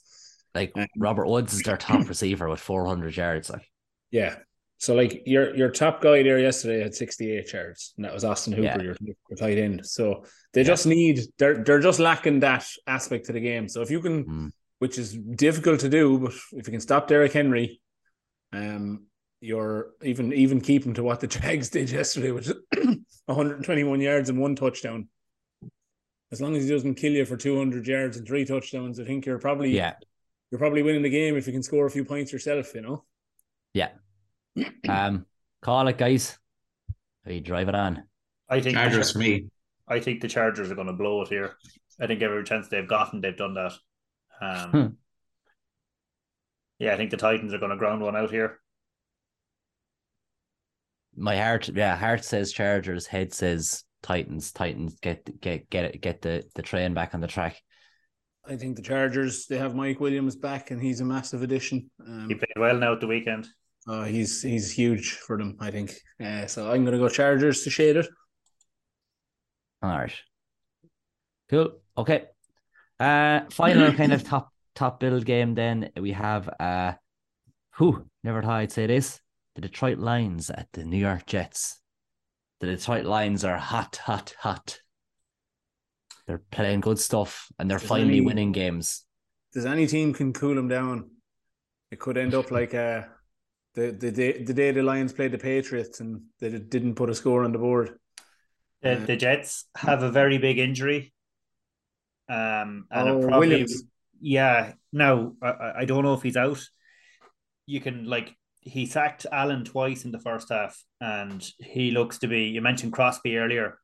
Like 0.54 0.72
um, 0.76 0.86
Robert 0.96 1.26
Woods 1.26 1.52
is 1.52 1.62
their 1.62 1.76
top 1.76 2.08
receiver 2.08 2.48
with 2.48 2.60
400 2.60 3.16
yards. 3.16 3.50
Like, 3.50 3.68
yeah, 4.12 4.36
so 4.78 4.94
like 4.94 5.22
your 5.24 5.56
your 5.56 5.70
top 5.70 6.02
guy 6.02 6.22
there 6.22 6.38
yesterday 6.38 6.82
had 6.82 6.94
68 6.94 7.52
yards, 7.52 7.94
and 7.96 8.04
that 8.04 8.12
was 8.12 8.24
Austin 8.24 8.52
Hooper, 8.52 8.66
yeah. 8.66 8.82
your, 8.82 8.96
your 9.00 9.36
tight 9.38 9.56
end. 9.56 9.86
So 9.86 10.24
they 10.52 10.60
yeah. 10.60 10.66
just 10.66 10.86
need 10.86 11.20
they're 11.38 11.64
they're 11.64 11.80
just 11.80 12.00
lacking 12.00 12.40
that 12.40 12.66
aspect 12.86 13.26
to 13.26 13.32
the 13.32 13.40
game. 13.40 13.68
So 13.68 13.80
if 13.80 13.90
you 13.90 14.00
can, 14.00 14.24
mm. 14.24 14.50
Which 14.78 14.98
is 14.98 15.14
difficult 15.14 15.80
to 15.80 15.88
do, 15.88 16.18
but 16.18 16.32
if 16.52 16.66
you 16.66 16.72
can 16.72 16.80
stop 16.80 17.08
Derrick 17.08 17.32
Henry, 17.32 17.80
um, 18.52 19.06
you're 19.40 19.90
even 20.02 20.32
even 20.32 20.60
keep 20.60 20.84
him 20.84 20.94
to 20.94 21.02
what 21.02 21.20
the 21.20 21.26
Jags 21.28 21.70
did 21.70 21.90
yesterday, 21.90 22.30
which 22.30 22.48
is 22.48 22.56
121 23.26 24.00
yards 24.00 24.28
and 24.30 24.38
one 24.38 24.56
touchdown. 24.56 25.08
As 26.32 26.40
long 26.40 26.56
as 26.56 26.64
he 26.64 26.70
doesn't 26.70 26.94
kill 26.96 27.12
you 27.12 27.24
for 27.24 27.36
200 27.36 27.86
yards 27.86 28.16
and 28.16 28.26
three 28.26 28.44
touchdowns, 28.44 28.98
I 28.98 29.04
think 29.04 29.26
you're 29.26 29.38
probably 29.38 29.70
yeah 29.70 29.94
you're 30.50 30.58
probably 30.58 30.82
winning 30.82 31.02
the 31.02 31.10
game 31.10 31.36
if 31.36 31.46
you 31.46 31.52
can 31.52 31.62
score 31.62 31.86
a 31.86 31.90
few 31.90 32.04
points 32.04 32.32
yourself. 32.32 32.74
You 32.74 32.80
know. 32.82 33.04
Yeah, 33.72 33.90
um, 34.88 35.26
call 35.62 35.88
it, 35.88 35.98
guys. 35.98 36.38
We 37.26 37.40
drive 37.40 37.68
it 37.68 37.74
on. 37.74 38.04
I 38.48 38.60
think 38.60 38.76
Chargers 38.76 39.12
for 39.12 39.18
me. 39.18 39.46
I 39.88 40.00
think 40.00 40.20
the 40.20 40.28
Chargers 40.28 40.70
are 40.70 40.74
going 40.74 40.86
to 40.86 40.92
blow 40.92 41.22
it 41.22 41.28
here. 41.28 41.56
I 42.00 42.06
think 42.06 42.22
every 42.22 42.44
chance 42.44 42.68
they've 42.68 42.88
gotten, 42.88 43.20
they've 43.20 43.36
done 43.36 43.54
that. 43.54 43.72
Um, 44.40 44.70
hmm. 44.70 44.86
Yeah, 46.78 46.94
I 46.94 46.96
think 46.96 47.10
the 47.10 47.16
Titans 47.16 47.54
are 47.54 47.58
going 47.58 47.70
to 47.70 47.76
ground 47.76 48.02
one 48.02 48.16
out 48.16 48.30
here. 48.30 48.58
My 51.16 51.36
heart, 51.36 51.68
yeah, 51.68 51.96
heart 51.96 52.24
says 52.24 52.52
Chargers, 52.52 53.06
head 53.06 53.32
says 53.32 53.84
Titans. 54.02 54.50
Titans 54.52 54.96
get 55.00 55.40
get 55.40 55.70
get 55.70 55.84
it, 55.84 56.00
get 56.00 56.22
the 56.22 56.44
the 56.54 56.62
train 56.62 56.92
back 56.92 57.14
on 57.14 57.20
the 57.20 57.28
track. 57.28 57.62
I 58.46 58.56
think 58.56 58.76
the 58.76 58.82
Chargers 58.82 59.46
they 59.46 59.56
have 59.56 59.74
Mike 59.76 60.00
Williams 60.00 60.36
back, 60.36 60.70
and 60.72 60.82
he's 60.82 61.00
a 61.00 61.04
massive 61.04 61.42
addition. 61.42 61.90
Um, 62.04 62.26
he 62.28 62.34
played 62.34 62.52
well 62.56 62.76
now 62.76 62.94
at 62.94 63.00
the 63.00 63.06
weekend. 63.06 63.46
Uh, 63.86 64.04
he's 64.04 64.42
he's 64.42 64.72
huge 64.72 65.12
for 65.12 65.38
them, 65.38 65.56
I 65.60 65.70
think. 65.70 65.94
Uh, 66.22 66.46
so 66.46 66.70
I'm 66.70 66.84
going 66.84 66.98
to 66.98 66.98
go 66.98 67.08
Chargers 67.08 67.62
to 67.62 67.70
shade 67.70 67.96
it. 67.96 68.08
All 69.82 69.90
right. 69.90 70.14
Cool. 71.48 71.80
Okay. 71.96 72.24
Uh, 73.04 73.44
final 73.50 73.92
kind 73.92 74.14
of 74.14 74.24
top 74.32 74.50
top 74.74 74.98
build 74.98 75.26
game. 75.26 75.54
Then 75.54 75.90
we 75.96 76.12
have 76.12 76.48
uh, 76.58 76.92
who 77.74 78.06
never 78.22 78.40
thought 78.40 78.60
I'd 78.60 78.72
say 78.72 78.86
this: 78.86 79.20
the 79.54 79.60
Detroit 79.60 79.98
Lions 79.98 80.48
at 80.48 80.68
the 80.72 80.84
New 80.84 80.96
York 80.96 81.26
Jets. 81.26 81.80
The 82.60 82.66
Detroit 82.68 83.04
Lions 83.04 83.44
are 83.44 83.58
hot, 83.58 83.96
hot, 83.96 84.34
hot. 84.38 84.78
They're 86.26 86.42
playing 86.50 86.80
good 86.80 86.98
stuff, 86.98 87.48
and 87.58 87.70
they're 87.70 87.78
does 87.78 87.88
finally 87.88 88.16
any, 88.16 88.20
winning 88.22 88.52
games. 88.52 89.04
Does 89.52 89.66
any 89.66 89.86
team 89.86 90.14
can 90.14 90.32
cool 90.32 90.54
them 90.54 90.68
down? 90.68 91.10
It 91.90 92.00
could 92.00 92.16
end 92.16 92.34
up 92.34 92.50
like 92.50 92.72
a 92.72 93.08
the 93.74 93.90
the 93.90 94.10
day 94.10 94.42
the 94.42 94.54
day 94.54 94.70
the 94.70 94.82
Lions 94.82 95.12
played 95.12 95.32
the 95.32 95.38
Patriots 95.38 96.00
and 96.00 96.22
they 96.40 96.48
didn't 96.48 96.94
put 96.94 97.10
a 97.10 97.14
score 97.14 97.44
on 97.44 97.52
the 97.52 97.58
board. 97.58 97.98
The, 98.80 98.92
uh, 98.92 99.04
the 99.04 99.16
Jets 99.16 99.66
have 99.76 100.02
a 100.02 100.10
very 100.10 100.38
big 100.38 100.58
injury. 100.58 101.13
Um, 102.28 102.86
and 102.90 103.08
oh, 103.08 103.20
probably, 103.26 103.48
Williams. 103.48 103.82
yeah. 104.20 104.72
Now 104.92 105.32
I, 105.42 105.72
I 105.78 105.84
don't 105.84 106.04
know 106.04 106.14
if 106.14 106.22
he's 106.22 106.36
out. 106.36 106.62
You 107.66 107.80
can 107.80 108.04
like 108.04 108.34
he 108.60 108.86
sacked 108.86 109.26
Allen 109.30 109.64
twice 109.64 110.04
in 110.04 110.10
the 110.10 110.20
first 110.20 110.48
half, 110.50 110.82
and 111.00 111.46
he 111.58 111.90
looks 111.90 112.18
to 112.18 112.28
be. 112.28 112.44
You 112.44 112.62
mentioned 112.62 112.92
Crosby 112.92 113.36
earlier. 113.36 113.78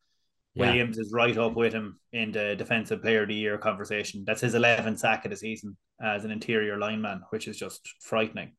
Yeah. 0.54 0.66
Williams 0.66 0.98
is 0.98 1.12
right 1.12 1.36
up 1.36 1.54
with 1.54 1.72
him 1.72 2.00
in 2.12 2.32
the 2.32 2.56
defensive 2.56 3.02
player 3.02 3.22
of 3.22 3.28
the 3.28 3.34
year 3.34 3.56
conversation. 3.56 4.24
That's 4.26 4.40
his 4.40 4.54
11th 4.54 4.98
sack 4.98 5.24
of 5.24 5.30
the 5.30 5.36
season 5.36 5.76
as 6.02 6.24
an 6.24 6.32
interior 6.32 6.76
lineman, 6.76 7.22
which 7.30 7.46
is 7.46 7.56
just 7.56 7.88
frightening. 8.00 8.52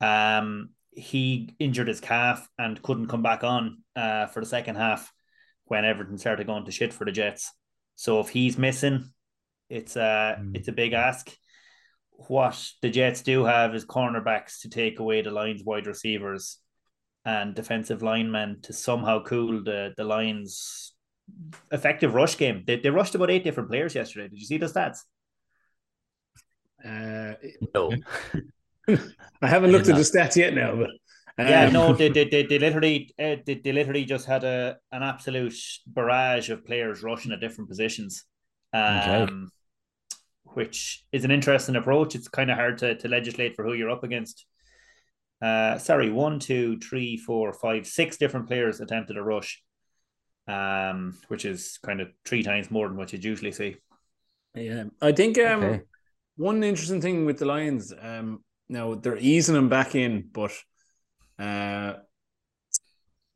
Um, 0.00 0.70
he 0.90 1.54
injured 1.60 1.86
his 1.86 2.00
calf 2.00 2.48
and 2.58 2.82
couldn't 2.82 3.08
come 3.08 3.22
back 3.22 3.44
on 3.44 3.82
uh, 3.94 4.26
for 4.26 4.40
the 4.40 4.46
second 4.46 4.76
half 4.76 5.12
when 5.66 5.84
everything 5.84 6.18
started 6.18 6.48
going 6.48 6.64
to 6.64 6.72
shit 6.72 6.92
for 6.92 7.04
the 7.04 7.12
Jets. 7.12 7.52
So 8.00 8.18
if 8.20 8.30
he's 8.30 8.56
missing, 8.56 9.10
it's 9.68 9.94
a 9.94 10.38
mm. 10.40 10.56
it's 10.56 10.68
a 10.68 10.72
big 10.72 10.94
ask. 10.94 11.30
What 12.12 12.58
the 12.80 12.88
Jets 12.88 13.20
do 13.20 13.44
have 13.44 13.74
is 13.74 13.84
cornerbacks 13.84 14.62
to 14.62 14.70
take 14.70 15.00
away 15.00 15.20
the 15.20 15.30
Lions 15.30 15.62
wide 15.62 15.86
receivers 15.86 16.56
and 17.26 17.54
defensive 17.54 18.02
linemen 18.02 18.62
to 18.62 18.72
somehow 18.72 19.22
cool 19.24 19.62
the 19.62 19.92
the 19.98 20.04
Lions 20.04 20.94
effective 21.70 22.14
rush 22.14 22.38
game. 22.38 22.64
They, 22.66 22.76
they 22.76 22.88
rushed 22.88 23.14
about 23.14 23.30
eight 23.30 23.44
different 23.44 23.68
players 23.68 23.94
yesterday. 23.94 24.28
Did 24.28 24.40
you 24.40 24.46
see 24.46 24.56
the 24.56 24.64
stats? 24.64 25.00
Uh, 26.82 27.34
no. 27.74 27.92
I 29.42 29.46
haven't 29.46 29.72
looked 29.72 29.90
at 29.90 29.96
the 29.96 30.00
stats 30.00 30.36
yet 30.36 30.54
now, 30.54 30.74
but 30.74 30.88
um... 31.42 31.48
yeah, 31.48 31.70
no, 31.70 31.92
they, 31.92 32.08
they, 32.16 32.28
they, 32.28 32.44
they 32.44 32.58
literally 32.58 33.14
uh, 33.18 33.36
they, 33.44 33.60
they 33.62 33.72
literally 33.72 34.04
just 34.04 34.26
had 34.26 34.44
a 34.44 34.76
an 34.92 35.02
absolute 35.02 35.54
barrage 35.86 36.50
of 36.50 36.64
players 36.64 37.02
rushing 37.02 37.32
at 37.32 37.40
different 37.40 37.68
positions, 37.68 38.24
um, 38.72 38.82
okay. 38.84 39.32
which 40.54 41.04
is 41.12 41.24
an 41.24 41.30
interesting 41.30 41.76
approach. 41.76 42.14
It's 42.14 42.28
kind 42.28 42.50
of 42.50 42.56
hard 42.56 42.78
to, 42.78 42.96
to 42.96 43.08
legislate 43.08 43.56
for 43.56 43.64
who 43.64 43.74
you're 43.74 43.90
up 43.90 44.04
against. 44.04 44.46
Uh, 45.42 45.78
sorry, 45.78 46.10
one, 46.10 46.38
two, 46.38 46.78
three, 46.78 47.16
four, 47.16 47.52
five, 47.52 47.86
six 47.86 48.18
different 48.18 48.46
players 48.46 48.80
attempted 48.80 49.16
a 49.16 49.22
rush, 49.22 49.62
um, 50.46 51.16
which 51.28 51.46
is 51.46 51.78
kind 51.82 52.00
of 52.00 52.08
three 52.26 52.42
times 52.42 52.70
more 52.70 52.88
than 52.88 52.96
what 52.96 53.12
you'd 53.12 53.24
usually 53.24 53.52
see. 53.52 53.76
Yeah, 54.54 54.84
I 55.00 55.12
think 55.12 55.38
um, 55.38 55.62
okay. 55.62 55.80
one 56.36 56.62
interesting 56.62 57.00
thing 57.00 57.24
with 57.24 57.38
the 57.38 57.46
Lions, 57.46 57.92
um, 57.98 58.44
now 58.68 58.94
they're 58.94 59.16
easing 59.16 59.54
them 59.54 59.68
back 59.68 59.94
in, 59.94 60.28
but 60.30 60.52
uh, 61.40 61.94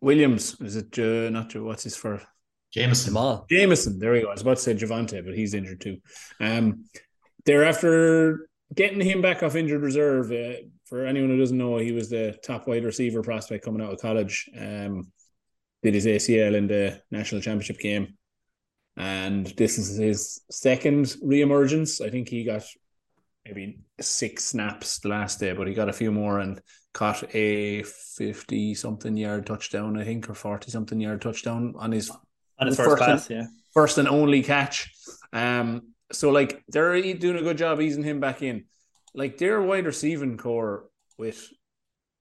Williams 0.01 0.61
is 0.61 0.77
it 0.77 0.99
uh, 0.99 1.31
not 1.31 1.49
Joe? 1.49 1.65
What's 1.65 1.85
his 1.85 1.97
for? 1.97 2.23
Jameson. 2.73 3.07
Jamal. 3.11 3.47
Jameson. 3.49 3.99
There 4.01 4.13
we 4.13 4.23
go. 4.23 4.29
I 4.29 4.33
was 4.33 4.43
about 4.43 4.57
to 4.57 4.63
say 4.63 4.75
Javonte, 4.75 5.25
but 5.25 5.35
he's 5.35 5.55
injured 5.55 5.81
too. 5.81 5.99
Um, 6.41 6.87
they're 7.47 7.65
after 7.65 8.49
getting 8.75 9.01
him 9.01 9.23
back 9.23 9.43
off 9.43 9.55
injured 9.55 9.83
reserve. 9.83 10.33
Uh, 10.33 10.61
for 10.87 11.07
anyone 11.07 11.31
who 11.31 11.39
doesn't 11.39 11.57
know, 11.57 11.79
he 11.79 11.93
was 11.93 12.11
the 12.11 12.37
top 12.45 12.67
wide 12.67 12.85
receiver 12.85 13.23
prospect 13.23 13.65
coming 13.65 13.81
out 13.81 13.93
of 13.93 14.01
college. 14.01 14.51
Um, 14.59 15.13
did 15.83 15.95
his 15.95 16.07
ACL 16.07 16.55
in 16.55 16.67
the 16.67 17.01
national 17.11 17.43
championship 17.43 17.79
game, 17.79 18.17
and 18.97 19.47
this 19.57 19.79
is 19.79 19.97
his 19.97 20.41
second 20.51 21.15
re-emergence. 21.23 22.01
I 22.01 22.11
think 22.11 22.29
he 22.29 22.43
got 22.43 22.65
maybe 23.47 23.79
six 24.01 24.45
snaps 24.45 24.99
the 24.99 25.09
last 25.09 25.41
day, 25.41 25.53
but 25.53 25.67
he 25.67 25.75
got 25.75 25.89
a 25.89 25.93
few 25.93 26.11
more 26.11 26.39
and 26.39 26.61
caught 26.93 27.25
a 27.35 27.83
50 27.83 28.75
something 28.75 29.17
yard 29.17 29.47
touchdown, 29.47 29.99
I 29.99 30.05
think, 30.05 30.29
or 30.31 30.35
40 30.35 30.71
something 30.71 31.01
yard 31.01 31.21
touchdown 31.21 31.75
on 31.77 31.93
his, 31.93 32.11
on 32.59 32.67
his 32.67 32.77
first, 32.77 32.91
first 32.91 33.03
pass, 33.03 33.31
and, 33.31 33.41
yeah. 33.41 33.47
First 33.73 33.99
and 33.99 34.09
only 34.09 34.43
catch. 34.43 34.93
Um, 35.33 35.95
so 36.13 36.31
like 36.31 36.63
they're 36.69 37.01
doing 37.15 37.39
a 37.39 37.43
good 37.43 37.59
job 37.59 37.81
easing 37.81 38.05
him 38.05 38.21
back 38.21 38.43
in. 38.43 38.65
Like 39.15 39.39
their 39.39 39.61
wide 39.61 39.87
receiving 39.87 40.37
core 40.37 40.85
with 41.19 41.49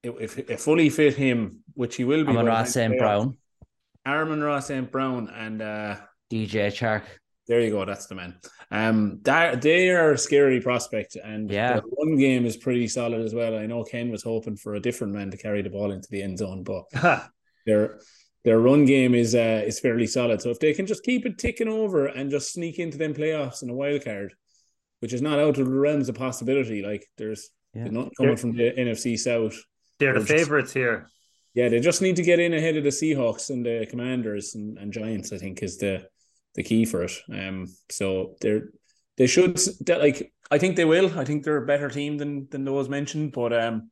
if, 0.03 0.37
if 0.37 0.61
fully 0.61 0.89
fit 0.89 1.15
him, 1.15 1.59
which 1.73 1.95
he 1.95 2.03
will 2.03 2.23
be. 2.23 2.31
Amon-Ra 2.31 2.65
St. 2.65 2.97
Brown. 2.97 3.37
Amon-Ra 4.05 4.59
St. 4.59 4.91
Brown 4.91 5.29
and 5.29 5.61
uh, 5.61 5.95
DJ 6.31 6.67
Chark. 6.67 7.03
There 7.47 7.59
you 7.59 7.71
go. 7.71 7.83
That's 7.85 8.05
the 8.07 8.15
man. 8.15 8.35
Um, 8.71 9.19
that 9.23 9.61
they 9.61 9.89
are 9.89 10.11
a 10.13 10.17
scary 10.17 10.61
prospect, 10.61 11.17
and 11.17 11.49
Yeah. 11.51 11.73
their 11.73 11.81
one 11.81 12.17
game 12.17 12.45
is 12.45 12.55
pretty 12.55 12.87
solid 12.87 13.21
as 13.21 13.33
well. 13.35 13.57
I 13.57 13.65
know 13.65 13.83
Ken 13.83 14.09
was 14.11 14.23
hoping 14.23 14.55
for 14.55 14.75
a 14.75 14.79
different 14.79 15.13
man 15.13 15.29
to 15.31 15.37
carry 15.37 15.61
the 15.61 15.69
ball 15.69 15.91
into 15.91 16.07
the 16.09 16.21
end 16.23 16.37
zone, 16.37 16.63
but 16.63 16.85
their 17.65 17.99
their 18.45 18.59
run 18.59 18.85
game 18.85 19.13
is 19.15 19.35
uh, 19.35 19.63
is 19.65 19.79
fairly 19.79 20.07
solid. 20.07 20.41
So 20.41 20.49
if 20.51 20.59
they 20.59 20.73
can 20.73 20.85
just 20.85 21.03
keep 21.03 21.25
it 21.25 21.37
ticking 21.37 21.67
over 21.67 22.05
and 22.07 22.31
just 22.31 22.53
sneak 22.53 22.79
into 22.79 22.97
them 22.97 23.13
playoffs 23.13 23.61
in 23.61 23.69
a 23.69 23.73
wild 23.73 24.03
card, 24.05 24.33
which 24.99 25.13
is 25.13 25.21
not 25.21 25.39
out 25.39 25.57
of 25.59 25.65
the 25.65 25.65
realms 25.65 26.07
of 26.09 26.15
possibility, 26.15 26.81
like 26.81 27.05
there's, 27.17 27.49
Yeah. 27.73 27.83
there's 27.83 27.93
nothing 27.93 28.11
coming 28.17 28.29
They're- 28.29 28.37
from 28.37 28.55
the 28.55 28.71
NFC 28.77 29.17
South. 29.17 29.55
They're 29.99 30.13
the 30.13 30.19
They're 30.19 30.37
just- 30.37 30.45
favorites 30.45 30.73
here. 30.73 31.07
Yeah, 31.53 31.69
they 31.69 31.79
just 31.81 32.01
need 32.01 32.15
to 32.15 32.23
get 32.23 32.39
in 32.39 32.53
ahead 32.53 32.77
of 32.77 32.83
the 32.83 32.89
Seahawks 32.89 33.49
and 33.51 33.63
the 33.65 33.85
Commanders 33.89 34.55
and, 34.55 34.77
and 34.77 34.91
Giants. 34.91 35.31
I 35.31 35.37
think 35.37 35.61
is 35.61 35.77
the 35.77 36.07
the 36.55 36.63
key 36.63 36.85
for 36.85 37.03
it. 37.03 37.11
Um, 37.31 37.67
so 37.89 38.35
they're 38.41 38.69
they 39.17 39.27
should 39.27 39.57
that 39.85 39.99
like 39.99 40.33
I 40.51 40.57
think 40.57 40.75
they 40.75 40.85
will. 40.85 41.17
I 41.17 41.25
think 41.25 41.43
they're 41.43 41.63
a 41.63 41.65
better 41.65 41.89
team 41.89 42.17
than 42.17 42.47
than 42.49 42.65
those 42.65 42.89
mentioned, 42.89 43.31
but 43.31 43.53
um, 43.53 43.89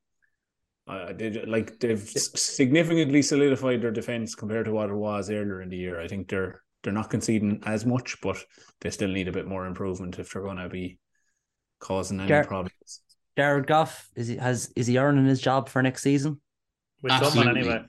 uh, 0.87 1.13
they 1.13 1.31
like 1.45 1.79
they've 1.79 2.01
significantly 2.01 3.21
solidified 3.21 3.81
their 3.81 3.91
defense 3.91 4.35
compared 4.35 4.65
to 4.65 4.71
what 4.71 4.89
it 4.89 4.95
was 4.95 5.29
earlier 5.29 5.61
in 5.61 5.69
the 5.69 5.77
year. 5.77 5.99
I 5.99 6.07
think 6.07 6.29
they're 6.29 6.61
they're 6.83 6.93
not 6.93 7.09
conceding 7.09 7.61
as 7.65 7.85
much, 7.85 8.17
but 8.21 8.37
they 8.81 8.89
still 8.89 9.09
need 9.09 9.27
a 9.27 9.31
bit 9.31 9.47
more 9.47 9.65
improvement 9.65 10.19
if 10.19 10.31
they're 10.31 10.41
going 10.41 10.57
to 10.57 10.69
be 10.69 10.97
causing 11.79 12.19
any 12.19 12.29
Gar- 12.29 12.45
problems. 12.45 13.01
Jared 13.37 13.67
Goff 13.67 14.09
is 14.15 14.27
he 14.27 14.37
has 14.37 14.71
is 14.75 14.87
he 14.87 14.97
earning 14.97 15.25
his 15.25 15.41
job 15.41 15.69
for 15.69 15.81
next 15.81 16.03
season? 16.03 16.41
With 17.01 17.13
someone 17.13 17.57
anyway. 17.57 17.83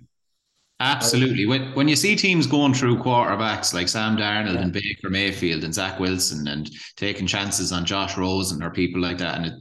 Absolutely. 0.83 1.47
When 1.47 1.73
when 1.75 1.87
you 1.87 1.95
see 1.95 2.17
teams 2.17 2.49
going 2.49 2.75
through 2.75 2.99
quarterbacks 2.99 3.73
like 3.73 3.89
Sam 3.89 4.17
Darnold 4.17 4.61
and 4.61 4.73
Baker 4.73 5.11
Mayfield 5.11 5.63
and 5.63 5.73
Zach 5.73 6.01
Wilson 6.01 6.49
and 6.49 6.69
taking 6.97 7.29
chances 7.29 7.71
on 7.71 7.85
Josh 7.85 8.19
Rosen 8.19 8.65
or 8.65 8.71
people 8.71 9.01
like 9.01 9.19
that 9.19 9.37
and 9.37 9.47
it, 9.47 9.53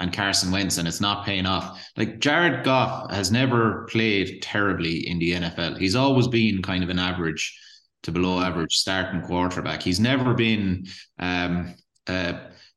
and 0.00 0.12
Carson 0.12 0.50
Wentz 0.50 0.78
and 0.78 0.88
it's 0.88 1.00
not 1.00 1.24
paying 1.24 1.46
off. 1.46 1.80
Like 1.96 2.18
Jared 2.18 2.64
Goff 2.64 3.08
has 3.12 3.30
never 3.30 3.86
played 3.88 4.42
terribly 4.42 5.08
in 5.08 5.20
the 5.20 5.34
NFL. 5.34 5.78
He's 5.78 5.94
always 5.94 6.26
been 6.26 6.60
kind 6.60 6.82
of 6.82 6.90
an 6.90 6.98
average 6.98 7.56
to 8.02 8.10
below 8.10 8.40
average 8.40 8.74
starting 8.74 9.22
quarterback. 9.22 9.80
He's 9.80 10.00
never 10.00 10.34
been 10.34 10.86
um 11.20 11.72
uh 12.08 12.32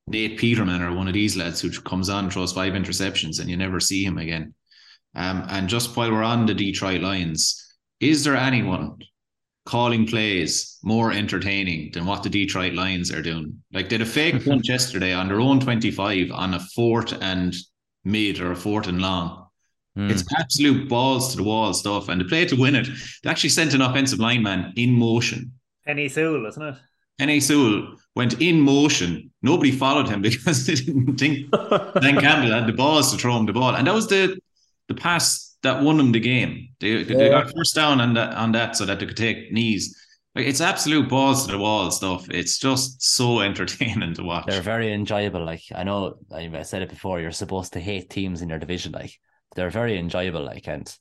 Nate 0.05 0.37
Peterman 0.37 0.83
or 0.83 0.93
one 0.93 1.07
of 1.07 1.15
these 1.15 1.35
lads 1.35 1.61
who 1.61 1.71
comes 1.81 2.09
on 2.09 2.25
and 2.25 2.33
throws 2.33 2.53
five 2.53 2.73
interceptions 2.73 3.39
and 3.39 3.49
you 3.49 3.57
never 3.57 3.79
see 3.79 4.03
him 4.03 4.19
again. 4.19 4.53
Um, 5.15 5.47
and 5.49 5.67
just 5.67 5.97
while 5.97 6.11
we're 6.11 6.21
on 6.21 6.45
the 6.45 6.53
Detroit 6.53 7.01
Lions, 7.01 7.63
is 7.99 8.23
there 8.23 8.35
anyone 8.35 8.97
calling 9.65 10.07
plays 10.07 10.77
more 10.83 11.11
entertaining 11.11 11.91
than 11.93 12.05
what 12.05 12.23
the 12.23 12.29
Detroit 12.29 12.73
Lions 12.73 13.11
are 13.11 13.21
doing? 13.21 13.61
Like 13.73 13.89
did 13.89 14.01
a 14.01 14.05
fake 14.05 14.45
punt 14.45 14.67
yesterday 14.67 15.13
on 15.13 15.27
their 15.27 15.39
own 15.39 15.59
25 15.59 16.31
on 16.31 16.53
a 16.53 16.59
fourth 16.75 17.13
and 17.21 17.53
mid 18.03 18.39
or 18.39 18.51
a 18.51 18.55
fourth 18.55 18.87
and 18.87 19.01
long. 19.01 19.47
Hmm. 19.95 20.09
It's 20.09 20.23
absolute 20.37 20.87
balls 20.87 21.31
to 21.31 21.37
the 21.37 21.43
wall 21.43 21.73
stuff. 21.73 22.09
And 22.09 22.21
the 22.21 22.25
play 22.25 22.45
to 22.45 22.55
win 22.55 22.75
it, 22.75 22.87
they 23.23 23.29
actually 23.29 23.49
sent 23.49 23.73
an 23.73 23.81
offensive 23.81 24.19
lineman 24.19 24.73
in 24.75 24.93
motion. 24.93 25.51
Penei 25.87 26.09
Sewell, 26.09 26.45
isn't 26.45 26.61
it? 26.61 26.75
N.A. 27.19 27.39
Sewell 27.39 27.95
went 28.15 28.39
in 28.41 28.61
motion. 28.61 29.31
Nobody 29.41 29.71
followed 29.71 30.07
him 30.07 30.21
because 30.29 30.65
they 30.65 30.75
didn't 30.75 31.17
think 31.17 31.49
Dan 32.01 32.19
Campbell 32.19 32.51
had 32.51 32.67
the 32.67 32.73
balls 32.73 33.11
to 33.11 33.17
throw 33.17 33.37
him 33.37 33.45
the 33.45 33.53
ball. 33.53 33.75
And 33.75 33.87
that 33.87 33.93
was 33.93 34.07
the 34.07 34.39
the 34.87 34.93
pass 34.93 35.46
that 35.67 35.83
won 35.83 35.97
them 35.97 36.11
the 36.11 36.19
game. 36.19 36.69
They, 36.79 37.03
they 37.03 37.29
got 37.29 37.51
first 37.55 37.75
down 37.75 37.99
on 37.99 38.13
that 38.13 38.33
on 38.35 38.51
that 38.53 38.75
so 38.75 38.85
that 38.85 38.99
they 38.99 39.05
could 39.05 39.17
take 39.17 39.51
knees. 39.51 39.95
Like 40.33 40.45
it's 40.45 40.61
absolute 40.61 41.09
balls 41.09 41.45
to 41.45 41.51
the 41.51 41.57
wall 41.57 41.91
stuff. 41.91 42.29
It's 42.29 42.57
just 42.59 43.01
so 43.01 43.39
entertaining 43.49 44.13
to 44.15 44.23
watch. 44.23 44.45
They're 44.47 44.61
very 44.61 44.93
enjoyable. 44.93 45.45
Like 45.45 45.63
I 45.75 45.83
know 45.83 46.15
I 46.31 46.49
I 46.53 46.61
said 46.63 46.81
it 46.81 46.89
before. 46.89 47.19
You're 47.19 47.31
supposed 47.31 47.73
to 47.73 47.79
hate 47.79 48.09
teams 48.09 48.41
in 48.41 48.49
your 48.49 48.59
division. 48.59 48.93
Like 48.93 49.11
they're 49.55 49.69
very 49.69 49.97
enjoyable. 49.97 50.45
Like 50.45 50.67
and 50.67 50.91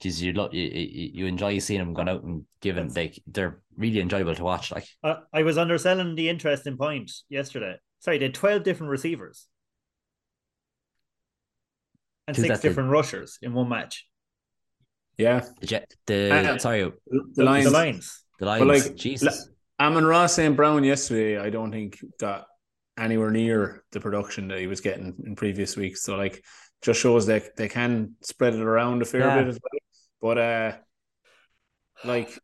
geez, 0.00 0.20
you 0.22 0.32
look 0.32 0.52
you, 0.52 0.62
you 0.62 1.10
you 1.14 1.26
enjoy 1.26 1.58
seeing 1.58 1.80
them 1.80 1.94
going 1.94 2.08
out 2.08 2.24
and 2.24 2.44
giving 2.60 2.92
like 2.92 3.22
they're 3.26 3.60
really 3.76 4.00
enjoyable 4.00 4.34
to 4.34 4.44
watch. 4.44 4.72
Like 4.72 4.86
I, 5.04 5.18
I 5.32 5.42
was 5.42 5.58
underselling 5.58 6.14
the 6.14 6.28
interesting 6.28 6.76
point 6.76 7.12
yesterday. 7.28 7.76
Sorry, 8.00 8.18
they 8.18 8.24
had 8.24 8.34
12 8.34 8.64
different 8.64 8.90
receivers 8.90 9.46
and 12.26 12.36
Who's 12.36 12.46
six 12.46 12.54
that, 12.56 12.62
the- 12.62 12.68
different 12.68 12.90
rushers 12.90 13.38
in 13.42 13.52
one 13.54 13.68
match. 13.68 14.06
Yeah, 15.18 15.44
the 15.60 15.66
Jet, 15.66 15.92
the 16.06 16.32
Uh, 16.54 16.58
sorry 16.58 16.90
the 17.34 17.44
Lions. 17.44 17.66
The 17.66 17.70
Lions. 17.70 18.24
the 18.38 18.46
Lions. 18.46 18.66
like, 18.86 18.96
Jesus, 18.96 19.48
Amon-Ra 19.78 20.26
St. 20.26 20.56
Brown 20.56 20.84
yesterday, 20.84 21.38
I 21.38 21.50
don't 21.50 21.70
think 21.70 21.98
got 22.18 22.46
anywhere 22.98 23.30
near 23.30 23.84
the 23.92 24.00
production 24.00 24.48
that 24.48 24.58
he 24.58 24.66
was 24.66 24.80
getting 24.80 25.14
in 25.26 25.34
previous 25.36 25.76
weeks. 25.76 26.02
So 26.02 26.16
like 26.16 26.42
just 26.82 27.00
shows 27.00 27.26
that 27.26 27.56
they 27.56 27.68
can 27.68 28.16
spread 28.22 28.54
it 28.54 28.60
around 28.60 29.02
a 29.02 29.04
fair 29.04 29.20
Yeah. 29.20 29.38
bit 29.38 29.48
as 29.48 29.58
well. 29.62 29.80
But 30.20 30.38
uh 30.38 30.76
like 32.04 32.38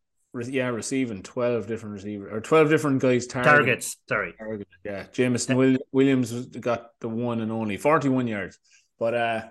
yeah, 0.46 0.68
receiving 0.68 1.22
twelve 1.22 1.66
different 1.66 1.94
receivers 1.94 2.32
or 2.32 2.40
twelve 2.40 2.68
different 2.68 3.00
guys 3.00 3.26
targeting. 3.26 3.56
Targets. 3.66 3.96
Sorry. 4.08 4.34
Target, 4.38 4.68
Yeah, 4.84 5.06
Jameson 5.12 5.78
Williams 5.92 6.46
got 6.46 6.90
the 7.00 7.08
one 7.08 7.40
and 7.40 7.50
only 7.50 7.76
41 7.76 8.26
yards. 8.28 8.58
But 8.98 9.14
uh 9.14 9.42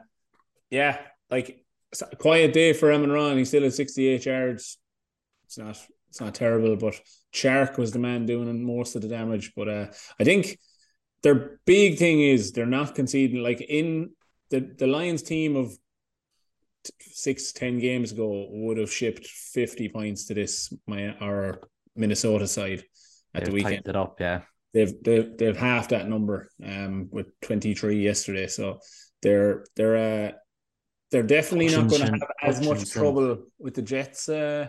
yeah, 0.70 1.00
like 1.30 1.64
a 2.12 2.16
quiet 2.16 2.54
day 2.54 2.74
for 2.74 2.92
Amon 2.92 3.12
Ron. 3.12 3.38
He's 3.38 3.50
still 3.50 3.66
at 3.66 3.74
68 3.74 4.26
yards. 4.26 4.78
It's 5.46 5.58
not 5.58 5.78
it's 6.10 6.22
not 6.22 6.36
terrible, 6.36 6.76
but 6.76 7.00
Chark 7.34 7.78
was 7.78 7.92
the 7.92 8.00
man 8.00 8.26
doing 8.26 8.64
most 8.66 8.96
of 8.96 9.02
the 9.02 9.08
damage. 9.08 9.54
But 9.56 9.70
uh 9.70 9.88
I 10.20 10.24
think 10.24 10.58
their 11.24 11.60
big 11.66 11.98
thing 11.98 12.22
is 12.22 12.52
they're 12.52 12.66
not 12.66 12.96
conceding 12.96 13.42
like 13.42 13.62
in 13.62 14.12
the, 14.50 14.60
the 14.60 14.88
Lions 14.88 15.24
team 15.24 15.56
of 15.56 15.78
t- 16.84 16.94
six, 17.00 17.52
ten 17.52 17.80
games 17.80 18.12
ago 18.12 18.48
would 18.50 18.78
have 18.78 18.92
shipped 18.92 19.28
50 19.28 19.90
points 19.90 20.26
to 20.26 20.34
this 20.34 20.74
my 20.86 21.16
our 21.20 21.62
Minnesota 21.96 22.48
side 22.48 22.84
at 23.34 23.46
the 23.46 23.52
They've 23.52 23.54
weekend 23.54 23.88
it 23.88 23.96
up. 23.96 24.20
Yeah, 24.20 24.42
they've 24.74 24.94
they've 25.04 25.38
they've 25.38 25.58
half 25.58 25.90
that 25.90 26.08
number 26.08 26.50
um 26.64 27.10
with 27.12 27.28
23 27.42 28.02
yesterday 28.02 28.48
so 28.48 28.80
they're 29.22 29.66
they're 29.76 30.28
uh 30.28 30.32
they're 31.12 31.24
definitely 31.24 31.70
not 31.70 31.90
going 31.90 32.02
to 32.02 32.12
have 32.12 32.56
as 32.58 32.62
much 32.68 32.90
trouble 32.92 33.44
with 33.60 33.74
the 33.76 33.82
Jets 33.82 34.30
uh 34.30 34.68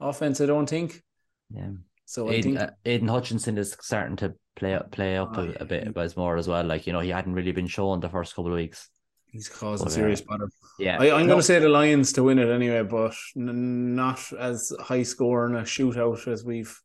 offense 0.00 0.40
I 0.40 0.46
don't 0.46 0.68
think. 0.68 1.02
Yeah. 1.50 1.70
so 2.04 2.28
I 2.28 2.42
think 2.42 2.58
uh, 2.58 2.70
Aidan 2.84 3.08
Hutchinson 3.08 3.58
is 3.58 3.76
starting 3.80 4.16
to 4.16 4.34
play 4.56 4.74
up 4.74 4.90
play 4.90 5.16
up 5.16 5.32
Oh, 5.36 5.42
a, 5.42 5.62
a 5.62 5.64
bit 5.64 5.96
as 5.96 6.16
more 6.16 6.36
as 6.36 6.48
well. 6.48 6.64
Like 6.64 6.86
you 6.86 6.92
know, 6.92 7.00
he 7.00 7.10
hadn't 7.10 7.34
really 7.34 7.52
been 7.52 7.66
shown 7.66 8.00
the 8.00 8.08
first 8.08 8.34
couple 8.34 8.50
of 8.52 8.56
weeks. 8.56 8.88
he's 9.26 9.48
causing 9.48 9.84
But, 9.86 9.92
uh, 9.92 9.94
serious 9.94 10.20
bother. 10.22 10.48
Yeah, 10.78 10.98
I, 11.00 11.12
I'm 11.12 11.26
No, 11.26 11.34
going 11.34 11.38
to 11.40 11.42
say 11.42 11.58
the 11.58 11.68
Lions 11.68 12.12
to 12.14 12.22
win 12.22 12.38
it 12.38 12.48
anyway 12.48 12.82
but 12.82 13.14
n- 13.36 13.94
not 13.94 14.20
as 14.38 14.72
high 14.80 15.02
scoring 15.04 15.54
a 15.56 15.62
shootout 15.62 16.26
as 16.28 16.44
we've 16.44 16.78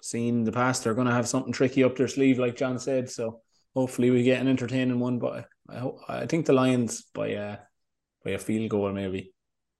seen 0.00 0.38
in 0.38 0.44
the 0.44 0.52
past. 0.52 0.84
They're 0.84 0.94
going 0.94 1.06
to 1.08 1.12
have 1.12 1.28
something 1.28 1.52
tricky 1.52 1.84
up 1.84 1.96
their 1.96 2.08
sleeve 2.08 2.38
like 2.38 2.56
John 2.56 2.78
said. 2.78 3.10
So 3.10 3.40
hopefully 3.74 4.10
we 4.10 4.22
get 4.22 4.40
an 4.40 4.48
entertaining 4.48 4.98
one 5.00 5.18
but 5.18 5.46
I 5.68 5.78
hope 5.78 5.98
I 6.08 6.26
think 6.26 6.46
the 6.46 6.52
Lions 6.54 7.02
by 7.14 7.34
uh 7.34 7.56
by 8.24 8.32
a 8.32 8.38
field 8.38 8.70
goal 8.70 8.92
maybe 8.92 9.32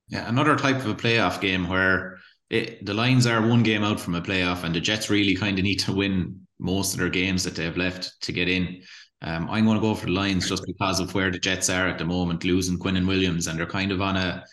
Yeah, 0.09 0.29
another 0.29 0.57
type 0.57 0.77
of 0.77 0.87
a 0.87 0.95
playoff 0.95 1.41
game 1.41 1.69
where 1.69 2.19
it, 2.51 2.85
the 2.85 2.95
Lions 2.95 3.27
are 3.27 3.47
one 3.47 3.63
game 3.63 3.85
out 3.85 4.01
from 4.01 4.15
a 4.15 4.23
playoff, 4.23 4.65
and 4.65 4.75
the 4.75 4.81
Jets 4.81 5.11
really 5.11 5.35
kind 5.35 5.59
of 5.59 5.65
need 5.65 5.81
to 5.81 5.93
win 5.93 6.47
most 6.59 6.95
of 6.95 7.01
their 7.01 7.11
games 7.11 7.45
that 7.45 7.55
they 7.55 7.65
have 7.65 7.77
left 7.77 8.21
to 8.23 8.33
get 8.33 8.49
in. 8.49 8.83
Um, 9.21 9.49
I'm 9.51 9.65
going 9.65 9.77
to 9.77 9.83
go 9.83 9.95
for 9.95 10.07
the 10.07 10.13
Lions 10.13 10.49
just 10.49 10.65
because 10.67 11.01
of 11.01 11.15
where 11.15 11.31
the 11.31 11.39
Jets 11.39 11.69
are 11.69 11.89
at 11.89 11.99
the 11.99 12.05
moment, 12.05 12.45
losing 12.45 12.79
Quinn 12.79 12.97
and 12.97 13.07
Williams, 13.09 13.47
and 13.47 13.59
they're 13.59 13.67
kind 13.67 13.93
of 13.93 14.01
on 14.01 14.17
a 14.17 14.45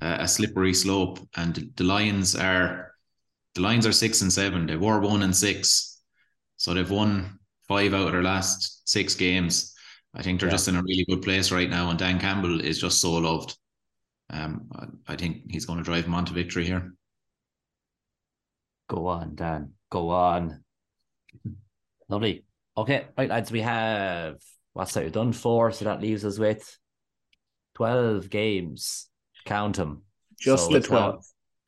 a 0.00 0.26
slippery 0.26 0.74
slope. 0.74 1.20
And 1.36 1.70
the 1.76 1.84
Lions 1.84 2.34
are 2.36 2.94
the 3.54 3.62
Lions 3.62 3.86
are 3.86 3.92
six 3.92 4.22
and 4.22 4.32
seven. 4.32 4.66
They 4.66 4.76
were 4.76 5.00
one 5.00 5.22
and 5.22 5.36
six, 5.36 6.00
so 6.56 6.74
they've 6.74 6.90
won 6.90 7.38
five 7.68 7.94
out 7.94 8.06
of 8.06 8.12
their 8.12 8.22
last 8.22 8.88
six 8.88 9.14
games. 9.14 9.73
I 10.14 10.22
think 10.22 10.40
they're 10.40 10.48
Yeah. 10.48 10.54
just 10.54 10.68
in 10.68 10.76
a 10.76 10.82
really 10.82 11.04
good 11.08 11.22
place 11.22 11.50
right 11.50 11.68
now, 11.68 11.90
and 11.90 11.98
Dan 11.98 12.20
Campbell 12.20 12.60
is 12.60 12.80
just 12.80 13.00
so 13.00 13.12
loved. 13.14 13.56
Um, 14.30 14.68
I- 14.72 15.12
I 15.12 15.16
think 15.16 15.50
he's 15.50 15.66
going 15.66 15.78
to 15.78 15.84
drive 15.84 16.04
them 16.04 16.14
on 16.14 16.24
to 16.26 16.32
victory 16.32 16.64
here. 16.64 16.94
Go 18.88 19.06
on, 19.06 19.34
Dan. 19.34 19.72
Go 19.90 20.10
on. 20.10 20.64
Lovely. 22.08 22.44
Okay, 22.76 23.06
right, 23.16 23.28
lads. 23.28 23.50
We 23.50 23.60
have 23.60 24.36
what's 24.72 24.92
that? 24.94 25.04
We've 25.04 25.12
done 25.12 25.32
four, 25.32 25.70
so 25.72 25.84
that 25.86 26.00
leaves 26.00 26.24
us 26.24 26.38
with 26.38 26.78
twelve 27.74 28.28
games. 28.30 29.08
Count 29.44 29.76
them. 29.76 30.02
Just 30.38 30.70
the 30.70 30.80
12. 30.80 31.14
We'll 31.14 31.22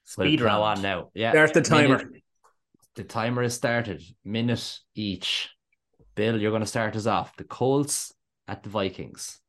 Speed 0.05 0.39
plow 0.41 0.61
round. 0.63 0.79
on 0.79 0.83
now. 0.83 1.11
Yeah. 1.15 1.31
Start 1.33 1.55
the 1.55 1.63
timer. 1.63 1.99
Minute- 1.99 2.23
the 2.95 3.05
timer 3.05 3.43
is 3.43 3.55
started. 3.55 4.03
Minute 4.25 4.79
each. 4.95 5.51
Bill, 6.15 6.41
you're 6.41 6.51
going 6.51 6.63
to 6.63 6.67
start 6.67 6.97
us 6.97 7.07
off. 7.07 7.37
The 7.37 7.45
Colts 7.45 8.13
at 8.49 8.63
the 8.63 8.69
Vikings. 8.69 9.41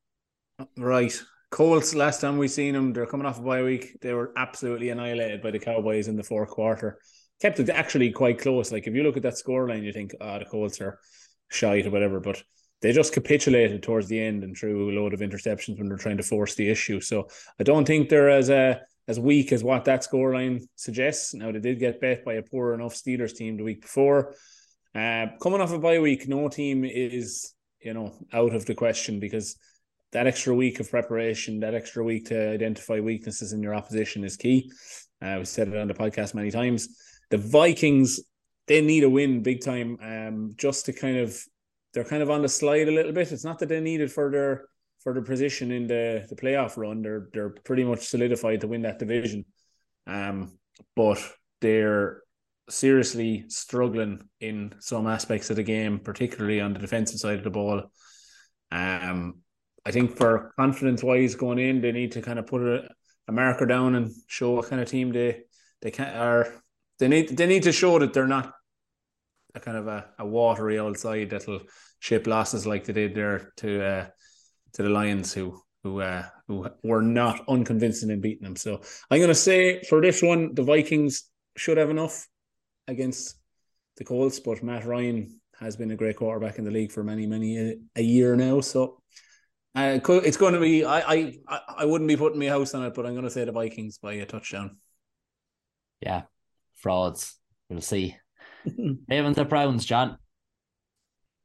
Right. 0.78 1.14
Colts, 1.50 1.96
last 1.96 2.22
time 2.22 2.38
we 2.38 2.48
seen 2.48 2.74
them, 2.74 2.92
they're 2.92 3.06
coming 3.06 3.26
off 3.26 3.40
a 3.40 3.42
bye 3.42 3.64
week. 3.64 4.00
They 4.02 4.14
were 4.14 4.34
absolutely 4.36 4.90
annihilated 4.90 5.42
by 5.42 5.52
the 5.52 5.60
Cowboys 5.60 6.08
in 6.08 6.18
the 6.18 6.24
fourth 6.24 6.50
quarter. 6.50 7.00
Kept 7.42 7.60
it 7.60 7.70
actually 7.70 8.12
quite 8.12 8.40
close. 8.40 8.72
Like 8.72 8.88
if 8.88 8.94
you 8.94 9.04
look 9.04 9.18
at 9.18 9.24
that 9.24 9.36
scoreline, 9.36 9.84
you 9.84 9.94
think, 9.94 10.14
oh, 10.20 10.40
the 10.40 10.46
Colts 10.46 10.82
are 10.82 11.00
shite 11.50 11.86
or 11.86 11.92
whatever. 11.92 12.20
But 12.20 12.44
they 12.82 12.92
just 12.92 13.14
capitulated 13.14 13.82
towards 13.82 14.08
the 14.08 14.20
end 14.20 14.44
and 14.44 14.58
threw 14.58 14.92
a 14.92 14.98
load 15.00 15.14
of 15.14 15.22
interceptions 15.22 15.78
when 15.78 15.88
they're 15.88 15.98
trying 15.98 16.18
to 16.18 16.24
force 16.24 16.56
the 16.56 16.70
issue. 16.70 17.00
So 17.00 17.28
I 17.60 17.64
don't 17.64 17.86
think 17.86 18.10
they're 18.10 18.30
as 18.30 18.50
uh, 18.50 18.80
as 19.08 19.20
weak 19.20 19.52
as 19.52 19.64
what 19.64 19.86
that 19.86 20.02
scoreline 20.02 20.64
suggests. 20.76 21.34
Now 21.34 21.52
they 21.52 21.60
did 21.60 21.80
get 21.80 22.02
bet 22.02 22.26
by 22.26 22.34
a 22.34 22.44
poor 22.44 22.74
enough 22.74 22.94
Steelers 22.94 23.36
team 23.36 23.58
the 23.58 23.64
week 23.64 23.82
before. 23.82 24.36
Uh, 24.94 25.28
coming 25.42 25.62
off 25.62 25.72
a 25.72 25.80
bye 25.80 26.00
week, 26.00 26.28
no 26.28 26.50
team 26.50 26.84
is 26.84 27.54
you 27.82 27.94
know 27.94 28.14
out 28.34 28.54
of 28.54 28.66
the 28.66 28.76
question 28.76 29.20
because 29.20 29.58
that 30.14 30.28
extra 30.28 30.56
week 30.56 30.80
of 30.80 30.90
preparation, 30.90 31.60
that 31.60 31.74
extra 31.74 32.04
week 32.04 32.28
to 32.28 32.52
identify 32.52 33.00
weaknesses 33.00 33.54
in 33.54 33.62
your 33.62 33.76
opposition 33.76 34.24
is 34.24 34.38
key. 34.38 34.72
Uh, 35.22 35.36
we 35.40 35.46
said 35.46 35.68
it 35.68 35.76
on 35.76 35.88
the 35.88 35.94
podcast 35.94 36.34
many 36.34 36.52
times. 36.52 36.88
The 37.30 37.38
Vikings, 37.38 38.22
they 38.68 38.82
need 38.82 39.04
a 39.04 39.10
win 39.10 39.44
big 39.44 39.62
time, 39.62 39.98
um, 40.02 40.54
just 40.56 40.86
to 40.86 40.94
kind 40.94 41.18
of 41.18 41.38
they're 41.94 42.04
kind 42.04 42.24
of 42.24 42.30
on 42.30 42.42
the 42.42 42.50
slide 42.50 42.88
a 42.88 42.92
little 42.92 43.12
bit. 43.12 43.32
It's 43.32 43.44
not 43.44 43.60
that 43.60 43.70
they 43.70 43.82
need 43.82 44.02
it 44.02 44.12
for 44.12 44.32
their 44.32 44.66
for 45.04 45.14
their 45.14 45.24
position 45.24 45.72
in 45.72 45.88
the, 45.88 46.26
the 46.30 46.36
playoff 46.36 46.78
run. 46.78 47.02
They're 47.02 47.28
they're 47.34 47.50
pretty 47.50 47.84
much 47.84 48.08
solidified 48.08 48.62
to 48.62 48.68
win 48.68 48.84
that 48.84 49.00
division. 49.00 49.46
Um, 50.06 50.58
but 50.96 51.20
they're 51.60 52.22
seriously 52.70 53.46
struggling 53.48 54.28
in 54.40 54.74
some 54.80 55.08
aspects 55.08 55.50
of 55.50 55.56
the 55.56 55.64
game, 55.64 56.00
particularly 56.00 56.60
on 56.60 56.74
the 56.74 56.80
defensive 56.80 57.20
side 57.20 57.38
of 57.38 57.44
the 57.44 57.50
ball. 57.50 57.84
Um, 58.72 59.42
I 59.86 59.92
think 59.92 60.18
for 60.18 60.54
confidence 60.58 61.02
wise 61.02 61.36
going 61.36 61.60
in, 61.60 61.82
they 61.82 61.92
need 61.92 62.12
to 62.14 62.22
kind 62.22 62.40
of 62.40 62.48
put 62.48 62.62
a, 62.62 62.90
a 63.28 63.32
marker 63.32 63.66
down 63.66 63.96
and 63.96 64.12
show 64.28 64.52
what 64.52 64.70
kind 64.70 64.82
of 64.82 64.90
team 64.90 65.12
they 65.12 65.44
they 65.82 65.92
can 65.92 66.16
are. 66.16 66.62
They 67.00 67.08
need 67.08 67.38
they 67.38 67.46
need 67.46 67.64
to 67.64 67.72
show 67.72 68.00
that 68.00 68.14
they're 68.14 68.28
not 68.28 68.54
a 69.56 69.60
kind 69.60 69.78
of 69.78 69.88
a, 69.88 70.06
a 70.20 70.26
watery 70.26 70.80
old 70.80 70.98
side 70.98 71.30
that'll 71.30 71.62
ship 72.00 72.28
losses 72.28 72.68
like 72.68 72.86
they 72.86 72.94
did 72.94 73.16
there 73.16 73.54
to 73.58 73.84
uh, 73.84 74.08
to 74.74 74.84
the 74.84 74.90
Lions 74.90 75.34
who 75.34 75.62
who 75.84 76.02
uh, 76.02 76.26
who 76.48 76.68
were 76.84 77.02
not 77.02 77.44
unconvincing 77.48 78.10
in 78.10 78.20
beating 78.20 78.44
them. 78.44 78.56
So 78.56 78.82
I'm 79.10 79.20
going 79.20 79.30
to 79.30 79.36
say 79.36 79.84
for 79.84 80.02
this 80.02 80.22
one, 80.22 80.54
the 80.54 80.64
Vikings 80.64 81.30
should 81.56 81.78
have 81.78 81.90
enough 81.90 82.28
against 82.88 83.38
the 83.98 84.04
Colts, 84.04 84.40
but 84.40 84.64
Matt 84.64 84.86
Ryan 84.86 85.40
has 85.60 85.76
been 85.76 85.92
a 85.92 85.96
great 85.96 86.18
quarterback 86.18 86.60
in 86.60 86.66
the 86.66 86.72
league 86.72 86.92
for 86.92 87.04
many 87.04 87.26
many 87.26 87.58
a, 87.58 87.76
a 87.96 88.02
year 88.02 88.36
now. 88.36 88.62
So 88.62 89.02
uh, 89.76 90.00
it's 90.08 90.38
going 90.38 90.54
to 90.54 90.60
be. 90.60 90.86
I, 90.86 91.00
I 91.00 91.34
I 91.80 91.86
wouldn't 91.86 92.08
be 92.08 92.18
putting 92.18 92.40
my 92.40 92.48
house 92.48 92.74
on 92.74 92.84
it, 92.86 92.94
but 92.94 93.06
I'm 93.06 93.14
going 93.14 93.26
to 93.26 93.32
say 93.32 93.46
the 93.46 93.52
Vikings 93.52 93.98
by 93.98 94.14
a 94.14 94.26
touchdown. 94.26 94.78
Yeah, 96.02 96.24
frauds. 96.76 97.36
We'll 97.70 97.82
see. 97.82 98.16
Ravens 99.10 99.38
or 99.38 99.46
Browns, 99.46 99.86
John. 99.86 100.18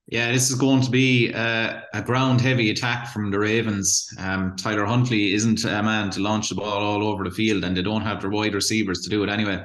Yeah, 0.07 0.33
this 0.33 0.51
is 0.51 0.57
going 0.57 0.83
to 0.83 0.91
be 0.91 1.33
uh, 1.33 1.81
a 1.95 2.03
ground 2.03 2.41
heavy 2.41 2.71
attack 2.71 3.09
from 3.09 3.31
the 3.31 3.39
Ravens. 3.39 4.09
Um, 4.19 4.57
Tyler 4.57 4.85
Huntley 4.85 5.33
isn't 5.33 5.65
a 5.65 5.83
man 5.83 6.11
to 6.11 6.21
launch 6.21 6.49
the 6.49 6.55
ball 6.55 6.83
all 6.83 7.07
over 7.07 7.25
the 7.25 7.31
field, 7.31 7.65
and 7.65 7.77
they 7.77 7.83
don't 7.83 8.03
have 8.03 8.21
their 8.21 8.31
wide 8.31 8.55
receivers 8.55 9.01
to 9.03 9.11
do 9.11 9.23
it 9.23 9.31
anyway. 9.31 9.65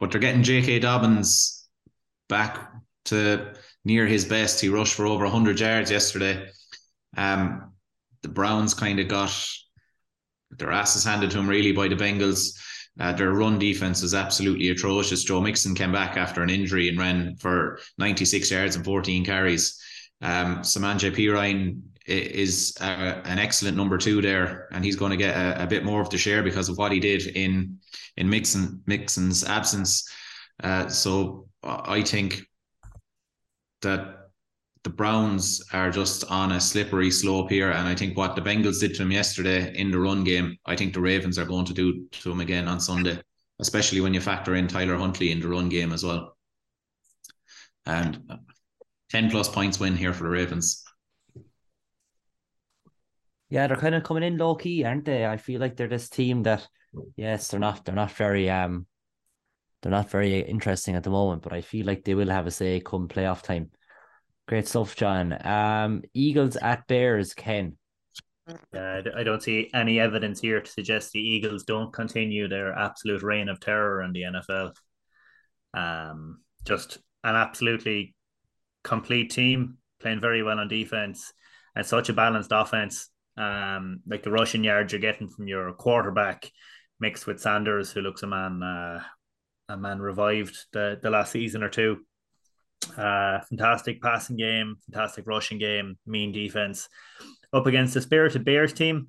But 0.00 0.10
they're 0.10 0.20
getting 0.20 0.42
J.K. 0.42 0.80
Dobbins 0.80 1.68
back 2.28 2.72
to 3.06 3.52
near 3.84 4.06
his 4.06 4.24
best. 4.24 4.60
He 4.60 4.68
rushed 4.68 4.94
for 4.94 5.06
over 5.06 5.24
100 5.24 5.60
yards 5.60 5.90
yesterday. 5.90 6.48
Um, 7.16 7.72
the 8.22 8.28
Browns 8.28 8.74
kind 8.74 8.98
of 8.98 9.08
got 9.08 9.32
their 10.50 10.72
asses 10.72 11.04
handed 11.04 11.30
to 11.30 11.36
them 11.36 11.48
really 11.48 11.72
by 11.72 11.88
the 11.88 11.94
Bengals. 11.94 12.58
Uh, 12.98 13.12
their 13.12 13.32
run 13.32 13.58
defense 13.58 14.02
is 14.02 14.14
absolutely 14.14 14.70
atrocious. 14.70 15.24
Joe 15.24 15.40
Mixon 15.40 15.74
came 15.74 15.92
back 15.92 16.16
after 16.16 16.42
an 16.42 16.50
injury 16.50 16.88
and 16.88 16.98
ran 16.98 17.36
for 17.36 17.78
96 17.98 18.50
yards 18.50 18.76
and 18.76 18.84
14 18.84 19.24
carries. 19.24 19.80
Um, 20.20 20.58
Samaje 20.58 21.14
Perine 21.14 21.80
is 22.10 22.76
uh, 22.80 23.20
an 23.24 23.38
excellent 23.38 23.76
number 23.76 23.98
two 23.98 24.20
there, 24.20 24.68
and 24.72 24.84
he's 24.84 24.96
going 24.96 25.10
to 25.10 25.16
get 25.16 25.36
a, 25.36 25.64
a, 25.64 25.66
bit 25.66 25.84
more 25.84 26.00
of 26.00 26.10
the 26.10 26.18
share 26.18 26.42
because 26.42 26.68
of 26.68 26.76
what 26.76 26.92
he 26.92 27.00
did 27.00 27.26
in 27.28 27.78
in 28.16 28.28
Mixon 28.28 28.82
Mixon's 28.86 29.44
absence. 29.44 30.08
Uh, 30.62 30.88
so 30.88 31.48
I 31.62 32.02
think 32.02 32.42
that 33.82 34.20
the 34.82 34.90
Browns 34.90 35.62
are 35.72 35.90
just 35.90 36.24
on 36.30 36.52
a 36.52 36.60
slippery 36.60 37.10
slope 37.10 37.50
here. 37.50 37.70
And 37.70 37.86
I 37.86 37.94
think 37.94 38.16
what 38.16 38.34
the 38.34 38.42
Bengals 38.42 38.80
did 38.80 38.94
to 38.94 38.98
them 39.02 39.12
yesterday 39.12 39.74
in 39.74 39.90
the 39.90 39.98
run 39.98 40.24
game, 40.24 40.56
I 40.64 40.74
think 40.74 40.94
the 40.94 41.00
Ravens 41.00 41.38
are 41.38 41.44
going 41.44 41.66
to 41.66 41.74
do 41.74 42.06
to 42.10 42.28
them 42.30 42.40
again 42.40 42.66
on 42.66 42.80
Sunday, 42.80 43.20
especially 43.58 44.00
when 44.00 44.14
you 44.14 44.20
factor 44.20 44.54
in 44.54 44.68
Tyler 44.68 44.96
Huntley 44.96 45.32
in 45.32 45.40
the 45.40 45.48
run 45.48 45.68
game 45.68 45.92
as 45.92 46.02
well. 46.02 46.36
And 47.84 48.22
10 49.10 49.30
plus 49.30 49.48
points 49.48 49.78
win 49.78 49.96
here 49.96 50.14
for 50.14 50.24
the 50.24 50.30
Ravens. 50.30 50.82
Yeah, 53.50 53.66
they're 53.66 53.76
kind 53.76 53.94
of 53.94 54.04
coming 54.04 54.22
in 54.22 54.38
low 54.38 54.54
key, 54.54 54.84
aren't 54.84 55.04
they? 55.04 55.26
I 55.26 55.36
feel 55.36 55.60
like 55.60 55.76
they're 55.76 55.88
this 55.88 56.08
team 56.08 56.44
that, 56.44 56.66
yes, 57.16 57.48
they're 57.48 57.60
not, 57.60 57.84
they're 57.84 57.94
not 57.94 58.12
very, 58.12 58.48
um, 58.48 58.86
they're 59.82 59.90
not 59.90 60.10
very 60.10 60.40
interesting 60.40 60.94
at 60.94 61.02
the 61.02 61.10
moment, 61.10 61.42
but 61.42 61.52
I 61.52 61.60
feel 61.60 61.86
like 61.86 62.04
they 62.04 62.14
will 62.14 62.30
have 62.30 62.46
a 62.46 62.50
say 62.50 62.80
come 62.80 63.08
playoff 63.08 63.42
time. 63.42 63.70
Great 64.46 64.68
stuff, 64.68 64.96
John. 64.96 65.36
Um, 65.46 66.02
Eagles 66.14 66.56
at 66.56 66.86
Bears, 66.86 67.34
Ken. 67.34 67.76
Uh, 68.48 69.02
I 69.16 69.22
don't 69.22 69.42
see 69.42 69.70
any 69.74 70.00
evidence 70.00 70.40
here 70.40 70.60
to 70.60 70.70
suggest 70.70 71.12
the 71.12 71.20
Eagles 71.20 71.64
don't 71.64 71.92
continue 71.92 72.48
their 72.48 72.72
absolute 72.72 73.22
reign 73.22 73.48
of 73.48 73.60
terror 73.60 74.02
in 74.02 74.12
the 74.12 74.22
NFL. 74.22 74.72
Um, 75.74 76.40
just 76.64 76.98
an 77.22 77.36
absolutely 77.36 78.14
complete 78.82 79.30
team, 79.30 79.78
playing 80.00 80.20
very 80.20 80.42
well 80.42 80.58
on 80.58 80.68
defense, 80.68 81.32
and 81.76 81.86
such 81.86 82.08
a 82.08 82.12
balanced 82.12 82.50
offense. 82.52 83.09
Um, 83.36 84.00
like 84.06 84.22
the 84.22 84.30
rushing 84.30 84.64
yards 84.64 84.92
you're 84.92 85.00
getting 85.00 85.28
from 85.28 85.48
your 85.48 85.72
quarterback, 85.72 86.50
mixed 86.98 87.26
with 87.26 87.40
Sanders, 87.40 87.90
who 87.90 88.00
looks 88.00 88.22
a 88.22 88.26
man, 88.26 88.62
uh, 88.62 89.02
a 89.68 89.76
man 89.76 90.00
revived 90.00 90.56
the 90.72 90.98
the 91.02 91.10
last 91.10 91.32
season 91.32 91.62
or 91.62 91.68
two. 91.68 91.98
Uh, 92.96 93.40
fantastic 93.48 94.02
passing 94.02 94.36
game, 94.36 94.76
fantastic 94.86 95.26
rushing 95.26 95.58
game, 95.58 95.96
mean 96.06 96.32
defense. 96.32 96.88
Up 97.52 97.66
against 97.66 97.94
the 97.94 98.00
spirited 98.00 98.44
Bears 98.44 98.72
team, 98.72 99.08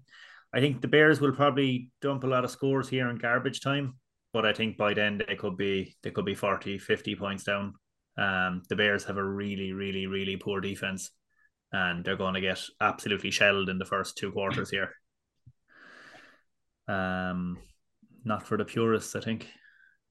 I 0.54 0.60
think 0.60 0.82
the 0.82 0.88
Bears 0.88 1.22
will 1.22 1.32
probably 1.32 1.90
dump 2.02 2.24
a 2.24 2.28
lot 2.28 2.44
of 2.44 2.52
scores 2.52 2.90
here 2.90 3.10
in 3.10 3.18
garbage 3.18 3.62
time, 3.62 3.96
but 4.34 4.46
I 4.46 4.54
think 4.54 4.78
by 4.78 4.94
then 4.94 5.22
they 5.26 5.36
could 5.36 5.58
be 5.58 5.96
they 6.04 6.12
could 6.12 6.26
be 6.26 6.36
40, 6.36 6.78
50 6.78 7.16
points 7.16 7.44
down. 7.44 7.74
Um, 8.18 8.64
the 8.68 8.76
Bears 8.76 9.06
have 9.06 9.18
a 9.18 9.24
really, 9.24 9.72
really, 9.72 10.08
really 10.08 10.36
poor 10.36 10.60
defense, 10.60 11.12
and 11.72 12.04
they're 12.04 12.18
going 12.18 12.34
to 12.34 12.42
get 12.42 12.60
absolutely 12.80 13.32
shelled 13.32 13.70
in 13.70 13.78
the 13.78 13.86
first 13.86 14.18
two 14.18 14.32
quarters 14.32 14.70
here. 14.70 14.92
Um, 16.88 17.58
not 18.24 18.46
for 18.46 18.58
the 18.58 18.66
purists, 18.66 19.16
I 19.16 19.22
think. 19.22 19.48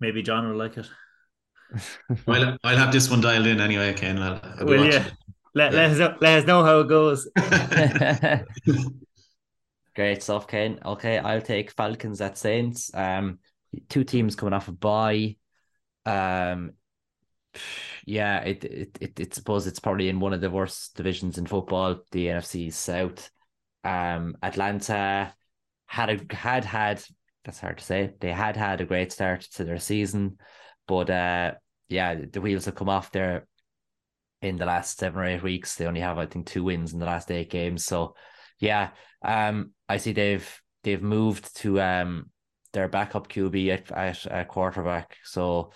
Maybe 0.01 0.23
John 0.23 0.49
will 0.49 0.57
like 0.57 0.79
it. 0.79 0.89
I'll, 2.27 2.57
I'll 2.65 2.77
have 2.77 2.93
this 2.93 3.11
one 3.11 3.21
dialed 3.21 3.47
in 3.47 3.61
anyway, 3.61 3.93
Ken. 3.95 4.19
I'll, 4.19 4.41
I'll 4.59 4.67
Will 4.67 4.87
you? 4.87 5.01
Let, 5.55 5.73
yeah. 5.73 5.79
let, 5.81 5.91
us 5.91 5.99
know, 5.99 6.17
let 6.21 6.39
us 6.39 6.47
know 6.47 6.65
how 6.65 6.81
it 6.81 6.89
goes. 6.89 7.29
Great 9.95 10.23
stuff, 10.23 10.47
Ken. 10.47 10.79
Okay, 10.85 11.19
I'll 11.19 11.43
take 11.43 11.73
Falcons 11.73 12.21
at 12.21 12.39
Saints. 12.39 12.91
Um, 12.95 13.39
two 13.89 14.05
teams 14.05 14.37
coming 14.37 14.55
off 14.55 14.69
a 14.69 14.73
bye. 14.73 15.37
Um, 16.07 16.73
yeah, 18.07 18.41
it, 18.41 18.65
it 18.65 18.99
it 19.01 19.21
it 19.21 19.35
suppose 19.35 19.67
it's 19.67 19.81
probably 19.81 20.09
in 20.09 20.21
one 20.21 20.33
of 20.33 20.41
the 20.41 20.51
worst 20.51 20.97
divisions 20.97 21.39
in 21.39 21.47
football, 21.47 22.01
the 22.13 22.27
NFC 22.27 22.73
South. 22.73 23.31
Um, 23.85 24.37
Atlanta 24.43 25.35
had 25.87 26.11
a 26.11 26.35
had 26.35 26.65
had 26.65 27.03
that's 27.45 27.61
hard 27.61 27.79
to 27.79 27.85
say. 27.85 28.15
They 28.21 28.33
had 28.33 28.57
had 28.57 28.81
a 28.81 28.85
great 28.85 29.13
start 29.13 29.43
to 29.55 29.65
their 29.65 29.79
season. 29.79 30.39
But 30.87 31.11
uh, 31.11 31.55
yeah, 31.89 32.17
the 32.31 32.41
wheels 32.41 32.67
have 32.67 32.75
come 32.75 32.89
off 32.89 33.13
there 33.13 33.47
in 34.43 34.57
the 34.57 34.67
last 34.67 34.99
seven 34.99 35.21
or 35.21 35.25
eight 35.25 35.43
weeks. 35.43 35.77
They 35.77 35.87
only 35.87 36.01
have, 36.01 36.19
I 36.19 36.27
think, 36.27 36.47
two 36.47 36.65
wins 36.65 36.93
in 36.93 36.99
the 36.99 37.07
last 37.07 37.31
eight 37.31 37.51
games. 37.51 37.85
So 37.85 38.15
yeah, 38.59 38.91
um, 39.23 39.73
I 39.89 39.97
see 39.97 40.13
they've 40.13 40.61
they've 40.83 41.03
moved 41.03 41.57
to 41.59 41.81
um 41.81 42.31
their 42.73 42.89
backup 42.89 43.29
QB 43.29 43.73
at, 43.73 43.91
at, 43.91 44.27
at 44.27 44.49
quarterback. 44.49 45.17
So 45.25 45.73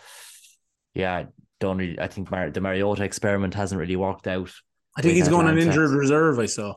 yeah, 0.95 1.25
don't 1.61 1.79
really. 1.79 1.99
I 1.99 2.09
think 2.09 2.31
Mar- 2.31 2.51
the 2.51 2.61
Mariota 2.61 3.05
experiment 3.05 3.55
hasn't 3.55 3.79
really 3.81 3.97
worked 3.97 4.27
out. 4.27 4.51
I 4.97 5.03
think 5.03 5.15
he's 5.15 5.29
going 5.29 5.47
on 5.47 5.59
injured 5.59 5.91
reserve. 5.91 6.39
I 6.39 6.47
saw 6.47 6.75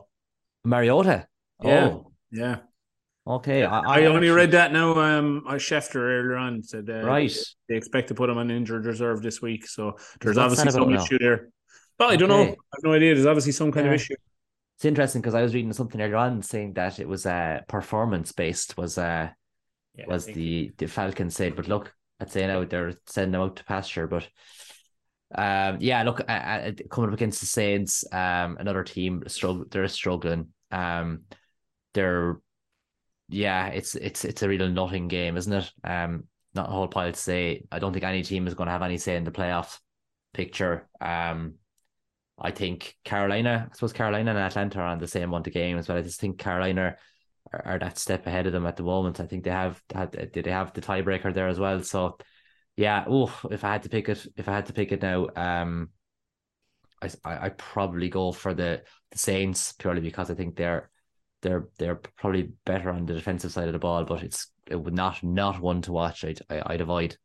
Mariota. 0.64 1.26
Yeah, 1.62 1.86
oh. 1.86 2.12
yeah. 2.30 2.56
Okay, 3.26 3.62
I, 3.62 3.80
I, 3.80 4.00
I 4.00 4.04
only 4.06 4.30
read 4.30 4.52
that 4.52 4.72
now. 4.72 4.98
Um, 4.98 5.44
I 5.46 5.56
Schefter 5.56 5.96
earlier 5.96 6.36
on 6.36 6.62
said 6.62 6.88
uh, 6.88 7.02
right 7.02 7.36
they 7.68 7.76
expect 7.76 8.08
to 8.08 8.14
put 8.14 8.30
him 8.30 8.38
on 8.38 8.50
injured 8.50 8.86
reserve 8.86 9.22
this 9.22 9.42
week. 9.42 9.66
So 9.66 9.96
there's 10.20 10.36
What's 10.36 10.58
obviously 10.58 10.70
some 10.70 10.94
issue 10.94 11.18
there. 11.18 11.50
Well, 11.98 12.10
I 12.10 12.16
don't 12.16 12.30
know. 12.30 12.42
I 12.42 12.46
have 12.46 12.84
no 12.84 12.94
idea. 12.94 13.14
There's 13.14 13.26
obviously 13.26 13.52
some 13.52 13.70
kind 13.70 13.86
yeah. 13.86 13.92
of 13.92 14.00
issue. 14.00 14.14
it's 14.76 14.84
interesting 14.86 15.20
because 15.20 15.34
I 15.34 15.42
was 15.42 15.52
reading 15.52 15.72
something 15.74 16.00
earlier 16.00 16.16
on 16.16 16.42
saying 16.42 16.72
that 16.74 17.00
it 17.00 17.08
was 17.08 17.26
uh 17.26 17.60
performance 17.68 18.32
based 18.32 18.78
was 18.78 18.96
uh 18.96 19.28
Yeah, 19.94 20.06
was 20.06 20.24
the 20.24 20.72
the 20.78 20.86
Falcons 20.86 21.36
said, 21.36 21.54
but 21.54 21.68
look, 21.68 21.94
I'd 22.20 22.30
say 22.30 22.46
now 22.46 22.64
they're 22.64 22.94
sending 23.06 23.32
them 23.32 23.42
out 23.42 23.56
to 23.56 23.64
pasture, 23.64 24.06
but 24.06 24.26
um 25.34 25.76
yeah, 25.80 26.02
look, 26.04 26.20
uh, 26.28 26.72
coming 26.90 27.10
up 27.10 27.14
against 27.14 27.40
the 27.40 27.46
Saints, 27.46 28.04
um 28.12 28.56
another 28.58 28.84
team 28.84 29.22
struggle, 29.26 29.64
they're 29.70 29.88
struggling, 29.88 30.48
um 30.70 31.22
they're 31.94 32.40
yeah, 33.28 33.66
it's 33.68 33.94
it's 33.94 34.24
it's 34.24 34.42
a 34.42 34.48
real 34.48 34.68
nothing 34.68 35.08
game, 35.08 35.36
isn't 35.36 35.52
it? 35.52 35.70
Um, 35.84 36.24
not 36.54 36.68
a 36.68 36.72
whole 36.72 36.88
pile 36.88 37.12
to 37.12 37.18
say. 37.18 37.64
I 37.70 37.78
don't 37.78 37.92
think 37.92 38.04
any 38.04 38.22
team 38.22 38.46
is 38.46 38.54
going 38.54 38.66
to 38.68 38.72
have 38.72 38.82
any 38.82 38.98
say 38.98 39.16
in 39.16 39.24
the 39.24 39.30
playoff 39.30 39.78
picture. 40.32 40.88
Um, 41.00 41.54
I 42.38 42.52
think 42.52 42.96
Carolina, 43.04 43.68
I 43.70 43.74
suppose 43.74 43.92
Carolina 43.92 44.30
and 44.30 44.38
Atlanta 44.38 44.78
are 44.80 44.86
on 44.86 44.98
the 44.98 45.08
same 45.08 45.24
amount 45.24 45.46
of 45.46 45.52
games, 45.52 45.86
but 45.88 45.96
I 45.96 46.02
just 46.02 46.20
think 46.20 46.38
Carolina 46.38 46.96
are, 47.52 47.62
are 47.66 47.78
that 47.78 47.98
step 47.98 48.26
ahead 48.26 48.46
of 48.46 48.52
them 48.52 48.66
at 48.66 48.76
the 48.76 48.82
moment. 48.82 49.20
I 49.20 49.26
think 49.26 49.44
they 49.44 49.50
have 49.50 49.82
had 49.92 50.32
did 50.32 50.44
they 50.44 50.50
have 50.50 50.72
the 50.72 50.80
tiebreaker 50.80 51.34
there 51.34 51.48
as 51.48 51.58
well. 51.58 51.82
So 51.82 52.18
yeah, 52.78 53.04
oh, 53.08 53.36
if 53.50 53.64
I 53.64 53.72
had 53.72 53.82
to 53.82 53.88
pick 53.88 54.08
it, 54.08 54.24
if 54.36 54.48
I 54.48 54.52
had 54.52 54.66
to 54.66 54.72
pick 54.72 54.92
it 54.92 55.02
now, 55.02 55.26
um, 55.34 55.88
I 57.02 57.08
I 57.24 57.46
I'd 57.46 57.58
probably 57.58 58.08
go 58.08 58.30
for 58.30 58.54
the 58.54 58.82
the 59.10 59.18
Saints 59.18 59.72
purely 59.72 60.00
because 60.00 60.30
I 60.30 60.34
think 60.34 60.54
they're 60.54 60.88
they're 61.42 61.66
they're 61.76 61.96
probably 62.16 62.52
better 62.64 62.90
on 62.90 63.04
the 63.04 63.14
defensive 63.14 63.50
side 63.50 63.66
of 63.66 63.72
the 63.72 63.80
ball, 63.80 64.04
but 64.04 64.22
it's 64.22 64.52
it 64.70 64.76
would 64.76 64.94
not 64.94 65.24
not 65.24 65.60
one 65.60 65.82
to 65.82 65.92
watch. 65.92 66.24
I'd 66.24 66.38
I, 66.48 66.62
I'd 66.66 66.80
avoid. 66.80 67.16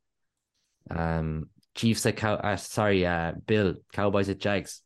Um, 0.90 1.50
Chiefs 1.76 2.08
at 2.08 2.18
cow. 2.18 2.34
Uh, 2.34 2.56
sorry, 2.56 3.06
uh, 3.06 3.34
Bill 3.46 3.76
Cowboys 3.94 4.30
at 4.30 4.40
Jags. 4.40 4.82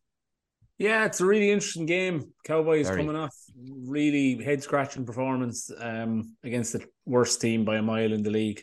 Yeah, 0.77 1.05
it's 1.05 1.21
a 1.21 1.25
really 1.25 1.49
interesting 1.49 1.85
game. 1.85 2.33
Cowboys 2.43 2.87
Very. 2.87 3.05
coming 3.05 3.15
off 3.15 3.33
really 3.55 4.43
head 4.43 4.61
scratching 4.61 5.05
performance 5.05 5.71
um, 5.79 6.35
against 6.43 6.73
the 6.73 6.85
worst 7.05 7.39
team 7.39 7.63
by 7.63 7.77
a 7.77 7.81
mile 7.81 8.11
in 8.11 8.21
the 8.21 8.29
league. 8.29 8.61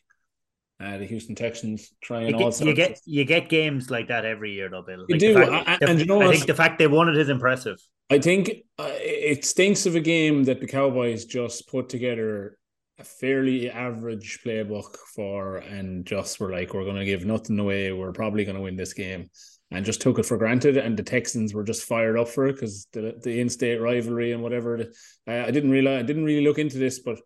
Uh, 0.81 0.99
the 0.99 1.05
Houston 1.07 1.35
Texans 1.37 1.93
trying 2.03 2.29
You 2.29 2.35
all 2.35 2.41
get, 2.51 2.55
sorts. 2.55 2.61
you 2.69 2.75
get 2.75 3.01
you 3.07 3.25
get 3.25 3.49
games 3.49 3.91
like 3.91 4.09
that 4.09 4.25
every 4.25 4.53
year, 4.53 4.69
though, 4.69 4.83
Bill. 4.83 5.05
You 5.09 5.15
Like, 5.15 5.21
do, 5.21 5.35
the 5.35 5.41
fact- 5.47 5.69
and- 5.69 5.81
the- 5.81 5.91
and 5.91 6.01
you 6.01 6.07
know 6.07 6.23
I 6.23 6.33
think 6.33 6.47
the 6.47 6.55
fact 6.55 6.79
they 6.79 6.87
won 6.89 7.09
it 7.09 7.17
is 7.17 7.29
impressive. 7.29 7.77
I 8.11 8.19
think 8.19 8.51
uh, 8.79 8.91
it 8.93 9.45
stinks 9.45 9.87
of 9.87 9.95
a 9.95 10.01
game 10.01 10.45
that 10.45 10.61
the 10.61 10.67
Cowboys 10.67 11.25
just 11.25 11.69
put 11.69 11.89
together 11.89 12.59
a 12.99 13.05
fairly 13.05 13.71
average 13.71 14.41
playbook 14.45 14.97
for, 15.15 15.57
and 15.59 16.05
just 16.05 16.39
were 16.39 16.51
like, 16.53 16.75
we're 16.75 16.85
going 16.85 16.97
to 16.97 17.05
give 17.05 17.25
nothing 17.25 17.59
away. 17.59 17.93
We're 17.93 18.13
probably 18.13 18.45
going 18.45 18.57
to 18.57 18.61
win 18.63 18.77
this 18.77 18.93
game, 18.93 19.31
and 19.71 19.85
just 19.87 20.01
took 20.03 20.19
it 20.19 20.27
for 20.27 20.37
granted. 20.37 20.77
And 20.77 20.97
the 20.97 21.03
Texans 21.03 21.55
were 21.55 21.65
just 21.65 21.85
fired 21.85 22.19
up 22.19 22.29
for 22.29 22.47
it 22.49 22.55
because 22.55 22.87
the 22.93 23.19
the 23.23 23.41
in-state 23.41 23.81
rivalry 23.81 24.33
and 24.33 24.43
whatever. 24.43 24.79
Uh, 25.27 25.33
I 25.47 25.51
didn't 25.51 25.71
realize, 25.71 26.01
I 26.01 26.07
didn't 26.07 26.25
really 26.25 26.45
look 26.45 26.59
into 26.59 26.79
this, 26.79 26.99
but 26.99 27.19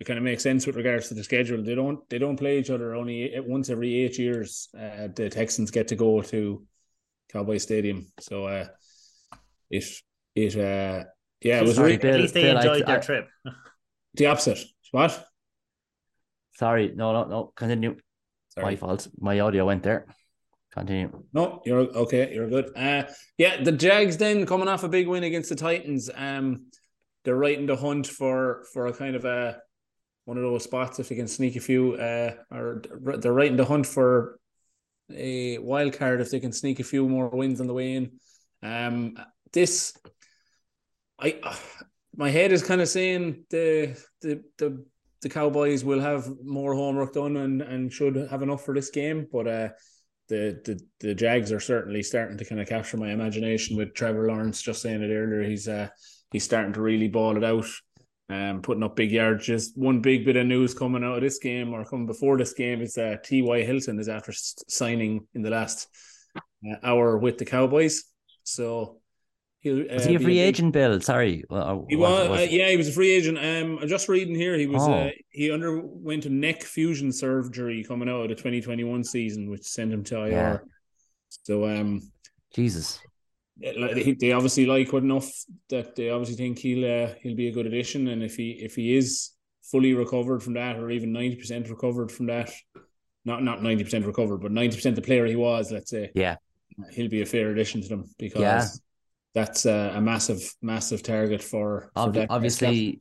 it 0.00 0.04
kind 0.04 0.18
of 0.18 0.24
makes 0.24 0.42
sense 0.42 0.66
with 0.66 0.76
regards 0.76 1.08
to 1.08 1.14
the 1.14 1.22
schedule. 1.24 1.62
They 1.62 1.74
don't 1.74 2.00
they 2.10 2.18
don't 2.18 2.36
play 2.36 2.58
each 2.58 2.70
other 2.70 2.94
only 2.94 3.32
once 3.46 3.70
every 3.70 3.94
eight 4.04 4.18
years. 4.18 4.68
Uh, 4.76 5.08
the 5.14 5.30
Texans 5.30 5.70
get 5.70 5.88
to 5.88 5.96
go 5.96 6.20
to 6.22 6.64
Cowboy 7.32 7.58
Stadium, 7.58 8.06
so 8.20 8.46
uh, 8.46 8.66
it 9.70 9.84
it 10.34 10.56
uh 10.56 11.04
yeah 11.40 11.60
it 11.60 11.64
was 11.64 11.76
Sorry, 11.76 11.92
really 11.92 11.98
Bill, 11.98 12.14
At 12.14 12.20
least 12.20 12.34
they 12.34 12.42
Bill, 12.42 12.58
I- 12.58 12.60
enjoyed 12.60 12.86
their 12.86 12.98
I- 12.98 13.00
trip. 13.00 13.28
the 14.14 14.26
opposite. 14.26 14.58
What? 14.90 15.26
Sorry, 16.56 16.92
no, 16.94 17.12
no, 17.12 17.24
no. 17.24 17.52
Continue. 17.56 17.96
My 18.56 18.76
fault. 18.76 19.08
My 19.18 19.40
audio 19.40 19.66
went 19.66 19.82
there. 19.82 20.06
Continue. 20.72 21.24
No, 21.32 21.60
you're 21.64 21.80
okay. 21.80 22.32
You're 22.32 22.48
good. 22.48 22.70
Uh, 22.76 23.04
yeah, 23.38 23.62
the 23.62 23.72
Jags 23.72 24.16
then 24.16 24.46
coming 24.46 24.68
off 24.68 24.84
a 24.84 24.88
big 24.88 25.08
win 25.08 25.24
against 25.24 25.48
the 25.48 25.56
Titans. 25.56 26.10
Um, 26.14 26.66
they're 27.24 27.36
right 27.36 27.58
in 27.58 27.66
the 27.66 27.76
hunt 27.76 28.06
for 28.06 28.64
for 28.72 28.86
a 28.86 28.92
kind 28.92 29.16
of 29.16 29.24
a 29.24 29.60
one 30.24 30.36
of 30.36 30.42
those 30.42 30.64
spots 30.64 30.98
if 30.98 31.08
they 31.08 31.14
can 31.14 31.28
sneak 31.28 31.56
a 31.56 31.60
few. 31.60 31.94
Uh, 31.94 32.34
or 32.50 32.82
they're 33.18 33.32
right 33.32 33.50
in 33.50 33.56
the 33.56 33.64
hunt 33.64 33.86
for 33.86 34.38
a 35.12 35.58
wild 35.58 35.92
card 35.92 36.20
if 36.20 36.30
they 36.30 36.40
can 36.40 36.52
sneak 36.52 36.80
a 36.80 36.84
few 36.84 37.08
more 37.08 37.28
wins 37.28 37.60
on 37.60 37.66
the 37.66 37.74
way 37.74 37.94
in. 37.94 38.12
Um, 38.62 39.16
this, 39.52 39.92
I, 41.18 41.40
my 42.16 42.30
head 42.30 42.52
is 42.52 42.62
kind 42.62 42.80
of 42.80 42.88
saying 42.88 43.44
the 43.50 43.96
the 44.20 44.42
the 44.58 44.84
the 45.22 45.28
Cowboys 45.28 45.84
will 45.84 46.00
have 46.00 46.28
more 46.42 46.74
homework 46.74 47.14
done 47.14 47.36
and 47.36 47.62
and 47.62 47.92
should 47.92 48.16
have 48.30 48.42
enough 48.42 48.64
for 48.64 48.74
this 48.74 48.90
game, 48.90 49.26
but 49.32 49.46
uh 49.46 49.68
the 50.28 50.60
the 50.64 50.80
the 51.00 51.14
Jags 51.14 51.52
are 51.52 51.60
certainly 51.60 52.02
starting 52.02 52.38
to 52.38 52.44
kind 52.44 52.60
of 52.60 52.68
capture 52.68 52.96
my 52.96 53.10
imagination 53.10 53.76
with 53.76 53.94
Trevor 53.94 54.26
Lawrence. 54.26 54.62
Just 54.62 54.82
saying 54.82 55.02
it 55.02 55.14
earlier, 55.14 55.42
he's 55.42 55.68
uh 55.68 55.88
he's 56.32 56.44
starting 56.44 56.72
to 56.74 56.80
really 56.80 57.08
ball 57.08 57.36
it 57.36 57.44
out, 57.44 57.66
um, 58.30 58.62
putting 58.62 58.82
up 58.82 58.96
big 58.96 59.10
yards. 59.12 59.44
Just 59.46 59.76
one 59.76 60.00
big 60.00 60.24
bit 60.24 60.36
of 60.36 60.46
news 60.46 60.74
coming 60.74 61.04
out 61.04 61.16
of 61.16 61.22
this 61.22 61.38
game 61.38 61.72
or 61.72 61.84
coming 61.84 62.06
before 62.06 62.38
this 62.38 62.52
game 62.54 62.80
is 62.82 62.96
uh 62.98 63.16
T. 63.22 63.42
Y. 63.42 63.62
Hilton 63.62 63.98
is 63.98 64.08
after 64.08 64.32
signing 64.32 65.26
in 65.34 65.42
the 65.42 65.50
last 65.50 65.88
uh, 66.36 66.76
hour 66.82 67.18
with 67.18 67.38
the 67.38 67.44
Cowboys, 67.44 68.04
so 68.42 69.00
he'll 69.60 69.82
uh, 69.82 69.94
Was 69.94 70.04
he 70.06 70.14
a 70.14 70.20
free 70.20 70.38
agent, 70.38 70.72
Bill? 70.72 71.00
Sorry. 71.00 71.44
Well, 71.48 71.86
he 71.88 71.96
was, 71.96 72.30
uh, 72.30 72.46
yeah, 72.50 72.70
he 72.70 72.76
was 72.76 72.88
a 72.88 72.92
free 72.92 73.10
agent. 73.10 73.38
Um, 73.38 73.78
I'm 73.80 73.88
just 73.88 74.08
reading 74.08 74.34
here. 74.34 74.56
He 74.58 74.66
was, 74.66 74.82
Oh. 74.82 74.92
uh, 74.92 75.10
he 75.30 75.50
underwent 75.50 76.26
a 76.26 76.30
neck 76.30 76.62
fusion 76.62 77.12
surgery 77.12 77.84
coming 77.84 78.08
out 78.08 78.22
of 78.22 78.28
the 78.30 78.34
2021 78.34 79.04
season, 79.04 79.50
which 79.50 79.62
sent 79.62 79.92
him 79.92 80.02
to 80.04 80.20
IR. 80.22 80.30
Yeah. 80.30 80.58
So, 81.28 81.66
um, 81.66 82.00
Jesus. 82.54 83.00
Yeah, 83.58 83.72
like, 83.76 83.94
they, 83.94 84.12
they 84.12 84.32
obviously 84.32 84.66
like 84.66 84.92
Wood 84.92 85.04
enough 85.04 85.30
that 85.70 85.94
they 85.94 86.10
obviously 86.10 86.36
think 86.36 86.58
he'll 86.58 86.84
uh, 86.84 87.14
he'll 87.20 87.36
be 87.36 87.48
a 87.48 87.52
good 87.52 87.66
addition. 87.66 88.08
And 88.08 88.22
if 88.22 88.36
he 88.36 88.50
if 88.52 88.74
he 88.74 88.96
is 88.96 89.30
fully 89.62 89.94
recovered 89.94 90.42
from 90.42 90.54
that, 90.54 90.76
or 90.76 90.90
even 90.90 91.12
90 91.12 91.36
percent 91.36 91.68
recovered 91.68 92.10
from 92.10 92.26
that, 92.26 92.50
not 93.24 93.42
not 93.42 93.62
90 93.62 93.84
percent 93.84 94.06
recovered, 94.06 94.38
but 94.38 94.52
90 94.52 94.76
percent 94.76 94.96
the 94.96 95.02
player 95.02 95.26
he 95.26 95.36
was, 95.36 95.70
let's 95.70 95.90
say, 95.90 96.10
Yeah. 96.14 96.36
he'll 96.92 97.08
be 97.10 97.22
a 97.22 97.26
fair 97.26 97.50
addition 97.50 97.82
to 97.82 97.88
them 97.88 98.04
because. 98.18 98.40
Yeah. 98.40 98.66
That's 99.34 99.66
uh, 99.66 99.90
a 99.96 100.00
massive, 100.00 100.54
massive 100.62 101.02
target 101.02 101.42
for, 101.42 101.90
for 101.92 102.00
Ob- 102.02 102.14
Dak 102.14 102.28
obviously, 102.30 103.00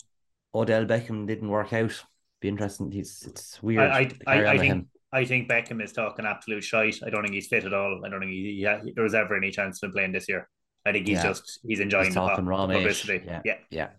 Odell 0.55 0.85
Beckham 0.85 1.27
didn't 1.27 1.47
work 1.47 1.71
out. 1.73 2.03
Be 2.41 2.47
interesting. 2.47 2.89
He's 2.91 3.23
it's 3.27 3.61
weird. 3.61 3.91
I, 3.91 4.09
I, 4.25 4.41
I, 4.41 4.51
I 4.53 4.57
think 4.57 4.73
him. 4.73 4.87
I 5.13 5.25
think 5.25 5.49
Beckham 5.49 5.81
is 5.83 5.93
talking 5.93 6.25
absolute 6.25 6.63
shite. 6.63 6.99
I 7.05 7.09
don't 7.09 7.21
think 7.23 7.33
he's 7.35 7.47
fit 7.47 7.65
at 7.65 7.73
all. 7.73 8.01
I 8.05 8.09
don't 8.09 8.19
think 8.19 8.31
he, 8.31 8.55
he 8.57 8.63
ha- 8.63 8.81
there 8.95 9.03
was 9.03 9.13
ever 9.13 9.35
any 9.37 9.51
chance 9.51 9.81
of 9.81 9.87
him 9.87 9.93
playing 9.93 10.11
this 10.11 10.27
year. 10.27 10.49
I 10.85 10.91
think 10.91 11.07
he's 11.07 11.17
Yeah. 11.19 11.29
just 11.29 11.59
he's 11.65 11.79
enjoying 11.79 12.05
He's 12.05 12.13
the, 12.15 12.19
pop, 12.19 12.31
talking 12.31 12.45
raw 12.45 12.65
the 12.65 12.73
publicity. 12.73 13.21
Yeah. 13.25 13.41
yeah. 13.45 13.57
Yeah. 13.69 13.89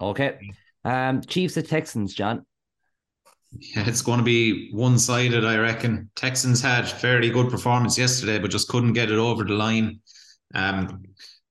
Okay. 0.00 0.38
Um, 0.84 1.22
Chiefs 1.22 1.56
at 1.56 1.68
Texans, 1.68 2.12
John. 2.14 2.44
Yeah, 3.52 3.84
it's 3.86 4.02
going 4.02 4.18
to 4.18 4.24
be 4.24 4.70
one 4.72 4.98
sided, 4.98 5.44
I 5.44 5.56
reckon. 5.58 6.10
Texans 6.16 6.60
had 6.60 6.88
fairly 6.88 7.30
good 7.30 7.50
performance 7.50 7.96
yesterday, 7.96 8.38
but 8.40 8.50
just 8.50 8.68
couldn't 8.68 8.94
get 8.94 9.10
it 9.12 9.18
over 9.18 9.44
the 9.44 9.54
line. 9.54 10.00
Um, 10.54 11.04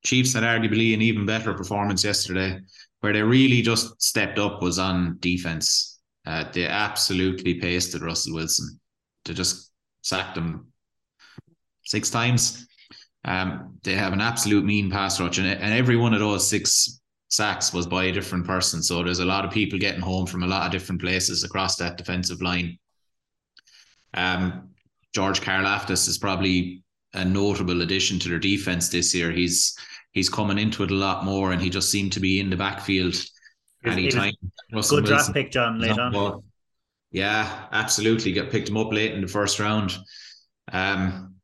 Chiefs 0.05 0.33
had 0.33 0.43
arguably 0.43 0.93
an 0.93 1.01
even 1.01 1.25
better 1.25 1.53
performance 1.53 2.03
yesterday. 2.03 2.59
Where 2.99 3.13
they 3.13 3.21
really 3.21 3.61
just 3.61 4.01
stepped 4.01 4.37
up 4.39 4.61
was 4.61 4.79
on 4.79 5.17
defense. 5.19 5.99
Uh, 6.25 6.45
they 6.53 6.65
absolutely 6.67 7.55
pasted 7.55 8.01
Russell 8.01 8.35
Wilson. 8.35 8.79
They 9.25 9.33
just 9.33 9.71
sacked 10.01 10.37
him 10.37 10.67
six 11.85 12.09
times. 12.09 12.67
Um, 13.25 13.77
they 13.83 13.95
have 13.95 14.11
an 14.13 14.21
absolute 14.21 14.65
mean 14.65 14.91
pass 14.91 15.19
rush, 15.19 15.37
and, 15.37 15.47
and 15.47 15.73
every 15.73 15.95
one 15.95 16.13
of 16.13 16.19
those 16.19 16.49
six 16.49 16.99
sacks 17.29 17.73
was 17.73 17.87
by 17.87 18.05
a 18.05 18.11
different 18.11 18.45
person. 18.45 18.83
So 18.83 19.01
there's 19.01 19.19
a 19.19 19.25
lot 19.25 19.45
of 19.45 19.51
people 19.51 19.79
getting 19.79 20.01
home 20.01 20.25
from 20.25 20.43
a 20.43 20.47
lot 20.47 20.65
of 20.65 20.71
different 20.71 21.01
places 21.01 21.43
across 21.43 21.77
that 21.77 21.97
defensive 21.97 22.41
line. 22.41 22.77
Um, 24.13 24.69
George 25.15 25.41
Karlaftis 25.41 26.07
is 26.07 26.17
probably 26.17 26.83
a 27.13 27.23
notable 27.23 27.81
addition 27.81 28.19
to 28.19 28.29
their 28.29 28.39
defense 28.39 28.89
this 28.89 29.13
year. 29.15 29.31
He's 29.31 29.77
he's 30.11 30.29
coming 30.29 30.57
into 30.59 30.83
it 30.83 30.91
a 30.91 30.95
lot 30.95 31.23
more, 31.25 31.51
and 31.53 31.61
he 31.61 31.69
just 31.69 31.89
seemed 31.91 32.11
to 32.13 32.19
be 32.19 32.39
in 32.39 32.49
the 32.49 32.57
backfield 32.57 33.13
He 33.15 33.89
was- 33.89 33.95
he 33.97 34.05
was 34.05 34.15
anytime. 34.15 34.33
Good 34.89 35.05
draft 35.05 35.33
pick, 35.33 35.51
John, 35.51 35.77
was 35.79 35.87
late 35.87 35.99
on 35.99 36.11
on. 36.15 36.43
Ball. 37.13 37.19
Yeah, 37.21 37.67
absolutely. 37.71 38.31
Got 38.33 38.51
picked 38.51 38.69
him 38.69 38.77
up 38.77 38.91
late 38.91 39.13
in 39.13 39.21
the 39.21 39.27
first 39.27 39.59
round. 39.59 39.95
Um, 40.71 41.35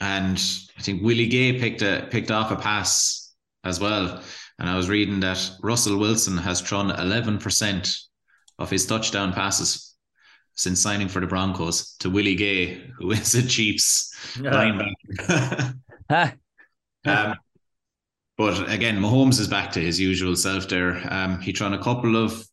and 0.00 0.38
I 0.78 0.82
think 0.82 1.02
Willie 1.02 1.28
Gay 1.28 1.58
picked 1.58 1.82
a 1.82 2.08
picked 2.10 2.30
off 2.30 2.50
a 2.50 2.56
pass 2.56 3.34
as 3.64 3.80
well. 3.80 4.22
And 4.58 4.68
I 4.68 4.76
was 4.76 4.88
reading 4.88 5.20
that 5.20 5.50
Russell 5.62 5.98
Wilson 5.98 6.36
has 6.38 6.60
thrown 6.60 6.90
eleven 6.90 7.38
percent 7.38 7.94
of 8.58 8.70
his 8.70 8.86
touchdown 8.86 9.32
passes 9.32 9.94
since 10.54 10.80
signing 10.80 11.08
for 11.08 11.20
the 11.20 11.26
Broncos 11.26 11.96
to 11.98 12.10
Willie 12.10 12.34
Gay, 12.34 12.82
who 12.98 13.10
is 13.12 13.34
a 13.34 13.46
Chiefs 13.46 14.14
linebacker. 14.36 15.74
Ah, 16.10 16.32
Um, 17.04 17.36
but 18.36 18.68
again, 18.70 18.98
Mahomes 18.98 19.38
is 19.40 19.48
back 19.48 19.70
to 19.72 19.80
his 19.80 20.00
usual 20.00 20.34
self 20.36 20.68
there. 20.68 21.00
Um, 21.12 21.40
he 21.40 21.52
thrown 21.52 21.72
a 21.72 21.82
couple 21.82 22.16
of 22.16 22.44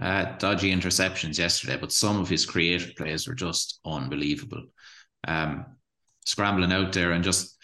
uh, 0.00 0.36
dodgy 0.38 0.74
interceptions 0.74 1.38
yesterday, 1.38 1.76
but 1.76 1.92
some 1.92 2.20
of 2.20 2.28
his 2.28 2.46
creative 2.46 2.96
plays 2.96 3.28
were 3.28 3.34
just 3.34 3.80
unbelievable. 3.84 4.64
Um, 5.26 5.66
scrambling 6.26 6.72
out 6.72 6.92
there 6.92 7.12
and 7.12 7.24
just 7.24 7.56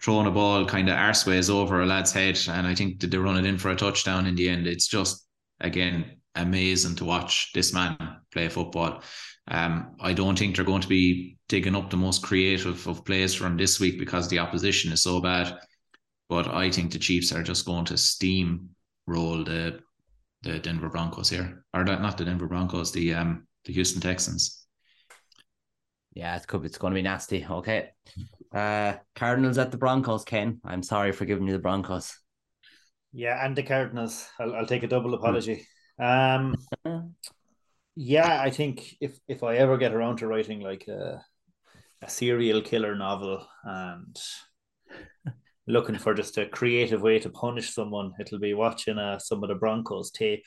throwing 0.00 0.26
a 0.26 0.30
ball 0.30 0.66
kind 0.66 0.88
of 0.88 0.96
arseways 0.96 1.50
over 1.50 1.82
a 1.82 1.86
lad's 1.86 2.12
head, 2.12 2.38
and 2.48 2.66
I 2.66 2.74
think 2.74 3.00
that 3.00 3.10
they 3.10 3.18
run 3.18 3.36
it 3.36 3.46
in 3.46 3.58
for 3.58 3.70
a 3.70 3.76
touchdown 3.76 4.26
in 4.26 4.34
the 4.34 4.48
end. 4.48 4.66
It's 4.66 4.88
just 4.88 5.26
again 5.60 6.16
amazing 6.34 6.96
to 6.96 7.04
watch 7.04 7.52
this 7.54 7.72
man 7.72 7.96
play 8.32 8.48
football. 8.48 9.02
Um, 9.48 9.94
I 10.00 10.14
don't 10.14 10.38
think 10.38 10.56
they're 10.56 10.64
going 10.64 10.80
to 10.80 10.88
be 10.88 11.36
digging 11.48 11.76
up 11.76 11.90
the 11.90 11.96
most 11.96 12.22
creative 12.22 12.86
of 12.86 13.04
plays 13.04 13.34
from 13.34 13.56
this 13.56 13.78
week 13.78 13.98
because 13.98 14.28
the 14.28 14.38
opposition 14.38 14.92
is 14.92 15.02
so 15.02 15.20
bad. 15.20 15.58
But 16.28 16.48
I 16.48 16.70
think 16.70 16.90
the 16.92 16.98
Chiefs 16.98 17.32
are 17.32 17.42
just 17.42 17.66
going 17.66 17.84
to 17.86 17.98
steam 17.98 18.70
roll 19.06 19.44
the 19.44 19.80
the 20.44 20.58
Denver 20.58 20.88
Broncos 20.88 21.30
here, 21.30 21.64
or 21.72 21.84
not 21.84 22.16
the 22.16 22.24
Denver 22.24 22.46
Broncos, 22.46 22.92
the 22.92 23.14
um 23.14 23.46
the 23.64 23.72
Houston 23.72 24.00
Texans. 24.00 24.66
Yeah, 26.12 26.36
it's 26.36 26.46
it's 26.52 26.78
going 26.78 26.92
to 26.92 26.98
be 26.98 27.02
nasty. 27.02 27.44
Okay, 27.48 27.90
uh, 28.54 28.94
Cardinals 29.16 29.58
at 29.58 29.72
the 29.72 29.78
Broncos. 29.78 30.24
Ken, 30.24 30.60
I'm 30.64 30.82
sorry 30.82 31.12
for 31.12 31.24
giving 31.24 31.46
you 31.46 31.52
the 31.52 31.58
Broncos. 31.58 32.16
Yeah, 33.12 33.44
and 33.44 33.56
the 33.56 33.62
Cardinals. 33.62 34.28
I'll, 34.38 34.54
I'll 34.54 34.66
take 34.66 34.84
a 34.84 34.88
double 34.88 35.14
apology. 35.14 35.66
Um, 35.98 36.54
yeah, 37.96 38.40
I 38.40 38.50
think 38.50 38.96
if 39.00 39.18
if 39.26 39.42
I 39.42 39.56
ever 39.56 39.76
get 39.76 39.94
around 39.94 40.18
to 40.18 40.26
writing 40.26 40.60
like 40.60 40.86
a, 40.88 41.24
a 42.02 42.08
serial 42.08 42.60
killer 42.60 42.94
novel 42.94 43.44
and 43.64 44.16
looking 45.66 45.98
for 45.98 46.14
just 46.14 46.36
a 46.38 46.46
creative 46.46 47.02
way 47.02 47.18
to 47.18 47.30
punish 47.30 47.74
someone, 47.74 48.12
it'll 48.20 48.38
be 48.38 48.54
watching 48.54 48.98
uh, 48.98 49.18
some 49.18 49.42
of 49.42 49.48
the 49.48 49.54
Broncos 49.54 50.10
tape. 50.10 50.44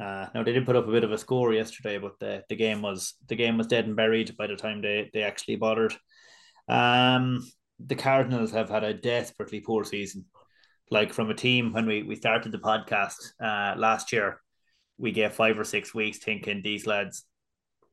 Uh, 0.00 0.26
now 0.34 0.42
they 0.42 0.52
did 0.52 0.64
put 0.64 0.76
up 0.76 0.88
a 0.88 0.92
bit 0.92 1.04
of 1.04 1.12
a 1.12 1.18
score 1.18 1.52
yesterday, 1.52 1.98
but 1.98 2.18
the, 2.18 2.42
the 2.48 2.56
game 2.56 2.80
was 2.80 3.14
the 3.28 3.36
game 3.36 3.58
was 3.58 3.66
dead 3.66 3.86
and 3.86 3.96
buried 3.96 4.36
by 4.36 4.46
the 4.46 4.56
time 4.56 4.80
they, 4.80 5.10
they 5.12 5.22
actually 5.22 5.56
bothered. 5.56 5.94
Um, 6.68 7.46
the 7.78 7.94
Cardinals 7.94 8.52
have 8.52 8.70
had 8.70 8.84
a 8.84 8.94
desperately 8.94 9.60
poor 9.60 9.84
season. 9.84 10.24
Like 10.90 11.12
from 11.12 11.30
a 11.30 11.34
team 11.34 11.72
when 11.72 11.86
we, 11.86 12.02
we 12.02 12.16
started 12.16 12.52
the 12.52 12.58
podcast 12.58 13.16
uh, 13.42 13.78
last 13.78 14.12
year, 14.12 14.40
we 14.98 15.10
get 15.10 15.34
five 15.34 15.58
or 15.58 15.64
six 15.64 15.94
weeks 15.94 16.18
thinking 16.18 16.62
these 16.62 16.86
lads 16.86 17.24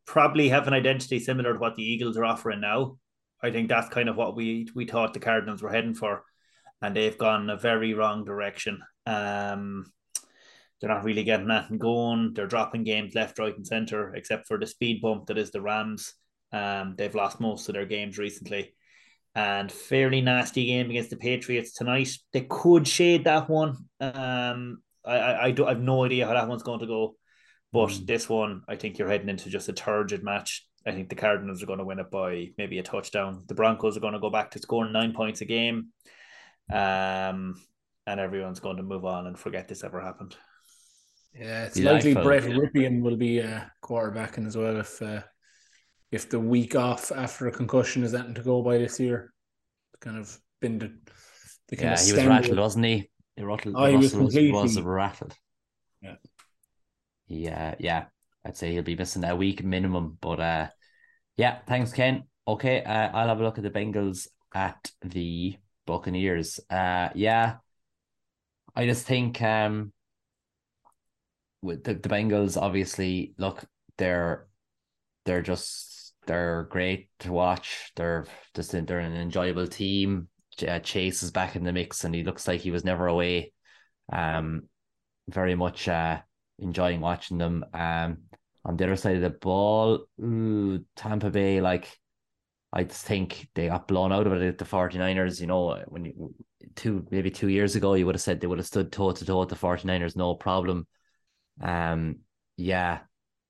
probably 0.06 0.50
have 0.50 0.68
an 0.68 0.74
identity 0.74 1.20
similar 1.20 1.54
to 1.54 1.60
what 1.60 1.76
the 1.76 1.84
Eagles 1.84 2.18
are 2.18 2.26
offering 2.26 2.62
now. 2.62 2.98
I 3.42 3.52
think 3.52 3.70
that's 3.70 3.90
kind 3.90 4.10
of 4.10 4.16
what 4.16 4.36
we 4.36 4.68
we 4.76 4.86
thought 4.86 5.14
the 5.14 5.20
Cardinals 5.20 5.62
were 5.62 5.72
heading 5.72 5.94
for 5.94 6.24
and 6.82 6.96
they've 6.96 7.18
gone 7.18 7.50
a 7.50 7.58
very 7.58 7.94
wrong 7.94 8.24
direction. 8.24 8.82
Um, 9.06 9.92
they're 10.80 10.90
not 10.90 11.04
really 11.04 11.24
getting 11.24 11.48
that 11.48 11.70
and 11.70 11.80
going. 11.80 12.34
They're 12.34 12.48
dropping 12.48 12.84
games 12.84 13.16
left, 13.16 13.38
right, 13.40 13.56
and 13.56 13.68
center, 13.68 14.16
except 14.16 14.48
for 14.48 14.58
the 14.58 14.66
speed 14.66 15.02
bump 15.02 15.28
that 15.28 15.38
is 15.38 15.52
the 15.52 15.62
Rams. 15.62 16.14
Um, 16.54 16.96
they've 16.98 17.14
lost 17.14 17.42
most 17.42 17.68
of 17.68 17.76
their 17.76 17.86
games 17.86 18.18
recently. 18.18 18.74
And 19.36 19.72
fairly 19.72 20.22
nasty 20.22 20.66
game 20.66 20.90
against 20.90 21.12
the 21.12 21.18
Patriots 21.18 21.74
tonight. 21.74 22.10
They 22.34 22.42
could 22.50 22.88
shade 22.88 23.26
that 23.26 23.50
one. 23.50 23.78
Um, 24.00 24.82
I, 25.06 25.18
I, 25.18 25.46
I, 25.46 25.52
do, 25.52 25.66
I 25.66 25.70
have 25.70 25.82
no 25.82 26.04
idea 26.06 26.26
how 26.26 26.34
that 26.34 26.48
one's 26.48 26.64
going 26.64 26.80
to 26.80 26.88
go. 26.88 27.16
But 27.72 27.90
mm. 27.90 28.06
this 28.08 28.28
one, 28.28 28.64
I 28.68 28.76
think 28.76 28.98
you're 28.98 29.10
heading 29.10 29.30
into 29.30 29.50
just 29.50 29.70
a 29.70 29.74
turgid 29.74 30.24
match. 30.24 30.66
I 30.88 30.92
think 30.92 31.10
the 31.10 31.16
Cardinals 31.16 31.62
are 31.62 31.68
going 31.68 31.80
to 31.80 31.86
win 31.86 32.00
it 32.00 32.10
by 32.10 32.52
maybe 32.58 32.80
a 32.80 32.84
touchdown. 32.84 33.44
The 33.48 33.54
Broncos 33.54 33.98
are 33.98 34.02
going 34.02 34.14
to 34.14 34.20
go 34.20 34.30
back 34.30 34.52
to 34.52 34.60
scoring 34.60 34.94
nine 34.94 35.14
points 35.14 35.42
a 35.42 35.46
game 35.46 35.90
um, 36.72 37.62
and 38.06 38.20
everyone's 38.20 38.60
going 38.60 38.78
to 38.78 38.84
move 38.84 39.06
on 39.06 39.28
and 39.28 39.38
forget 39.38 39.68
this 39.68 39.84
ever 39.84 40.02
happened. 40.02 40.36
Yeah, 41.34 41.66
it's 41.66 41.78
likely 41.78 42.14
Brett 42.14 42.44
yeah. 42.44 42.56
Rypien 42.56 43.02
will 43.02 43.16
be 43.16 43.42
uh, 43.42 43.62
quarterbacking 43.84 44.48
as 44.48 44.58
well 44.58 44.78
if 44.78 45.02
uh, 45.02 45.22
if 46.12 46.30
the 46.30 46.40
week 46.40 46.76
off 46.76 47.12
after 47.12 47.48
a 47.48 47.52
concussion 47.52 48.04
is 48.04 48.14
anything 48.14 48.36
to 48.36 48.42
go 48.42 48.62
by 48.62 48.78
this 48.78 49.00
year. 49.00 49.32
It's 49.94 50.00
kind 50.00 50.18
of 50.18 50.38
been 50.60 50.80
the, 50.80 50.92
the 51.68 51.76
kind 51.76 51.90
yeah, 51.90 51.94
of 51.94 52.06
he 52.06 52.14
was 52.14 52.26
rattled, 52.26 52.58
wasn't 52.58 52.86
he? 52.86 53.10
He 53.36 53.44
rattled. 53.44 53.76
Oh, 53.78 53.86
he 53.86 53.98
was 53.98 54.12
completely 54.12 54.52
was 54.52 54.80
rattled. 54.82 55.34
Yeah. 56.02 56.16
Yeah, 57.28 57.76
yeah. 57.80 58.06
I'd 58.44 58.58
say 58.58 58.72
he'll 58.72 58.84
be 58.84 58.96
missing 58.96 59.24
a 59.24 59.36
week 59.36 59.64
minimum, 59.64 60.18
but 60.20 60.40
uh, 60.40 60.68
yeah. 61.38 61.60
Thanks, 61.68 61.94
Ken. 61.94 62.24
Okay, 62.48 62.84
uh, 62.84 63.10
I'll 63.14 63.28
have 63.28 63.40
a 63.40 63.44
look 63.44 63.60
at 63.60 63.64
the 63.64 63.70
Bengals 63.70 64.28
at 64.54 64.92
the 65.04 65.56
Buccaneers. 65.90 66.60
Uh, 66.70 67.10
yeah, 67.16 67.58
I 68.76 68.86
just 68.86 69.06
think 69.06 69.42
um, 69.42 69.92
with 71.62 71.84
the, 71.84 71.96
the 71.96 72.10
Bengals, 72.10 72.62
obviously, 72.62 73.34
look, 73.38 73.64
they're 73.98 74.48
they're 75.26 75.42
just 75.42 76.14
they're 76.26 76.68
great 76.70 77.10
to 77.20 77.32
watch. 77.32 77.92
They're 77.96 78.26
just 78.56 78.72
they're 78.72 79.00
an 79.00 79.16
enjoyable 79.16 79.68
team. 79.68 80.30
Uh, 80.66 80.80
Chase 80.80 81.24
is 81.24 81.32
back 81.32 81.56
in 81.56 81.64
the 81.64 81.74
mix, 81.74 82.04
and 82.04 82.14
he 82.14 82.24
looks 82.24 82.48
like 82.48 82.62
he 82.62 82.72
was 82.72 82.86
never 82.86 83.08
away. 83.08 83.54
Um, 84.12 84.64
very 85.28 85.56
much 85.56 85.88
uh 85.88 86.20
enjoying 86.60 87.02
watching 87.02 87.38
them. 87.38 87.66
Um, 87.74 88.20
on 88.66 88.78
the 88.78 88.84
other 88.86 88.96
side 88.96 89.16
of 89.16 89.22
the 89.22 89.30
ball, 89.30 90.06
ooh, 90.22 90.84
Tampa 90.96 91.30
Bay, 91.30 91.62
like 91.62 91.98
I 92.72 92.84
think 92.84 93.50
they 93.56 93.68
got 93.68 93.88
blown 93.88 94.12
out 94.12 94.28
of 94.28 94.34
it 94.34 94.48
at 94.48 94.58
the 94.58 94.66
49ers. 94.66 95.42
You 95.42 95.48
know, 95.48 95.84
when 95.88 96.06
you, 96.06 96.36
two 96.76 97.06
maybe 97.10 97.32
two 97.32 97.48
years 97.48 97.76
ago, 97.76 97.96
you 97.96 98.06
would 98.06 98.16
have 98.16 98.22
said 98.22 98.40
they 98.40 98.48
would 98.48 98.60
have 98.60 98.68
stood 98.68 98.92
toe 98.92 99.12
to 99.12 99.26
toe 99.26 99.40
with 99.40 99.50
the 99.50 99.56
49ers, 99.56 100.16
no 100.16 100.36
problem. 100.36 100.88
Um, 101.62 102.18
yeah. 102.58 103.00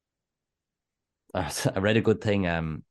I 1.33 1.51
read 1.79 1.97
a 1.97 2.01
good 2.01 2.21
thing. 2.21 2.47
Um, 2.47 2.83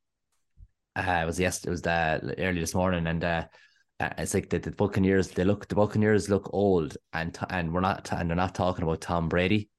uh, 0.95 1.21
it 1.23 1.27
was 1.27 1.39
yes, 1.39 1.65
it 1.65 1.71
was 1.71 1.83
the 1.83 2.35
early 2.39 2.61
this 2.61 2.75
morning, 2.75 3.07
and 3.07 3.23
uh, 3.23 3.45
uh, 4.01 4.11
it's 4.19 4.35
like 4.35 4.51
the, 4.51 4.59
the 4.59 4.71
Buccaneers. 4.73 5.29
They 5.29 5.45
look 5.45 5.69
the 5.69 5.75
Buccaneers 5.75 6.29
look 6.29 6.51
old, 6.53 6.97
and 7.13 7.37
and 7.51 7.73
we're 7.73 7.81
not 7.81 8.13
and 8.13 8.29
they're 8.29 8.37
not 8.37 8.55
talking 8.55 8.83
about 8.83 9.01
Tom 9.01 9.29
Brady. 9.29 9.71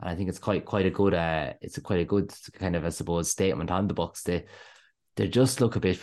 And 0.00 0.08
I 0.08 0.14
think 0.14 0.28
it's 0.28 0.38
quite 0.38 0.64
quite 0.64 0.86
a 0.86 0.90
good 0.90 1.14
uh, 1.14 1.54
it's 1.60 1.78
a 1.78 1.80
quite 1.80 2.00
a 2.00 2.04
good 2.04 2.32
kind 2.54 2.76
of 2.76 2.84
I 2.84 2.90
suppose 2.90 3.30
statement 3.30 3.70
on 3.70 3.86
the 3.88 3.94
Bucks. 3.94 4.22
They 4.22 4.46
they 5.16 5.28
just 5.28 5.60
look 5.60 5.76
a 5.76 5.80
bit, 5.80 5.98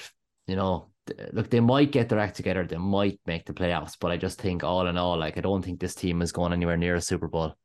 you 0.48 0.56
know, 0.56 0.90
look, 1.32 1.50
they 1.50 1.60
might 1.60 1.92
get 1.92 2.10
their 2.10 2.20
act 2.20 2.36
together. 2.36 2.66
They 2.66 2.78
might 2.78 3.20
make 3.26 3.46
the 3.46 3.54
playoffs, 3.54 3.96
but 4.00 4.12
I 4.12 4.18
just 4.18 4.40
think 4.42 4.64
all 4.64 4.88
in 4.88 4.98
all, 4.98 5.18
like 5.18 5.38
I 5.38 5.42
don't 5.42 5.64
think 5.64 5.80
this 5.80 5.96
team 5.96 6.22
is 6.22 6.32
going 6.32 6.54
anywhere 6.54 6.78
near 6.78 6.96
a 6.96 7.02
Super 7.02 7.28
Bowl. 7.28 7.56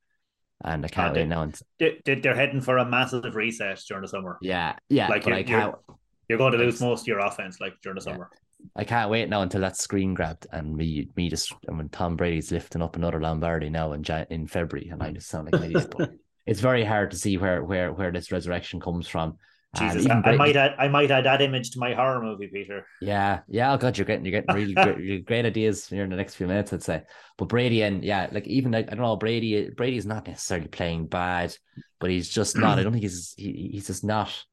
And 0.64 0.84
I 0.84 0.88
can't 0.88 1.10
uh, 1.10 1.20
wait 1.20 1.28
now. 1.28 1.50
They, 1.80 2.00
they're 2.04 2.36
heading 2.36 2.60
for 2.60 2.78
a 2.78 2.84
massive 2.84 3.34
reset 3.34 3.80
during 3.88 4.02
the 4.02 4.08
summer. 4.08 4.38
Yeah, 4.40 4.76
yeah. 4.88 5.08
Like 5.08 5.26
you're. 5.26 5.40
You're, 5.40 5.80
you're 6.28 6.38
going 6.38 6.52
to 6.52 6.58
lose 6.58 6.80
most 6.80 7.02
of 7.02 7.08
your 7.08 7.18
offense, 7.18 7.60
like 7.60 7.74
during 7.82 7.96
the 7.96 8.00
summer. 8.00 8.30
Yeah. 8.32 8.38
I 8.76 8.84
can't 8.84 9.10
wait 9.10 9.28
now 9.28 9.42
until 9.42 9.60
that 9.62 9.76
screen 9.76 10.14
grabbed 10.14 10.46
and 10.52 10.76
me 10.76 11.08
me 11.16 11.28
just 11.28 11.52
I 11.68 11.72
mean 11.72 11.88
Tom 11.88 12.16
Brady's 12.16 12.52
lifting 12.52 12.80
up 12.80 12.96
another 12.96 13.20
Lombardi 13.20 13.68
now 13.70 13.92
in 13.92 14.04
in 14.30 14.46
February 14.46 14.88
and 14.88 15.02
I 15.02 15.10
just 15.10 15.28
sound 15.28 15.50
like 15.50 15.60
an 15.60 15.70
idiot. 15.70 15.92
it's 16.46 16.60
very 16.60 16.84
hard 16.84 17.10
to 17.10 17.16
see 17.16 17.36
where 17.36 17.64
where 17.64 17.92
where 17.92 18.12
this 18.12 18.30
resurrection 18.30 18.80
comes 18.80 19.08
from. 19.08 19.36
Jesus, 19.74 20.06
I, 20.06 20.20
I, 20.20 20.36
might 20.36 20.54
add 20.54 20.74
I 20.78 20.88
might 20.88 21.10
add 21.10 21.24
that 21.24 21.40
image 21.40 21.70
to 21.70 21.78
my 21.78 21.94
horror 21.94 22.22
movie, 22.22 22.48
Peter. 22.48 22.86
Yeah, 23.00 23.40
yeah. 23.48 23.72
Oh 23.72 23.78
God, 23.78 23.96
you're 23.96 24.04
getting 24.04 24.26
you're 24.26 24.42
getting 24.42 24.54
really 24.54 24.74
great, 24.74 25.24
great 25.24 25.46
ideas 25.46 25.88
here 25.88 26.04
in 26.04 26.10
the 26.10 26.16
next 26.16 26.34
few 26.34 26.46
minutes, 26.46 26.74
I'd 26.74 26.82
say. 26.82 27.04
But 27.38 27.48
Brady 27.48 27.82
and 27.82 28.04
yeah, 28.04 28.28
like 28.30 28.46
even 28.46 28.72
like 28.72 28.88
I 28.88 28.94
don't 28.94 29.00
know, 29.00 29.16
Brady 29.16 29.70
Brady's 29.70 30.04
not 30.04 30.26
necessarily 30.26 30.68
playing 30.68 31.06
bad, 31.06 31.56
but 32.00 32.10
he's 32.10 32.28
just 32.28 32.58
not. 32.58 32.78
I 32.78 32.82
don't 32.82 32.92
think 32.92 33.04
he's 33.04 33.32
he, 33.34 33.70
he's 33.72 33.86
just 33.86 34.04
not 34.04 34.44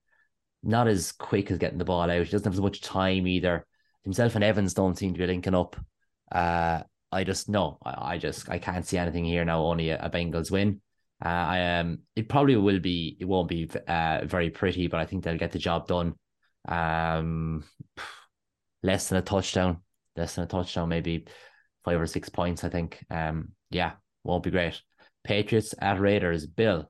not 0.64 0.88
as 0.88 1.12
quick 1.12 1.52
as 1.52 1.58
getting 1.58 1.80
the 1.80 1.86
ball 1.86 2.10
out. 2.10 2.26
He 2.26 2.32
doesn't 2.32 2.46
have 2.46 2.54
as 2.54 2.62
much 2.62 2.80
time 2.82 3.28
either. 3.28 3.66
Himself 4.06 4.36
and 4.36 4.44
Evans 4.44 4.74
don't 4.74 4.98
seem 4.98 5.14
to 5.14 5.20
be 5.20 5.28
linking 5.28 5.54
up. 5.54 5.76
Uh, 6.32 6.84
I 7.12 7.26
just 7.26 7.50
no, 7.50 7.78
I, 7.84 8.14
I 8.14 8.18
just 8.18 8.50
I 8.50 8.58
can't 8.58 8.86
see 8.86 8.98
anything 8.98 9.26
here 9.26 9.44
now. 9.44 9.66
Only 9.66 9.90
a, 9.90 10.00
a 10.00 10.10
Bengals 10.10 10.50
win. 10.50 10.80
Uh, 11.24 11.28
I 11.28 11.80
um, 11.80 12.00
it 12.16 12.30
probably 12.30 12.56
will 12.56 12.80
be. 12.80 13.18
It 13.20 13.26
won't 13.26 13.50
be 13.50 13.70
uh, 13.88 14.22
very 14.24 14.50
pretty, 14.50 14.88
but 14.88 15.00
I 15.00 15.06
think 15.06 15.24
they'll 15.24 15.38
get 15.38 15.52
the 15.52 15.60
job 15.60 15.88
done. 15.88 16.16
Um, 16.68 17.64
less 18.84 19.10
than 19.10 19.18
a 19.18 19.22
touchdown, 19.22 19.82
less 20.16 20.36
than 20.36 20.46
a 20.46 20.48
touchdown, 20.48 20.90
maybe 20.90 21.26
five 21.84 22.00
or 22.00 22.08
six 22.08 22.30
points. 22.30 22.64
I 22.64 22.70
think. 22.70 23.04
Um, 23.10 23.50
yeah, 23.70 23.94
won't 24.24 24.44
be 24.44 24.52
great. 24.52 24.82
Patriots 25.24 25.76
at 25.80 26.00
Raiders. 26.00 26.48
Bill. 26.48 26.90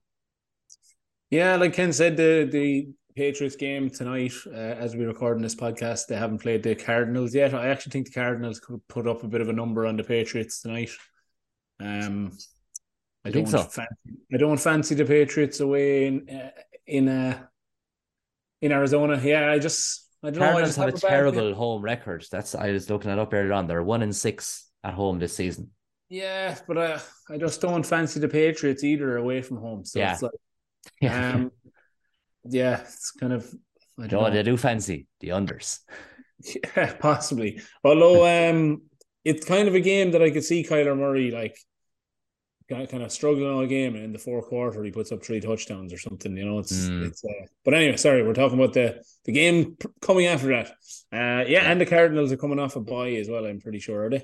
Yeah, 1.31 1.55
like 1.55 1.73
Ken 1.73 1.91
said, 1.91 2.15
the 2.15 2.47
the 2.51 2.89
Patriots 3.15 3.55
game 3.55 3.89
tonight, 3.89 4.31
uh, 4.47 4.51
as 4.51 4.95
we 4.95 5.05
record 5.05 5.37
in 5.37 5.43
this 5.43 5.55
podcast, 5.55 6.07
they 6.07 6.15
haven't 6.15 6.39
played 6.39 6.63
the 6.63 6.75
Cardinals 6.75 7.33
yet. 7.35 7.53
I 7.53 7.67
actually 7.67 7.91
think 7.91 8.05
the 8.05 8.19
Cardinals 8.19 8.59
could 8.59 8.87
put 8.87 9.07
up 9.07 9.23
a 9.23 9.27
bit 9.27 9.41
of 9.41 9.49
a 9.49 9.53
number 9.53 9.85
on 9.85 9.97
the 9.97 10.03
Patriots 10.03 10.61
tonight. 10.61 10.91
Um, 11.79 12.37
I 13.25 13.31
don't 13.31 13.47
so. 13.47 13.63
fancy. 13.63 13.93
I 14.33 14.37
don't 14.37 14.59
fancy 14.59 14.95
the 14.95 15.05
Patriots 15.05 15.59
away 15.59 16.07
in 16.07 16.29
uh, 16.29 16.51
in 16.87 17.07
uh, 17.07 17.43
in 18.61 18.71
Arizona. 18.71 19.19
Yeah, 19.21 19.51
I 19.51 19.59
just 19.59 20.07
I 20.23 20.29
don't 20.29 20.39
Cardinals 20.39 20.77
know. 20.77 20.83
I 20.85 20.89
just 20.91 21.03
have, 21.03 21.03
have 21.03 21.13
a 21.13 21.15
terrible 21.15 21.53
home 21.53 21.81
record. 21.81 22.25
That's 22.31 22.55
I 22.55 22.71
was 22.71 22.89
looking 22.89 23.11
it 23.11 23.19
up 23.19 23.33
earlier 23.33 23.53
on. 23.53 23.67
They're 23.67 23.83
one 23.83 24.01
in 24.01 24.13
six 24.13 24.69
at 24.83 24.93
home 24.93 25.19
this 25.19 25.35
season. 25.35 25.71
Yeah, 26.09 26.57
but 26.67 26.77
I 26.77 26.99
I 27.29 27.37
just 27.37 27.61
don't 27.61 27.85
fancy 27.85 28.19
the 28.19 28.27
Patriots 28.27 28.83
either 28.83 29.17
away 29.17 29.41
from 29.41 29.57
home. 29.57 29.85
So 29.85 29.99
yeah. 29.99 30.13
it's 30.13 30.21
like, 30.21 30.31
yeah, 31.01 31.33
um, 31.33 31.51
yeah, 32.45 32.81
it's 32.81 33.11
kind 33.11 33.33
of. 33.33 33.53
I 34.01 34.07
don't 34.07 34.23
know. 34.23 34.29
they 34.29 34.43
do 34.43 34.57
fancy 34.57 35.07
the 35.19 35.29
unders. 35.29 35.79
Yeah, 36.77 36.93
possibly. 36.93 37.59
Although 37.83 38.25
um, 38.25 38.83
it's 39.25 39.45
kind 39.45 39.67
of 39.67 39.75
a 39.75 39.81
game 39.81 40.11
that 40.11 40.21
I 40.21 40.29
could 40.29 40.45
see 40.45 40.63
Kyler 40.63 40.97
Murray 40.97 41.31
like 41.31 41.57
kind 42.69 43.03
of 43.03 43.11
struggling 43.11 43.49
all 43.49 43.65
game, 43.65 43.95
and 43.95 44.03
in 44.05 44.13
the 44.13 44.19
fourth 44.19 44.45
quarter 44.47 44.83
he 44.83 44.91
puts 44.91 45.11
up 45.11 45.23
three 45.23 45.39
touchdowns 45.39 45.91
or 45.91 45.97
something. 45.97 46.35
You 46.37 46.45
know, 46.45 46.59
it's 46.59 46.87
Mm. 46.87 47.07
it's. 47.07 47.23
Uh, 47.25 47.45
but 47.65 47.73
anyway, 47.73 47.97
sorry, 47.97 48.23
we're 48.23 48.33
talking 48.33 48.59
about 48.59 48.73
the 48.73 49.03
the 49.25 49.31
game 49.31 49.75
p- 49.75 49.89
coming 50.01 50.27
after 50.27 50.47
that. 50.49 50.69
Uh, 51.11 51.45
yeah, 51.47 51.69
and 51.71 51.81
the 51.81 51.85
Cardinals 51.85 52.31
are 52.31 52.37
coming 52.37 52.59
off 52.59 52.75
a 52.75 52.81
bye 52.81 53.11
as 53.11 53.27
well. 53.27 53.45
I'm 53.45 53.59
pretty 53.59 53.79
sure 53.79 54.05
are 54.05 54.09
they? 54.09 54.23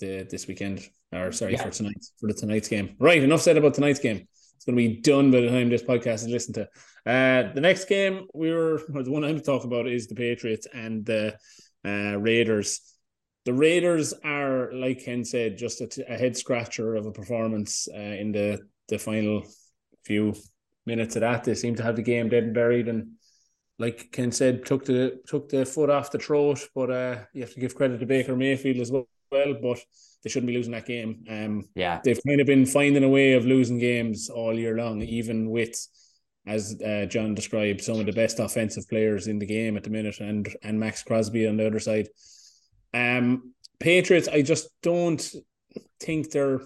The 0.00 0.26
this 0.30 0.46
weekend, 0.46 0.88
or 1.12 1.32
sorry 1.32 1.52
Yeah. 1.54 1.64
for 1.64 1.70
tonight 1.70 2.04
for 2.20 2.28
the 2.28 2.34
tonight's 2.34 2.68
game. 2.68 2.96
Right, 2.98 3.22
enough 3.22 3.40
said 3.42 3.56
about 3.56 3.74
tonight's 3.74 3.98
game. 4.00 4.28
It's 4.56 4.64
going 4.64 4.76
to 4.76 4.88
be 4.88 5.00
done 5.00 5.30
by 5.30 5.40
the 5.40 5.48
time 5.48 5.68
this 5.70 5.82
podcast 5.82 6.24
is 6.26 6.28
listened 6.28 6.56
to. 6.56 6.68
Uh, 7.06 7.52
the 7.54 7.60
next 7.60 7.86
game 7.86 8.26
we 8.34 8.50
were 8.52 8.80
or 8.94 9.02
the 9.02 9.10
one 9.10 9.24
I'm 9.24 9.40
talking 9.40 9.70
about 9.72 9.86
is 9.88 10.06
the 10.08 10.14
Patriots 10.14 10.66
and 10.72 11.04
the 11.06 11.38
uh, 11.84 12.16
Raiders. 12.18 12.80
The 13.48 13.54
Raiders 13.54 14.12
are, 14.24 14.70
like 14.74 15.02
Ken 15.06 15.24
said, 15.24 15.56
just 15.56 15.80
a, 15.80 15.86
t- 15.86 16.04
a 16.06 16.18
head 16.18 16.36
scratcher 16.36 16.96
of 16.96 17.06
a 17.06 17.10
performance 17.10 17.88
uh, 17.90 17.98
in 17.98 18.30
the 18.30 18.58
the 18.90 18.98
final 18.98 19.42
few 20.04 20.34
minutes 20.84 21.16
of 21.16 21.20
that. 21.22 21.44
They 21.44 21.54
seem 21.54 21.74
to 21.76 21.82
have 21.82 21.96
the 21.96 22.02
game 22.02 22.28
dead 22.28 22.44
and 22.44 22.52
buried, 22.52 22.88
and 22.88 23.12
like 23.78 24.12
Ken 24.12 24.32
said, 24.32 24.66
took 24.66 24.84
the 24.84 25.20
took 25.26 25.48
the 25.48 25.64
foot 25.64 25.88
off 25.88 26.10
the 26.10 26.18
throat. 26.18 26.68
But 26.74 26.90
uh, 26.90 27.16
you 27.32 27.40
have 27.40 27.54
to 27.54 27.60
give 27.60 27.74
credit 27.74 28.00
to 28.00 28.04
Baker 28.06 28.36
Mayfield 28.36 28.82
as 28.82 28.92
well. 28.92 29.08
But 29.30 29.78
they 30.22 30.28
shouldn't 30.28 30.48
be 30.48 30.52
losing 30.58 30.72
that 30.72 30.84
game. 30.84 31.24
Um, 31.30 31.70
Yeah. 31.74 32.02
they've 32.04 32.20
kind 32.28 32.42
of 32.42 32.46
been 32.46 32.66
finding 32.66 33.02
a 33.04 33.08
way 33.08 33.32
of 33.32 33.46
losing 33.46 33.78
games 33.78 34.28
all 34.28 34.58
year 34.58 34.76
long, 34.76 35.00
even 35.00 35.48
with, 35.48 35.74
as 36.46 36.78
uh, 36.82 37.06
John 37.06 37.34
described, 37.34 37.80
some 37.80 37.98
of 37.98 38.04
the 38.04 38.12
best 38.12 38.40
offensive 38.40 38.86
players 38.90 39.26
in 39.26 39.38
the 39.38 39.46
game 39.46 39.78
at 39.78 39.84
the 39.84 39.90
minute, 39.98 40.20
and 40.20 40.54
and 40.62 40.78
Maxx 40.78 41.02
Crosby 41.02 41.46
on 41.48 41.56
the 41.56 41.66
other 41.66 41.80
side. 41.80 42.08
Um, 42.94 43.54
Patriots, 43.80 44.28
I 44.28 44.42
just 44.42 44.68
don't 44.82 45.22
think 46.00 46.30
they're 46.30 46.60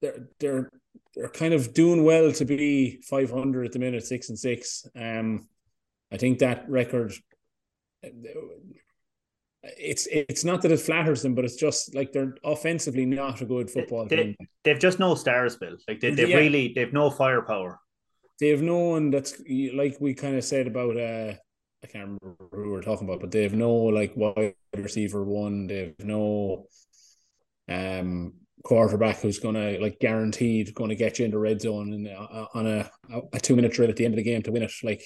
they're 0.00 0.28
they're 0.40 0.70
they're 1.14 1.28
kind 1.28 1.54
of 1.54 1.74
doing 1.74 2.04
well 2.04 2.32
to 2.32 2.44
be 2.44 3.00
five 3.02 3.30
hundred 3.30 3.66
at 3.66 3.72
the 3.72 3.78
minute, 3.78 4.04
six 4.04 4.28
and 4.30 4.38
six. 4.38 4.86
Um, 4.96 5.48
I 6.10 6.16
think 6.16 6.38
that 6.40 6.68
record. 6.68 7.12
It's 9.62 10.08
it's 10.10 10.44
not 10.44 10.62
that 10.62 10.72
it 10.72 10.80
flatters 10.80 11.22
them, 11.22 11.34
but 11.36 11.44
it's 11.44 11.54
just 11.56 11.94
like 11.94 12.10
they're 12.12 12.34
offensively 12.42 13.06
not 13.06 13.40
a 13.40 13.44
good 13.46 13.70
football 13.70 14.06
They- 14.06 14.16
team. 14.16 14.36
They've 14.64 14.78
just 14.78 14.98
no 14.98 15.14
stars, 15.14 15.56
Bill. 15.56 15.76
Like 15.86 16.00
they, 16.00 16.10
they've 16.10 16.28
Yeah. 16.28 16.36
really 16.36 16.72
they've 16.74 16.92
no 16.92 17.10
firepower. 17.10 17.78
they 18.40 18.48
have 18.48 18.62
no 18.62 18.78
one 18.78 19.10
that's 19.10 19.40
like 19.72 19.96
we 20.00 20.14
kind 20.14 20.36
of 20.36 20.42
said 20.42 20.66
about 20.66 20.96
uh 20.96 21.34
I 21.82 21.86
can't 21.88 22.04
remember 22.04 22.36
who 22.52 22.70
we're 22.70 22.82
talking 22.82 23.08
about, 23.08 23.20
but 23.20 23.30
they 23.30 23.42
have 23.42 23.54
no 23.54 23.72
like 23.72 24.12
wide 24.16 24.54
receiver 24.76 25.24
one. 25.24 25.66
They 25.66 25.78
have 25.78 26.06
no 26.06 26.66
um 27.68 28.34
quarterback 28.64 29.20
who's 29.20 29.40
gonna 29.40 29.78
like 29.80 29.98
guaranteed 29.98 30.74
to 30.76 30.94
get 30.94 31.18
you 31.18 31.24
in 31.24 31.30
the 31.30 31.38
red 31.38 31.60
zone 31.60 31.92
and 31.92 32.08
uh, 32.08 32.46
on 32.54 32.66
a 32.66 32.90
a 33.32 33.40
two 33.40 33.56
minute 33.56 33.72
drill 33.72 33.90
at 33.90 33.96
the 33.96 34.04
end 34.04 34.14
of 34.14 34.18
the 34.18 34.22
game 34.22 34.42
to 34.42 34.52
win 34.52 34.62
it. 34.62 34.72
Like 34.82 35.02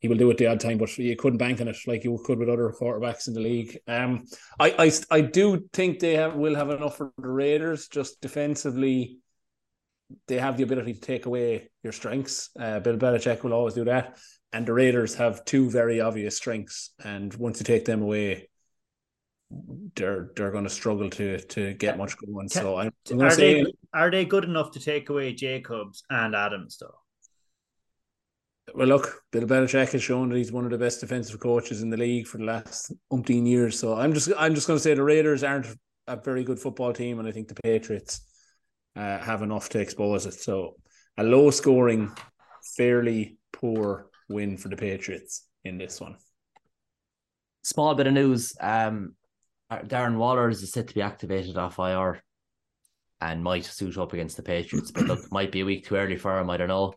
he 0.00 0.08
will 0.08 0.16
do 0.16 0.30
it 0.30 0.38
the 0.38 0.46
odd 0.46 0.60
time, 0.60 0.78
but 0.78 0.96
you 0.98 1.16
couldn't 1.16 1.38
bank 1.38 1.60
on 1.60 1.68
it 1.68 1.76
like 1.86 2.04
you 2.04 2.20
could 2.24 2.38
with 2.38 2.48
other 2.48 2.72
quarterbacks 2.78 3.26
in 3.26 3.34
the 3.34 3.40
league. 3.40 3.78
Um, 3.88 4.26
I 4.60 4.74
I 4.78 4.92
I 5.10 5.20
do 5.22 5.66
think 5.72 5.98
they 5.98 6.14
have 6.14 6.34
will 6.34 6.54
have 6.54 6.70
enough 6.70 6.98
for 6.98 7.12
the 7.16 7.28
Raiders 7.28 7.88
just 7.88 8.20
defensively 8.20 9.18
they 10.26 10.38
have 10.38 10.56
the 10.56 10.62
ability 10.62 10.94
to 10.94 11.00
take 11.00 11.26
away 11.26 11.68
your 11.82 11.92
strengths. 11.92 12.50
Uh, 12.58 12.80
Bill 12.80 12.96
Belichick 12.96 13.42
will 13.42 13.52
always 13.52 13.74
do 13.74 13.84
that, 13.84 14.18
and 14.52 14.66
the 14.66 14.72
Raiders 14.72 15.14
have 15.16 15.44
two 15.44 15.70
very 15.70 16.00
obvious 16.00 16.36
strengths. 16.36 16.90
And 17.04 17.32
once 17.34 17.60
you 17.60 17.64
take 17.64 17.84
them 17.84 18.02
away, 18.02 18.48
they're 19.96 20.30
they're 20.36 20.50
going 20.50 20.64
to 20.64 20.70
struggle 20.70 21.08
to 21.10 21.38
to 21.38 21.74
get 21.74 21.96
much 21.96 22.16
going. 22.18 22.48
So 22.48 22.76
I'm, 22.76 22.92
I'm 23.10 23.18
going 23.18 23.26
Are 23.26 23.30
to 23.30 23.36
say 23.36 23.62
they 23.62 23.72
are 23.94 24.10
they 24.10 24.24
good 24.24 24.44
enough 24.44 24.72
to 24.72 24.80
take 24.80 25.08
away 25.08 25.32
Jacobs 25.32 26.02
and 26.10 26.34
Adams 26.34 26.76
though? 26.78 26.94
Well, 28.74 28.88
look, 28.88 29.22
Bill 29.32 29.46
Belichick 29.46 29.92
has 29.92 30.02
shown 30.02 30.28
that 30.28 30.36
he's 30.36 30.52
one 30.52 30.66
of 30.66 30.70
the 30.70 30.76
best 30.76 31.00
defensive 31.00 31.40
coaches 31.40 31.80
in 31.80 31.88
the 31.88 31.96
league 31.96 32.26
for 32.26 32.36
the 32.36 32.44
last 32.44 32.92
umpteen 33.10 33.46
years. 33.46 33.78
So 33.78 33.96
I'm 33.96 34.12
just 34.12 34.30
I'm 34.36 34.54
just 34.54 34.66
going 34.66 34.76
to 34.78 34.82
say 34.82 34.94
the 34.94 35.02
Raiders 35.02 35.42
aren't 35.42 35.66
a 36.06 36.16
very 36.16 36.44
good 36.44 36.58
football 36.58 36.92
team, 36.92 37.18
and 37.18 37.26
I 37.26 37.32
think 37.32 37.48
the 37.48 37.54
Patriots 37.62 38.20
uh, 38.96 39.18
have 39.18 39.42
enough 39.42 39.70
to 39.70 39.80
expose 39.80 40.26
it. 40.26 40.34
So 40.34 40.76
a 41.16 41.24
low 41.24 41.50
scoring, 41.50 42.12
fairly 42.76 43.38
poor 43.52 44.10
win 44.28 44.56
for 44.56 44.68
the 44.68 44.76
Patriots 44.76 45.46
in 45.64 45.78
this 45.78 46.00
one. 46.00 46.16
Small 47.62 47.94
bit 47.94 48.06
of 48.06 48.12
news. 48.14 48.52
Um, 48.60 49.14
Darren 49.70 50.16
Wallers 50.16 50.62
is 50.62 50.72
set 50.72 50.88
to 50.88 50.94
be 50.94 51.02
activated 51.02 51.56
off 51.58 51.78
IR 51.78 52.20
and 53.20 53.42
might 53.42 53.64
suit 53.64 53.98
up 53.98 54.12
against 54.12 54.36
the 54.36 54.42
Patriots. 54.42 54.90
But 54.90 55.06
look, 55.06 55.32
might 55.32 55.52
be 55.52 55.60
a 55.60 55.64
week 55.64 55.86
too 55.86 55.96
early 55.96 56.16
for 56.16 56.38
him. 56.38 56.48
I 56.50 56.56
don't 56.56 56.68
know. 56.68 56.94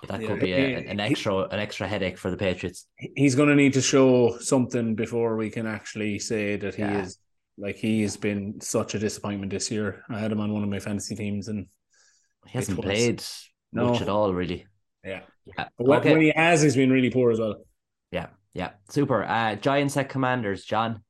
But 0.00 0.08
that 0.08 0.20
Yeah, 0.22 0.28
could 0.28 0.40
be 0.40 0.52
a, 0.52 0.78
an 0.78 1.00
extra 1.00 1.36
an 1.48 1.58
extra 1.58 1.88
headache 1.88 2.18
for 2.18 2.30
the 2.30 2.36
Patriots. 2.36 2.86
He's 3.16 3.34
going 3.34 3.48
to 3.48 3.54
need 3.54 3.72
to 3.74 3.82
show 3.82 4.38
something 4.38 4.94
before 4.94 5.36
we 5.36 5.50
can 5.50 5.66
actually 5.66 6.18
say 6.18 6.56
that 6.56 6.74
he 6.74 6.82
Yeah. 6.82 7.02
is 7.02 7.18
like 7.56 7.76
he 7.76 8.02
has 8.02 8.16
been 8.16 8.60
such 8.60 8.94
a 8.94 8.98
disappointment 8.98 9.50
this 9.50 9.70
year. 9.70 10.04
I 10.08 10.18
had 10.18 10.32
him 10.32 10.40
on 10.40 10.52
one 10.52 10.62
of 10.62 10.68
my 10.68 10.78
fantasy 10.80 11.14
teams, 11.16 11.48
and 11.48 11.66
He 12.46 12.58
hasn't 12.58 12.80
played 12.80 13.22
No. 13.72 13.92
much 13.92 14.02
at 14.02 14.08
all, 14.08 14.32
really. 14.34 14.66
yeah, 15.04 15.22
Yeah. 15.46 15.68
But 15.76 15.86
when, 15.86 15.98
Okay. 16.00 16.12
when 16.12 16.22
he 16.22 16.32
has, 16.34 16.62
he's 16.62 16.76
been 16.76 16.90
really 16.90 17.10
poor 17.10 17.30
as 17.30 17.38
well. 17.38 17.56
Yeah. 18.10 18.28
Yeah. 18.54 18.70
Super. 18.88 19.24
Uh, 19.24 19.56
Giants 19.56 19.96
at 19.96 20.08
Commanders. 20.08 20.64
John. 20.64 21.02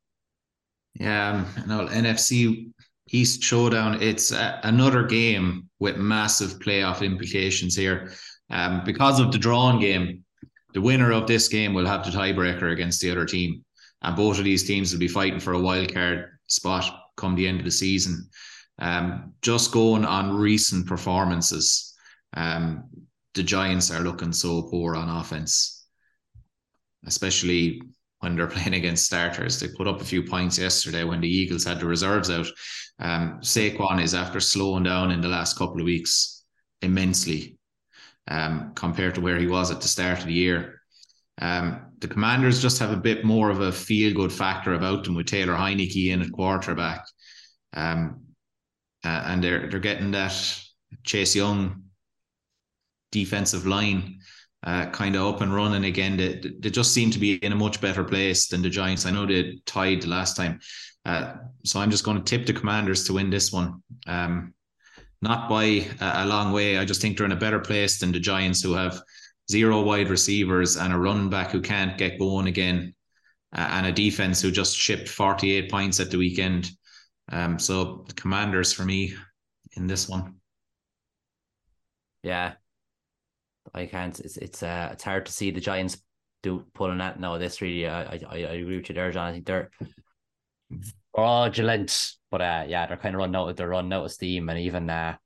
Yeah, 0.94 1.30
um, 1.30 1.66
no, 1.66 1.86
NFC 1.88 2.70
East 3.10 3.42
showdown. 3.42 4.00
It's 4.00 4.32
uh, 4.32 4.60
another 4.62 5.02
game 5.04 5.68
with 5.80 5.96
massive 5.96 6.60
playoff 6.60 7.02
implications 7.04 7.74
here. 7.74 8.12
Um, 8.50 8.82
because 8.84 9.18
of 9.18 9.32
the 9.32 9.38
drawn 9.38 9.80
game, 9.80 10.24
the 10.72 10.80
winner 10.80 11.12
of 11.12 11.26
this 11.26 11.48
game 11.48 11.74
will 11.74 11.86
have 11.86 12.04
the 12.04 12.10
tiebreaker 12.12 12.72
against 12.72 13.00
the 13.00 13.10
other 13.10 13.24
team, 13.26 13.64
and 14.02 14.14
both 14.16 14.38
of 14.38 14.44
these 14.44 14.64
teams 14.64 14.92
will 14.92 15.00
be 15.00 15.08
fighting 15.08 15.40
for 15.40 15.54
a 15.54 15.60
wild 15.60 15.92
card 15.92 16.30
spot 16.46 16.84
come 17.16 17.34
the 17.34 17.46
end 17.48 17.58
of 17.58 17.64
the 17.64 17.70
season. 17.70 18.28
Um, 18.78 19.34
just 19.42 19.72
going 19.72 20.04
on 20.04 20.36
recent 20.36 20.86
performances, 20.86 21.94
um, 22.36 22.84
the 23.34 23.42
Giants 23.42 23.90
are 23.90 24.00
looking 24.00 24.32
so 24.32 24.62
poor 24.62 24.94
on 24.94 25.08
offense, 25.08 25.86
especially 27.06 27.82
when 28.20 28.36
they're 28.36 28.46
playing 28.54 28.74
against 28.74 29.06
starters. 29.06 29.60
They 29.60 29.68
put 29.68 29.88
up 29.88 30.00
a 30.00 30.04
few 30.04 30.22
points 30.22 30.58
yesterday 30.58 31.04
when 31.04 31.20
the 31.20 31.28
Eagles 31.28 31.64
had 31.64 31.80
the 31.80 31.86
reserves 31.86 32.30
out. 32.30 32.46
Um, 32.98 33.40
Saquon 33.40 34.02
is 34.02 34.14
after 34.14 34.40
slowing 34.40 34.84
down 34.84 35.10
in 35.10 35.20
the 35.20 35.28
last 35.28 35.58
couple 35.58 35.80
of 35.80 35.84
weeks 35.84 36.44
immensely 36.82 37.58
um, 38.28 38.72
compared 38.74 39.14
to 39.16 39.20
where 39.20 39.38
he 39.38 39.46
was 39.46 39.70
at 39.70 39.80
the 39.80 39.88
start 39.88 40.20
of 40.20 40.26
the 40.26 40.32
year. 40.32 40.80
Um, 41.40 41.86
the 41.98 42.08
Commanders 42.08 42.62
just 42.62 42.78
have 42.78 42.92
a 42.92 42.96
bit 42.96 43.24
more 43.24 43.50
of 43.50 43.60
a 43.60 43.72
feel 43.72 44.14
good 44.14 44.32
factor 44.32 44.74
about 44.74 45.04
them 45.04 45.14
with 45.14 45.26
Taylor 45.26 45.54
Heinicke 45.54 46.12
in 46.12 46.22
at 46.22 46.32
quarterback. 46.32 47.04
Um, 47.72 48.20
uh, 49.04 49.22
and 49.26 49.42
they're 49.42 49.68
they're 49.68 49.80
getting 49.80 50.12
that 50.12 50.32
Chase 51.02 51.34
Young 51.34 51.83
defensive 53.14 53.66
line 53.66 54.18
uh, 54.64 54.90
kind 54.90 55.14
of 55.14 55.34
up 55.34 55.40
and 55.40 55.54
running 55.54 55.84
again. 55.84 56.16
They, 56.16 56.40
they 56.58 56.70
just 56.70 56.92
seem 56.92 57.10
to 57.12 57.18
be 57.18 57.34
in 57.36 57.52
a 57.52 57.56
much 57.56 57.80
better 57.80 58.02
place 58.02 58.48
than 58.48 58.60
the 58.60 58.68
Giants. 58.68 59.06
I 59.06 59.10
know 59.10 59.24
they 59.24 59.60
tied 59.66 60.02
the 60.02 60.08
last 60.08 60.36
time. 60.36 60.60
Uh, 61.06 61.34
so 61.64 61.80
I'm 61.80 61.90
just 61.90 62.04
going 62.04 62.16
to 62.16 62.24
tip 62.24 62.46
the 62.46 62.52
Commanders 62.52 63.04
to 63.04 63.12
win 63.12 63.30
this 63.30 63.52
one. 63.52 63.82
Um, 64.06 64.54
not 65.22 65.48
by 65.48 65.64
a, 66.00 66.24
a 66.24 66.26
long 66.26 66.52
way. 66.52 66.78
I 66.78 66.84
just 66.84 67.00
think 67.00 67.16
they're 67.16 67.26
in 67.26 67.32
a 67.32 67.36
better 67.36 67.60
place 67.60 67.98
than 67.98 68.10
the 68.10 68.20
Giants, 68.20 68.62
who 68.62 68.72
have 68.72 69.00
zero 69.50 69.82
wide 69.82 70.08
receivers 70.08 70.76
and 70.76 70.92
a 70.92 70.98
running 70.98 71.30
back 71.30 71.50
who 71.50 71.60
can't 71.60 71.98
get 71.98 72.18
going 72.18 72.46
again, 72.46 72.94
uh, 73.54 73.68
and 73.72 73.86
a 73.86 73.92
defense 73.92 74.40
who 74.40 74.50
just 74.50 74.76
shipped 74.76 75.08
48 75.08 75.70
points 75.70 76.00
at 76.00 76.10
the 76.10 76.18
weekend. 76.18 76.70
Um, 77.30 77.58
so 77.58 78.04
the 78.08 78.14
Commanders 78.14 78.72
for 78.72 78.84
me 78.84 79.14
in 79.76 79.86
this 79.86 80.08
one. 80.08 80.36
Yeah. 82.22 82.54
I 83.72 83.86
can't. 83.86 84.18
It's 84.20 84.36
it's 84.36 84.62
uh 84.62 84.90
it's 84.92 85.04
hard 85.04 85.26
to 85.26 85.32
see 85.32 85.50
the 85.50 85.60
Giants 85.60 86.02
do 86.42 86.64
pulling 86.74 86.98
that. 86.98 87.18
No, 87.20 87.38
this 87.38 87.60
really. 87.62 87.86
I 87.88 88.02
I 88.02 88.20
I 88.30 88.36
agree 88.36 88.76
with 88.76 88.88
you 88.88 88.94
there, 88.94 89.10
John. 89.12 89.28
I 89.28 89.32
think 89.32 89.46
they're 89.46 89.70
fraudulent, 91.14 92.12
but 92.30 92.40
uh 92.40 92.64
yeah, 92.68 92.86
they're 92.86 92.96
kind 92.96 93.14
of 93.14 93.18
running 93.20 93.36
out. 93.36 93.56
They're 93.56 93.68
running 93.68 93.92
out 93.92 94.04
of 94.04 94.12
steam, 94.12 94.48
and 94.48 94.58
even 94.58 94.90
uh 94.90 95.16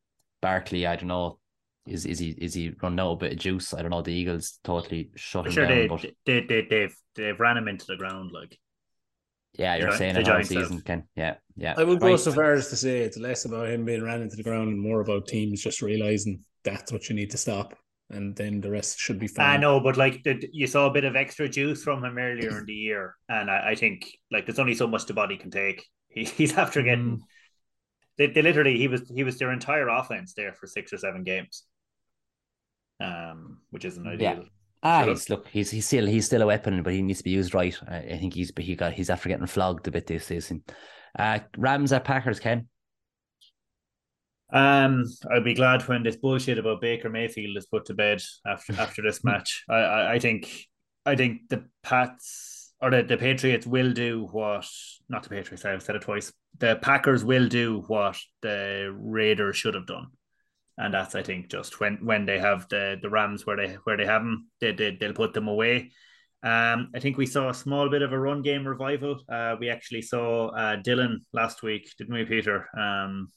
Barkley, 0.41 0.87
I 0.87 0.97
don't 0.97 1.09
know. 1.09 1.39
Is 1.87 2.05
is 2.07 2.19
he 2.19 2.31
is 2.31 2.55
he 2.55 2.73
running 2.83 3.01
out 3.01 3.13
a 3.13 3.17
bit 3.17 3.33
of 3.33 3.39
juice? 3.39 3.75
I 3.75 3.83
don't 3.83 3.91
know. 3.91 4.03
The 4.03 4.13
Eagles 4.13 4.61
totally 4.63 5.11
shut 5.17 5.47
I'm 5.47 5.47
him 5.47 5.53
sure 5.55 5.67
down. 5.67 5.77
they, 5.77 5.89
but 5.89 6.07
they 6.27 6.41
they 6.41 6.67
they've 6.69 6.97
they've 7.15 7.41
ran 7.41 7.57
him 7.57 7.69
into 7.69 7.87
the 7.87 7.97
ground 7.97 8.31
like 8.33 8.59
yeah, 9.55 9.77
you're 9.77 9.91
Gi- 9.91 9.97
saying 9.97 10.15
the 10.15 10.21
it 10.21 10.29
all 10.29 10.41
Giants 10.43 10.71
have. 10.71 10.85
Ken. 10.85 11.05
Yeah, 11.17 11.37
yeah. 11.57 11.75
I 11.77 11.83
would 11.85 11.99
go 11.99 12.11
Right. 12.11 12.21
so 12.21 12.31
far 12.31 12.53
as 12.53 12.69
to 12.69 12.77
say 12.77 12.99
it's 13.01 13.17
less 13.17 13.45
about 13.47 13.69
him 13.69 13.85
being 13.85 14.05
ran 14.05 14.21
into 14.23 14.37
the 14.37 14.43
ground 14.45 14.69
and 14.69 14.79
more 14.81 15.01
about 15.01 15.27
teams 15.27 15.63
just 15.63 15.83
realizing 15.83 16.45
that's 16.63 16.93
what 16.93 17.09
you 17.09 17.17
need 17.17 17.31
to 17.31 17.39
stop, 17.39 17.75
and 18.11 18.35
then 18.37 18.61
the 18.61 18.71
rest 18.71 18.99
should 18.99 19.19
be 19.19 19.27
fine. 19.27 19.47
I 19.47 19.57
know, 19.57 19.81
but 19.81 19.97
like 19.97 20.23
the, 20.23 20.49
you 20.53 20.67
saw 20.67 20.87
a 20.87 20.93
bit 20.93 21.05
of 21.05 21.17
extra 21.17 21.49
juice 21.49 21.83
from 21.83 22.05
him 22.05 22.17
earlier 22.17 22.59
in 22.59 22.65
the 22.65 22.75
year, 22.75 23.15
and 23.29 23.51
I, 23.51 23.71
I 23.71 23.75
think 23.75 24.11
like 24.31 24.47
there's 24.47 24.59
only 24.59 24.75
so 24.75 24.87
much 24.87 25.07
the 25.07 25.15
body 25.15 25.37
can 25.37 25.51
take. 25.51 25.85
He 26.09 26.25
He, 26.25 26.25
he's 26.25 26.57
after 26.57 26.83
getting. 26.83 27.19
Mm. 27.19 27.21
They, 28.17 28.27
they 28.29 28.43
literally 28.43 28.79
he 28.79 28.89
was 28.89 29.09
he 29.15 29.25
was 29.25 29.39
their 29.39 29.53
entire 29.53 29.89
offense 29.89 30.33
there 30.35 30.53
for 30.53 30.67
six 30.67 30.93
or 30.93 30.99
seven 30.99 31.23
games. 31.23 31.65
Um, 33.01 33.59
which 33.71 33.85
isn't 33.85 34.07
ideal. 34.07 34.21
Yeah. 34.21 34.43
Ah, 34.83 35.01
Shut 35.01 35.09
he's 35.09 35.31
look, 35.31 35.49
he's 35.49 35.71
he's 35.71 35.87
still 35.87 36.07
he's 36.07 36.27
still 36.27 36.43
a 36.43 36.47
weapon, 36.47 36.83
but 36.83 36.93
he 36.93 37.03
needs 37.03 37.19
to 37.19 37.25
be 37.25 37.31
used 37.31 37.55
right. 37.55 37.77
I, 37.87 37.99
I 37.99 38.19
think 38.19 38.35
he's 38.35 38.53
he 38.59 38.75
got 38.75 38.93
he's 38.93 39.11
after 39.11 39.29
getting 39.29 39.47
flogged 39.47 39.87
a 39.87 39.91
bit 39.91 40.07
this 40.07 40.27
season. 40.27 40.65
Uh, 41.17 41.41
Rams 41.57 41.93
at 41.93 42.05
Packers, 42.05 42.41
Ken. 42.41 42.69
Um, 44.51 45.05
I'll 45.31 45.43
be 45.43 45.55
glad 45.55 45.87
when 45.89 46.03
this 46.03 46.17
bullshit 46.17 46.59
about 46.59 46.81
Baker 46.81 47.11
Mayfield 47.11 47.57
is 47.57 47.67
put 47.67 47.85
to 47.87 47.95
bed 47.95 48.23
after 48.47 48.73
after 48.81 49.03
this 49.03 49.25
match. 49.25 49.65
I, 49.69 49.77
I, 49.77 50.13
I 50.15 50.19
think 50.19 50.67
I 51.05 51.17
think 51.17 51.49
the 51.49 51.65
Pats 51.83 52.73
or 52.81 52.91
the, 52.91 53.03
the 53.03 53.17
Patriots 53.17 53.67
will 53.67 53.93
do 53.93 54.29
what 54.31 54.67
not 55.09 55.23
the 55.23 55.29
Patriots, 55.29 55.65
I've 55.65 55.83
said 55.83 55.97
it 55.97 56.03
twice. 56.03 56.33
The 56.59 56.77
Packers 56.81 57.25
will 57.25 57.49
do 57.49 57.85
what 57.87 58.17
the 58.43 58.95
Raiders 58.97 59.57
should 59.57 59.75
have 59.75 59.87
done. 59.87 60.09
And 60.77 60.95
that's 60.95 61.15
I 61.15 61.23
think 61.23 61.51
just 61.51 61.81
when 61.81 61.99
when 62.05 62.25
they 62.25 62.39
have 62.39 62.69
the, 62.69 62.97
the 63.03 63.11
Rams 63.11 63.45
where 63.45 63.57
they 63.57 63.75
where 63.85 63.97
they 63.97 64.07
have 64.07 64.23
them, 64.23 64.49
they, 64.61 64.73
they 64.73 64.97
they'll 64.99 65.13
put 65.13 65.35
them 65.35 65.49
away. 65.49 65.91
Um, 66.45 66.91
I 66.95 67.01
think 67.01 67.17
we 67.17 67.27
saw 67.27 67.49
a 67.49 67.55
small 67.55 67.91
bit 67.91 68.03
of 68.03 68.13
a 68.13 68.19
run 68.19 68.43
game 68.43 68.67
revival. 68.67 69.21
Uh, 69.29 69.57
we 69.59 69.71
actually 69.71 70.03
saw 70.03 70.49
uh, 70.51 70.77
Dillon 70.77 71.27
last 71.33 71.65
week, 71.65 71.93
didn't 71.99 72.15
we, 72.15 72.25
Peter? 72.25 72.69
Um, 72.79 73.33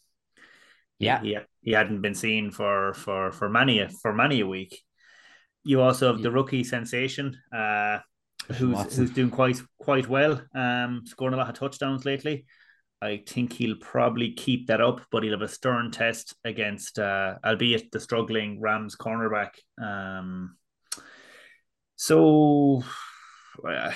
Yeah. 1.02 1.22
he, 1.22 1.38
he 1.62 1.72
hadn't 1.72 2.02
been 2.02 2.16
seen 2.16 2.52
for 2.52 2.94
for 2.94 3.32
for 3.32 3.50
many 3.50 3.80
a 3.80 3.90
for 3.90 4.14
many 4.14 4.42
a 4.42 4.48
week. 4.48 4.82
You 5.64 5.82
also 5.82 6.12
have 6.12 6.22
the 6.22 6.32
rookie 6.32 6.64
sensation, 6.64 7.38
uh, 7.56 8.00
who's 8.54 8.76
Watson. 8.76 9.04
who's 9.04 9.12
doing 9.12 9.30
quite 9.30 9.62
quite 9.80 10.08
well, 10.08 10.42
um, 10.56 11.04
scoring 11.06 11.34
a 11.34 11.38
lot 11.38 11.50
of 11.50 11.56
touchdowns 11.56 12.06
lately. 12.06 12.46
I 13.04 13.24
think 13.28 13.54
he'll 13.54 13.78
probably 13.78 14.34
keep 14.34 14.68
that 14.68 14.80
up, 14.80 15.02
but 15.12 15.24
he'll 15.24 15.34
have 15.34 15.42
a 15.42 15.48
stern 15.48 15.90
test 15.90 16.36
against, 16.44 17.00
uh, 17.00 17.36
albeit 17.44 17.92
the 17.92 18.00
struggling 18.00 18.62
Rams 18.62 18.96
cornerback. 18.96 19.54
Um, 19.82 20.56
so, 21.96 22.84
uh, 23.68 23.92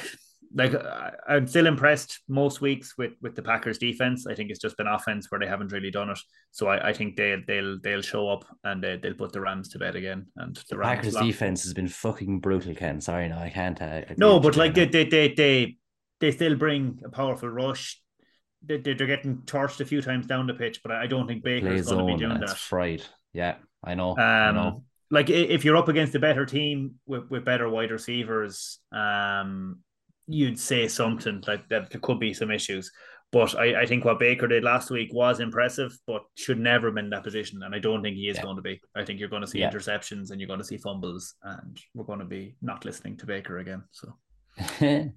like, 0.57 0.73
I- 0.73 1.11
I'm 1.27 1.47
still 1.47 1.67
impressed 1.67 2.19
most 2.27 2.61
weeks 2.61 2.97
with 2.97 3.11
with 3.21 3.35
the 3.35 3.41
Packers 3.41 3.77
defense. 3.77 4.25
I 4.25 4.33
think 4.35 4.49
it's 4.49 4.59
just 4.59 4.77
been 4.77 4.87
offense 4.87 5.29
where 5.29 5.39
they 5.39 5.47
haven't 5.47 5.71
really 5.73 5.91
done 5.91 6.09
it. 6.09 6.19
So 6.51 6.67
I, 6.67 6.89
I 6.89 6.93
think 6.93 7.15
they'll 7.17 7.41
they'll 7.45 7.77
they'll 7.83 8.01
show 8.01 8.29
up 8.29 8.45
and 8.63 8.81
they, 8.83 8.97
they'll 8.97 9.13
put 9.15 9.33
the 9.33 9.41
Rams 9.41 9.67
to 9.69 9.79
bed 9.79 9.95
again. 9.95 10.27
And 10.37 10.55
the 10.69 10.77
Rams 10.77 10.97
Packers 10.97 11.13
lost. 11.15 11.25
defense 11.27 11.63
has 11.63 11.73
been 11.73 11.87
fucking 11.89 12.39
brutal, 12.39 12.73
Ken. 12.73 13.01
Sorry, 13.01 13.27
no, 13.27 13.37
I 13.37 13.49
can't. 13.49 13.81
Uh, 13.81 14.01
No, 14.17 14.39
but 14.39 14.55
like 14.55 14.73
they 14.73 14.85
they 14.85 15.03
they 15.05 15.27
they, 15.33 15.77
they 16.21 16.31
still 16.31 16.55
bring 16.55 16.99
a 17.05 17.09
powerful 17.09 17.49
rush. 17.49 18.01
They, 18.65 18.77
they- 18.77 18.93
they're 18.93 19.07
getting 19.07 19.39
torched 19.45 19.81
a 19.81 19.85
few 19.85 20.01
times 20.01 20.25
down 20.25 20.47
the 20.47 20.53
pitch, 20.53 20.81
but 20.83 20.91
I 20.93 21.05
don't 21.07 21.27
think 21.27 21.43
no. 21.43 21.49
Baker 21.51 21.67
play 21.67 21.75
is 21.75 21.87
going 21.87 22.07
to 22.07 22.13
be 22.13 22.19
doing 22.19 22.39
that. 22.39 22.57
fried. 22.57 23.03
Yeah, 23.33 23.55
I 23.83 23.93
know. 23.95 24.17
I 24.17 24.51
know. 24.53 24.59
Um, 24.67 24.81
like 25.11 25.29
if 25.29 25.63
you're 25.63 25.77
up 25.77 25.87
against 25.87 26.15
a 26.15 26.19
better 26.19 26.45
team 26.47 26.95
with, 27.05 27.29
with 27.29 27.45
better 27.45 27.69
wide 27.69 27.91
receivers, 27.91 28.79
um, 28.91 29.79
you'd 30.28 30.59
say 30.59 30.88
something 30.88 31.43
like 31.47 31.67
that. 31.69 31.89
There 31.89 31.99
could 32.01 32.19
be 32.19 32.34
some 32.34 32.51
issues, 32.51 32.91
but 33.32 33.55
I, 33.55 33.82
I 33.82 33.86
think 33.86 34.05
what 34.05 34.19
Baker 34.19 34.47
did 34.47 34.63
last 34.63 34.89
week 34.89 35.09
was 35.13 35.39
impressive, 35.39 35.97
but 36.07 36.23
should 36.36 36.59
never 36.59 36.88
have 36.88 36.95
been 36.95 37.05
in 37.05 37.11
that 37.11 37.23
position. 37.23 37.61
And 37.63 37.76
I 37.76 37.80
don't 37.80 38.01
think 38.01 38.15
he 38.15 38.30
is 38.30 38.38
Yeah. 38.38 38.43
going 38.43 38.55
to 38.55 38.61
be. 38.61 38.82
I 38.95 39.03
think 39.03 39.19
you're 39.19 39.30
going 39.30 39.41
to 39.43 39.47
see 39.47 39.59
Yeah. 39.59 39.71
interceptions 39.71 40.32
and 40.32 40.39
you're 40.39 40.47
going 40.47 40.59
to 40.59 40.65
see 40.65 40.78
fumbles, 40.78 41.36
and 41.43 41.80
we're 41.93 42.05
going 42.05 42.19
to 42.19 42.26
be 42.26 42.55
not 42.61 42.86
listening 42.86 43.17
to 43.17 43.26
Baker 43.26 43.59
again. 43.59 43.84
So 43.91 44.13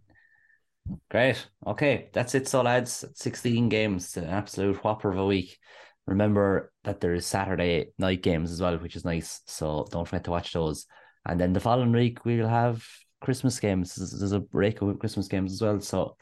Great. 1.11 1.47
Okay, 1.67 2.09
that's 2.15 2.35
it. 2.35 2.49
So, 2.49 2.63
lads, 2.63 3.05
16 3.15 3.69
games, 3.69 4.17
an 4.17 4.25
absolute 4.25 4.83
whopper 4.83 5.11
of 5.11 5.19
a 5.19 5.27
week. 5.27 5.59
Remember 6.07 6.73
that 6.85 7.01
there 7.01 7.13
is 7.13 7.27
Saturday 7.27 7.89
night 7.99 8.23
games 8.23 8.51
as 8.51 8.61
well, 8.63 8.79
which 8.79 8.97
is 8.97 9.05
nice. 9.05 9.43
So 9.47 9.87
don't 9.91 10.09
forget 10.09 10.25
to 10.25 10.31
watch 10.31 10.53
those. 10.55 10.87
And 11.27 11.39
then 11.39 11.53
the 11.53 11.61
following 11.61 11.93
week 11.93 12.25
we'll 12.25 12.49
have 12.49 12.83
Christmas 13.21 13.59
games. 13.61 13.95
There's, 13.95 14.33
a 14.33 14.41
break 14.41 14.81
of 14.83 14.99
Christmas 14.99 15.29
games 15.29 15.53
as 15.53 15.63
well. 15.63 15.81
So 15.81 16.17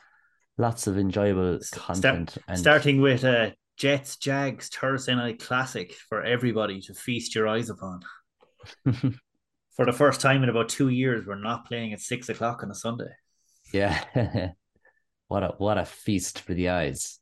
lots 0.59 0.87
of 0.87 0.99
enjoyable 0.99 1.61
Start- 1.61 1.83
content. 1.87 2.39
and 2.49 2.59
starting 2.59 3.01
with 3.01 3.25
a 3.25 3.55
Jets 3.77 4.17
Jags 4.17 4.69
Thursday 4.69 5.15
night 5.15 5.41
classic 5.41 5.95
for 6.09 6.23
everybody 6.23 6.81
to 6.83 6.95
feast 6.95 7.35
your 7.35 7.47
eyes 7.49 7.71
upon. 7.71 8.01
For 9.77 9.85
the 9.85 9.93
first 9.93 10.23
time 10.23 10.43
in 10.43 10.49
about 10.49 10.71
two 10.71 10.89
years, 10.89 11.27
we're 11.27 11.35
not 11.35 11.67
playing 11.67 11.93
at 11.93 12.01
six 12.01 12.31
o'clock 12.31 12.63
on 12.63 12.71
a 12.71 12.75
Sunday. 12.75 13.11
Yeah. 13.75 14.03
what 15.29 15.43
a 15.43 15.49
what 15.59 15.77
a 15.77 15.85
feast 15.85 16.41
for 16.41 16.55
the 16.55 16.71
eyes. 16.71 17.19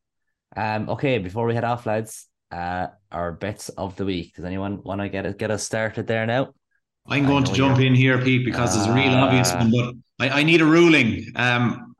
Um, 0.56 0.88
okay, 0.90 1.18
before 1.18 1.46
we 1.46 1.54
head 1.54 1.64
off, 1.64 1.84
lads, 1.84 2.28
uh, 2.52 2.86
our 3.10 3.32
bets 3.32 3.70
of 3.70 3.96
the 3.96 4.04
week. 4.04 4.36
Does 4.36 4.44
anyone 4.44 4.84
want 4.84 5.00
to 5.00 5.08
get 5.08 5.26
it 5.26 5.36
get 5.36 5.50
us 5.50 5.64
started 5.64 6.06
there 6.06 6.26
now? 6.26 6.54
I'm 7.06 7.26
going 7.26 7.44
to 7.44 7.52
jump 7.52 7.76
you're- 7.76 7.86
in 7.86 7.94
here, 7.94 8.18
Pete, 8.20 8.44
because 8.44 8.76
it's 8.76 8.86
a 8.86 8.92
real 8.92 9.12
obvious 9.14 9.52
Ah. 9.52 9.58
one, 9.58 9.70
but 9.70 9.94
I, 10.20 10.40
I 10.40 10.42
need 10.42 10.60
a 10.60 10.64
ruling. 10.64 11.26
Um, 11.36 11.94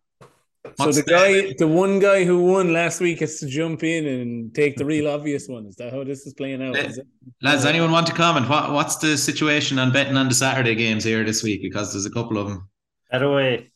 So 0.78 0.90
the 0.90 1.02
guy, 1.02 1.54
the 1.58 1.68
one 1.68 1.98
guy 2.00 2.24
who 2.24 2.42
won 2.42 2.72
last 2.72 3.00
week, 3.00 3.20
has 3.20 3.38
to 3.40 3.46
jump 3.46 3.84
in 3.84 4.06
and 4.06 4.54
take 4.54 4.76
the 4.76 4.84
real 4.84 5.06
obvious 5.08 5.46
one. 5.46 5.66
Is 5.66 5.76
that 5.76 5.92
how 5.92 6.02
this 6.04 6.26
is 6.26 6.32
playing 6.34 6.62
out? 6.62 6.74
Is 6.76 6.98
it? 6.98 7.06
Lads, 7.42 7.64
anyone 7.66 7.92
want 7.92 8.06
to 8.08 8.14
comment? 8.14 8.48
What 8.48 8.72
What's 8.72 8.96
the 8.96 9.16
situation 9.18 9.78
on 9.78 9.92
betting 9.92 10.16
on 10.16 10.28
the 10.28 10.34
Saturday 10.34 10.74
games 10.74 11.04
here 11.04 11.22
this 11.22 11.42
week? 11.42 11.60
Because 11.62 11.92
there's 11.92 12.06
a 12.06 12.10
couple 12.10 12.38
of 12.38 12.48
them. 12.48 12.68
That 13.12 13.22
away. 13.22 13.70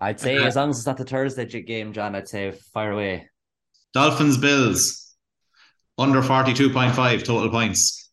I'd 0.00 0.18
say 0.18 0.36
as 0.44 0.56
long 0.56 0.70
as 0.70 0.78
it's 0.78 0.86
not 0.86 0.96
the 0.96 1.04
Thursday 1.04 1.46
game, 1.62 1.92
John, 1.92 2.14
I'd 2.16 2.28
say 2.28 2.52
fire 2.74 2.90
away. 2.92 3.28
Dolphins, 3.94 4.36
Bills, 4.36 5.14
under 5.96 6.22
42.5 6.22 7.22
total 7.22 7.50
points. 7.50 8.09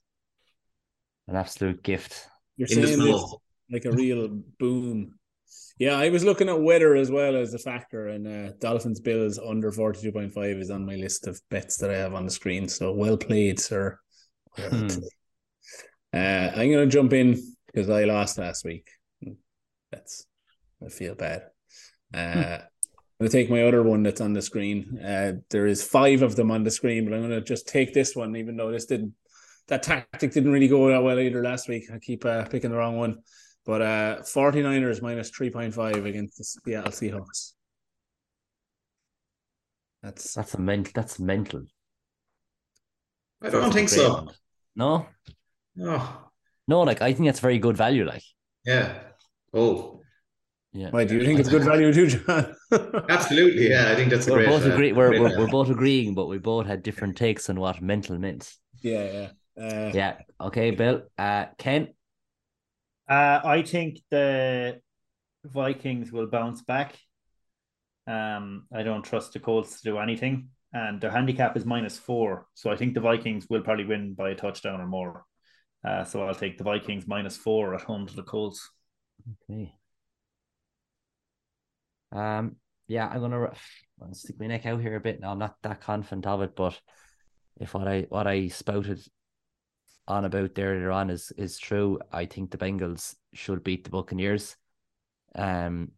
An 1.27 1.35
absolute 1.35 1.83
gift. 1.83 2.27
You're 2.55 2.67
In 2.69 2.75
saying 2.75 2.99
this 2.99 3.35
like 3.71 3.85
a 3.85 3.91
real 3.91 4.29
boom. 4.59 5.19
Yeah, 5.79 5.97
I 5.97 6.09
was 6.09 6.23
looking 6.23 6.49
at 6.49 6.61
weather 6.61 6.95
as 6.95 7.11
well 7.11 7.35
as 7.35 7.53
a 7.53 7.59
factor, 7.59 8.07
and 8.07 8.27
uh, 8.27 8.53
Dolphins 8.59 8.99
Bills 8.99 9.37
under 9.37 9.71
forty 9.71 10.01
two 10.01 10.11
point 10.11 10.33
five 10.33 10.57
is 10.57 10.71
on 10.71 10.85
my 10.85 10.95
list 10.95 11.27
of 11.27 11.39
bets 11.49 11.77
that 11.77 11.91
I 11.91 11.97
have 11.97 12.13
on 12.13 12.25
the 12.25 12.31
screen. 12.31 12.67
So 12.67 12.93
well 12.93 13.17
played, 13.17 13.59
sir. 13.59 13.99
Well 14.57 14.69
Hmm. 14.69 14.87
played. 14.87 15.03
Uh, 16.13 16.51
I'm 16.55 16.71
going 16.71 16.87
to 16.87 16.87
jump 16.87 17.13
in 17.13 17.39
because 17.67 17.89
I 17.89 18.05
lost 18.05 18.37
last 18.37 18.63
week. 18.65 18.87
That's 19.91 20.25
I 20.83 20.89
feel 20.89 21.15
bad. 21.15 21.43
Uh, 22.13 22.59
I'm 22.59 23.25
going 23.25 23.29
to 23.29 23.37
take 23.37 23.49
my 23.49 23.63
other 23.63 23.83
one 23.83 24.03
that's 24.03 24.21
on 24.21 24.33
the 24.33 24.41
screen. 24.41 24.99
Uh, 24.99 25.33
there 25.49 25.67
is 25.67 25.83
five 25.83 26.21
of 26.21 26.35
them 26.35 26.49
on 26.49 26.63
the 26.63 26.71
screen, 26.71 27.03
but 27.05 27.13
I'm 27.13 27.21
going 27.21 27.31
to 27.31 27.41
just 27.41 27.67
take 27.67 27.93
this 27.93 28.15
one, 28.15 28.35
even 28.35 28.57
though 28.57 28.71
this 28.71 28.85
didn't. 28.85 29.13
That 29.67 29.83
tactic 29.83 30.31
didn't 30.31 30.51
really 30.51 30.67
go 30.67 30.87
that 30.89 31.03
well 31.03 31.19
either 31.19 31.43
last 31.43 31.67
week. 31.67 31.85
I 31.93 31.99
keep 31.99 32.23
uh, 32.25 32.45
picking 32.45 32.71
the 32.71 32.77
wrong 32.77 32.97
one. 32.97 33.19
But 33.65 33.81
uh 33.81 34.17
49ers 34.21 35.01
minus 35.01 35.29
3.5 35.31 36.05
against 36.05 36.37
the 36.37 36.43
Seattle 36.45 36.91
Seahawks. 36.91 37.51
That's 40.03 40.33
That's 40.33 40.53
a 40.53 40.61
mental. 40.61 40.91
That's 40.95 41.19
mental. 41.19 41.63
I 43.41 43.49
don't 43.49 43.69
a 43.69 43.71
think 43.71 43.89
so. 43.89 44.13
one. 44.13 44.29
No, 44.75 45.07
Oh, 45.81 46.29
no. 46.67 46.81
Like 46.81 47.01
I 47.01 47.13
think 47.13 47.27
that's 47.27 47.39
very 47.39 47.59
good 47.59 47.77
value. 47.77 48.05
Like, 48.05 48.23
yeah. 48.65 48.99
Oh, 49.53 50.01
yeah. 50.73 50.89
why 50.91 51.03
do 51.05 51.15
you 51.15 51.25
think 51.25 51.39
it's 51.39 51.49
good 51.49 51.63
value 51.63 51.91
too, 51.93 52.07
John? 52.07 52.55
absolutely. 53.09 53.69
Yeah, 53.69 53.91
I 53.91 53.95
think 53.95 54.11
that's 54.11 54.27
a 54.27 54.31
We're 54.31 54.45
great. 54.45 54.47
both 54.49 54.65
uh, 54.65 54.71
agree. 54.71 54.91
We're, 54.93 55.09
great 55.09 55.21
we're 55.21 55.37
we're 55.39 55.47
both 55.47 55.69
agreeing, 55.69 56.13
but 56.15 56.27
we 56.27 56.37
both 56.37 56.67
had 56.67 56.83
different 56.83 57.17
takes 57.17 57.49
on 57.49 57.59
what 57.59 57.81
mental 57.81 58.17
meant. 58.17 58.53
yeah, 58.81 59.03
yeah. 59.11 59.27
Uh, 59.59 59.91
Yeah. 59.93 60.17
Okay, 60.39 60.71
Bill. 60.71 61.03
Uh, 61.17 61.45
Ken. 61.57 61.89
Uh, 63.09 63.39
I 63.43 63.61
think 63.61 63.99
the 64.11 64.81
Vikings 65.45 66.11
will 66.11 66.27
bounce 66.27 66.61
back. 66.61 66.97
Um, 68.05 68.67
I 68.73 68.83
don't 68.83 69.03
trust 69.03 69.33
the 69.33 69.39
Colts 69.39 69.81
to 69.81 69.91
do 69.91 69.97
anything, 69.97 70.49
and 70.73 71.01
their 71.01 71.11
handicap 71.11 71.57
is 71.57 71.65
minus 71.65 71.97
four. 71.97 72.47
So 72.53 72.71
I 72.71 72.75
think 72.75 72.93
the 72.93 73.01
Vikings 73.01 73.47
will 73.49 73.61
probably 73.61 73.85
win 73.85 74.13
by 74.13 74.29
a 74.29 74.35
touchdown 74.35 74.79
or 74.79 74.87
more. 74.87 75.25
Uh, 75.83 76.03
so 76.03 76.23
I'll 76.23 76.35
take 76.35 76.57
the 76.57 76.63
Vikings 76.63 77.07
minus 77.07 77.37
four 77.37 77.75
at 77.75 77.81
home 77.81 78.07
to 78.07 78.15
the 78.15 78.23
Colts. 78.23 78.69
Okay. 79.49 79.73
Um. 82.11 82.57
Yeah, 82.89 83.07
I'm 83.07 83.19
gonna, 83.19 83.43
I'm 83.43 83.51
gonna 83.99 84.15
stick 84.15 84.39
my 84.39 84.47
neck 84.47 84.65
out 84.65 84.79
here 84.79 84.95
a 84.95 85.01
bit. 85.01 85.19
Now 85.19 85.31
I'm 85.31 85.39
not 85.39 85.55
that 85.63 85.81
confident 85.81 86.25
of 86.25 86.41
it, 86.41 86.55
but 86.55 86.79
if 87.59 87.73
what 87.73 87.87
I 87.87 88.05
what 88.07 88.27
I 88.27 88.47
spouted 88.47 89.01
on 90.07 90.25
about 90.25 90.55
there 90.55 90.73
earlier 90.73 90.91
on 90.91 91.09
is 91.09 91.31
is 91.37 91.57
true, 91.57 91.99
I 92.11 92.25
think 92.25 92.51
the 92.51 92.57
Bengals 92.57 93.15
should 93.33 93.63
beat 93.63 93.83
the 93.83 93.89
Buccaneers. 93.89 94.55
Um, 95.35 95.91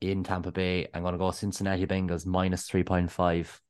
in 0.00 0.22
Tampa 0.24 0.52
Bay, 0.52 0.88
I'm 0.94 1.02
gonna 1.02 1.18
go 1.18 1.30
Cincinnati 1.30 1.86
Bengals 1.86 2.26
minus 2.26 2.66
three 2.66 2.84
point 2.84 3.10
five. 3.10 3.60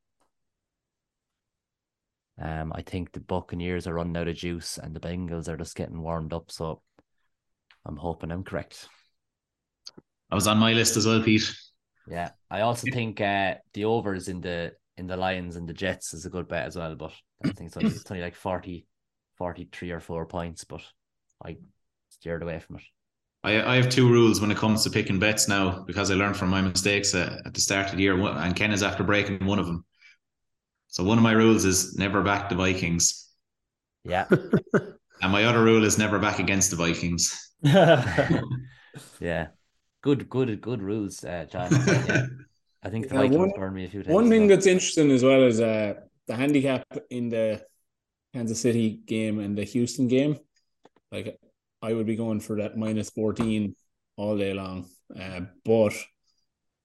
Um, 2.41 2.73
I 2.75 2.83
think 2.83 3.13
the 3.13 3.21
Buccaneers 3.21 3.87
are 3.87 3.95
running 3.95 4.17
out 4.17 4.29
of 4.29 4.37
juice, 4.37 4.79
and 4.79 4.95
the 4.95 5.01
Bengals 5.01 5.49
are 5.49 5.57
just 5.57 5.77
getting 5.77 6.03
warmed 6.03 6.33
up. 6.33 6.51
So, 6.51 6.83
I'm 7.87 7.97
hoping 7.97 8.31
I'm 8.33 8.45
correct. 8.45 8.89
I 10.31 10.35
was 10.35 10.47
on 10.47 10.59
my 10.59 10.73
list 10.73 10.97
as 10.97 11.07
well, 11.07 11.23
Pete. 11.23 11.55
Yeah, 12.09 12.31
I 12.51 12.63
also 12.63 12.89
think 12.93 13.21
uh, 13.21 13.55
the 13.73 13.85
overs 13.85 14.29
in 14.29 14.41
the 14.41 14.73
in 14.97 15.07
the 15.07 15.17
Lions 15.17 15.57
and 15.57 15.69
the 15.69 15.73
Jets 15.73 16.13
is 16.13 16.27
a 16.27 16.31
good 16.31 16.49
bet 16.49 16.67
as 16.67 16.77
well. 16.77 16.95
But 16.97 17.13
I 17.45 17.51
think 17.51 17.69
it's 17.69 17.77
only, 17.77 17.91
it's 17.91 18.11
only 18.11 18.23
like 18.23 18.35
40, 18.35 18.87
43 19.37 19.91
or 19.91 20.01
four 20.01 20.27
points, 20.27 20.65
but 20.65 20.83
I 21.45 21.57
steered 22.11 22.43
away 22.43 22.61
from 22.61 22.77
it. 22.77 22.83
I, 23.43 23.75
I 23.75 23.77
have 23.77 23.91
two 23.91 24.09
rules 24.09 24.41
when 24.41 24.51
it 24.51 24.57
comes 24.57 24.83
to 24.85 24.91
picking 24.91 25.19
bets 25.19 25.49
now 25.49 25.85
because 25.87 26.11
I 26.11 26.15
learned 26.15 26.37
from 26.37 26.49
my 26.49 26.63
mistakes 26.63 27.15
uh, 27.15 27.41
at 27.45 27.53
the 27.53 27.61
start 27.61 27.91
of 27.91 27.97
the 27.97 28.03
year, 28.03 28.19
and 28.19 28.57
Ken 28.57 28.73
is 28.73 28.83
after 28.83 29.05
breaking 29.05 29.45
one 29.45 29.59
of 29.59 29.67
them. 29.67 29.85
So 30.89 31.05
one 31.05 31.19
of 31.19 31.25
my 31.25 31.33
rules 31.33 31.65
is 31.65 31.97
never 31.97 32.23
back 32.23 32.49
the 32.49 32.55
Vikings. 32.55 33.29
Yeah. 34.05 34.27
and 35.23 35.33
my 35.33 35.45
other 35.45 35.63
rule 35.63 35.85
is 35.85 35.99
never 35.99 36.19
back 36.19 36.39
against 36.39 36.71
the 36.71 36.77
Vikings. 36.77 37.53
yeah. 39.21 39.49
Good, 40.01 40.29
good, 40.29 40.61
good 40.61 40.83
rules, 40.83 41.23
uh, 41.25 41.47
John. 41.51 41.71
yeah. 41.73 42.27
I 42.83 42.91
think 42.91 43.09
the 43.09 43.15
Vikings 43.15 43.37
one, 43.37 43.53
burned 43.57 43.75
me 43.75 43.87
a 43.87 43.89
few 43.89 44.03
times. 44.03 44.15
One 44.15 44.29
thing 44.29 44.47
that's 44.47 44.67
interesting 44.67 45.11
as 45.11 45.23
well 45.23 45.43
is 45.43 45.61
uh, 45.61 45.95
the 46.27 46.37
handicap 46.37 46.85
in 47.11 47.31
the 47.31 47.63
Kansas 48.35 48.61
City 48.61 49.01
game 49.07 49.39
and 49.39 49.57
the 49.57 49.65
Houston 49.65 50.09
game. 50.09 50.39
Like 51.13 51.39
I 51.81 51.93
would 51.93 52.07
be 52.07 52.17
going 52.17 52.41
for 52.41 52.57
that 52.57 52.77
minus 52.77 53.11
14 53.11 53.75
all 54.17 54.37
day 54.37 54.53
long. 54.53 54.87
Uh, 55.19 55.43
but 55.65 55.95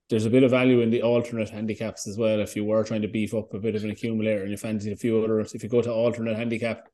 there's 0.08 0.26
a 0.26 0.30
bit 0.30 0.44
of 0.44 0.52
value 0.52 0.80
in 0.80 0.90
the 0.90 1.02
alternate 1.02 1.50
handicaps 1.50 2.06
as 2.06 2.16
well. 2.16 2.40
If 2.40 2.54
you 2.54 2.64
were 2.64 2.84
trying 2.84 3.02
to 3.02 3.08
beef 3.08 3.34
up 3.34 3.52
a 3.52 3.58
bit 3.58 3.74
of 3.74 3.84
an 3.84 3.90
accumulator 3.90 4.42
and 4.42 4.50
you 4.50 4.56
fancy 4.56 4.92
a 4.92 4.96
few 4.96 5.22
others, 5.22 5.54
if 5.54 5.62
you 5.62 5.68
go 5.68 5.82
to 5.82 5.92
alternate 5.92 6.36
handicap, 6.36 6.88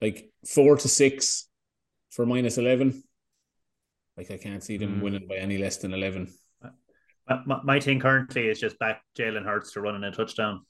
like 0.00 0.30
four 0.44 0.76
to 0.76 0.88
six 0.88 1.48
for 2.10 2.26
minus 2.26 2.58
11, 2.58 3.02
like 4.16 4.30
I 4.30 4.36
can't 4.36 4.62
see 4.62 4.76
them 4.76 4.98
mm. 4.98 5.02
winning 5.02 5.28
by 5.28 5.36
any 5.36 5.58
less 5.58 5.76
than 5.78 5.94
11. 5.94 6.32
My, 7.46 7.60
my 7.62 7.78
team 7.78 8.00
currently 8.00 8.48
is 8.48 8.58
just 8.58 8.78
back 8.80 9.02
Jalen 9.16 9.44
Hurts 9.44 9.72
to 9.72 9.80
running 9.80 10.02
a 10.02 10.10
touchdown. 10.10 10.62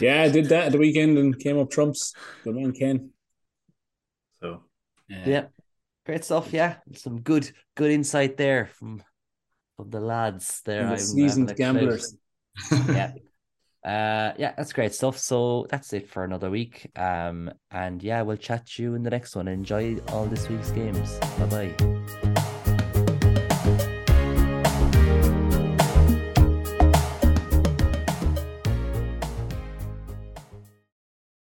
Yeah, 0.00 0.22
I 0.22 0.28
did 0.28 0.46
that 0.46 0.66
at 0.66 0.72
the 0.72 0.78
weekend 0.78 1.16
and 1.18 1.38
came 1.38 1.58
up 1.58 1.70
trumps. 1.70 2.12
Good 2.44 2.56
man, 2.56 2.72
Ken. 2.72 3.10
So, 4.40 4.62
yeah. 5.08 5.22
yeah. 5.26 5.44
Great 6.04 6.24
stuff, 6.24 6.52
yeah. 6.52 6.76
Some 6.94 7.20
good 7.20 7.50
good 7.74 7.90
insight 7.90 8.36
there 8.36 8.66
from 8.66 9.02
from 9.76 9.90
the 9.90 10.00
lads 10.00 10.62
there. 10.64 10.82
And 10.82 10.92
the 10.92 10.98
seasoned 10.98 11.54
gamblers. 11.56 12.16
yeah. 12.88 13.12
Uh 13.84 14.34
yeah, 14.36 14.52
that's 14.56 14.72
great 14.72 14.92
stuff. 14.92 15.16
So 15.16 15.66
that's 15.70 15.92
it 15.92 16.10
for 16.10 16.24
another 16.24 16.50
week. 16.50 16.90
Um 16.96 17.50
and 17.70 18.02
yeah, 18.02 18.22
we'll 18.22 18.36
chat 18.36 18.66
to 18.66 18.82
you 18.82 18.94
in 18.96 19.04
the 19.04 19.10
next 19.10 19.36
one. 19.36 19.46
Enjoy 19.46 19.96
all 20.08 20.26
this 20.26 20.48
week's 20.48 20.72
games. 20.72 21.16
Bye 21.38 21.46
bye. 21.46 22.47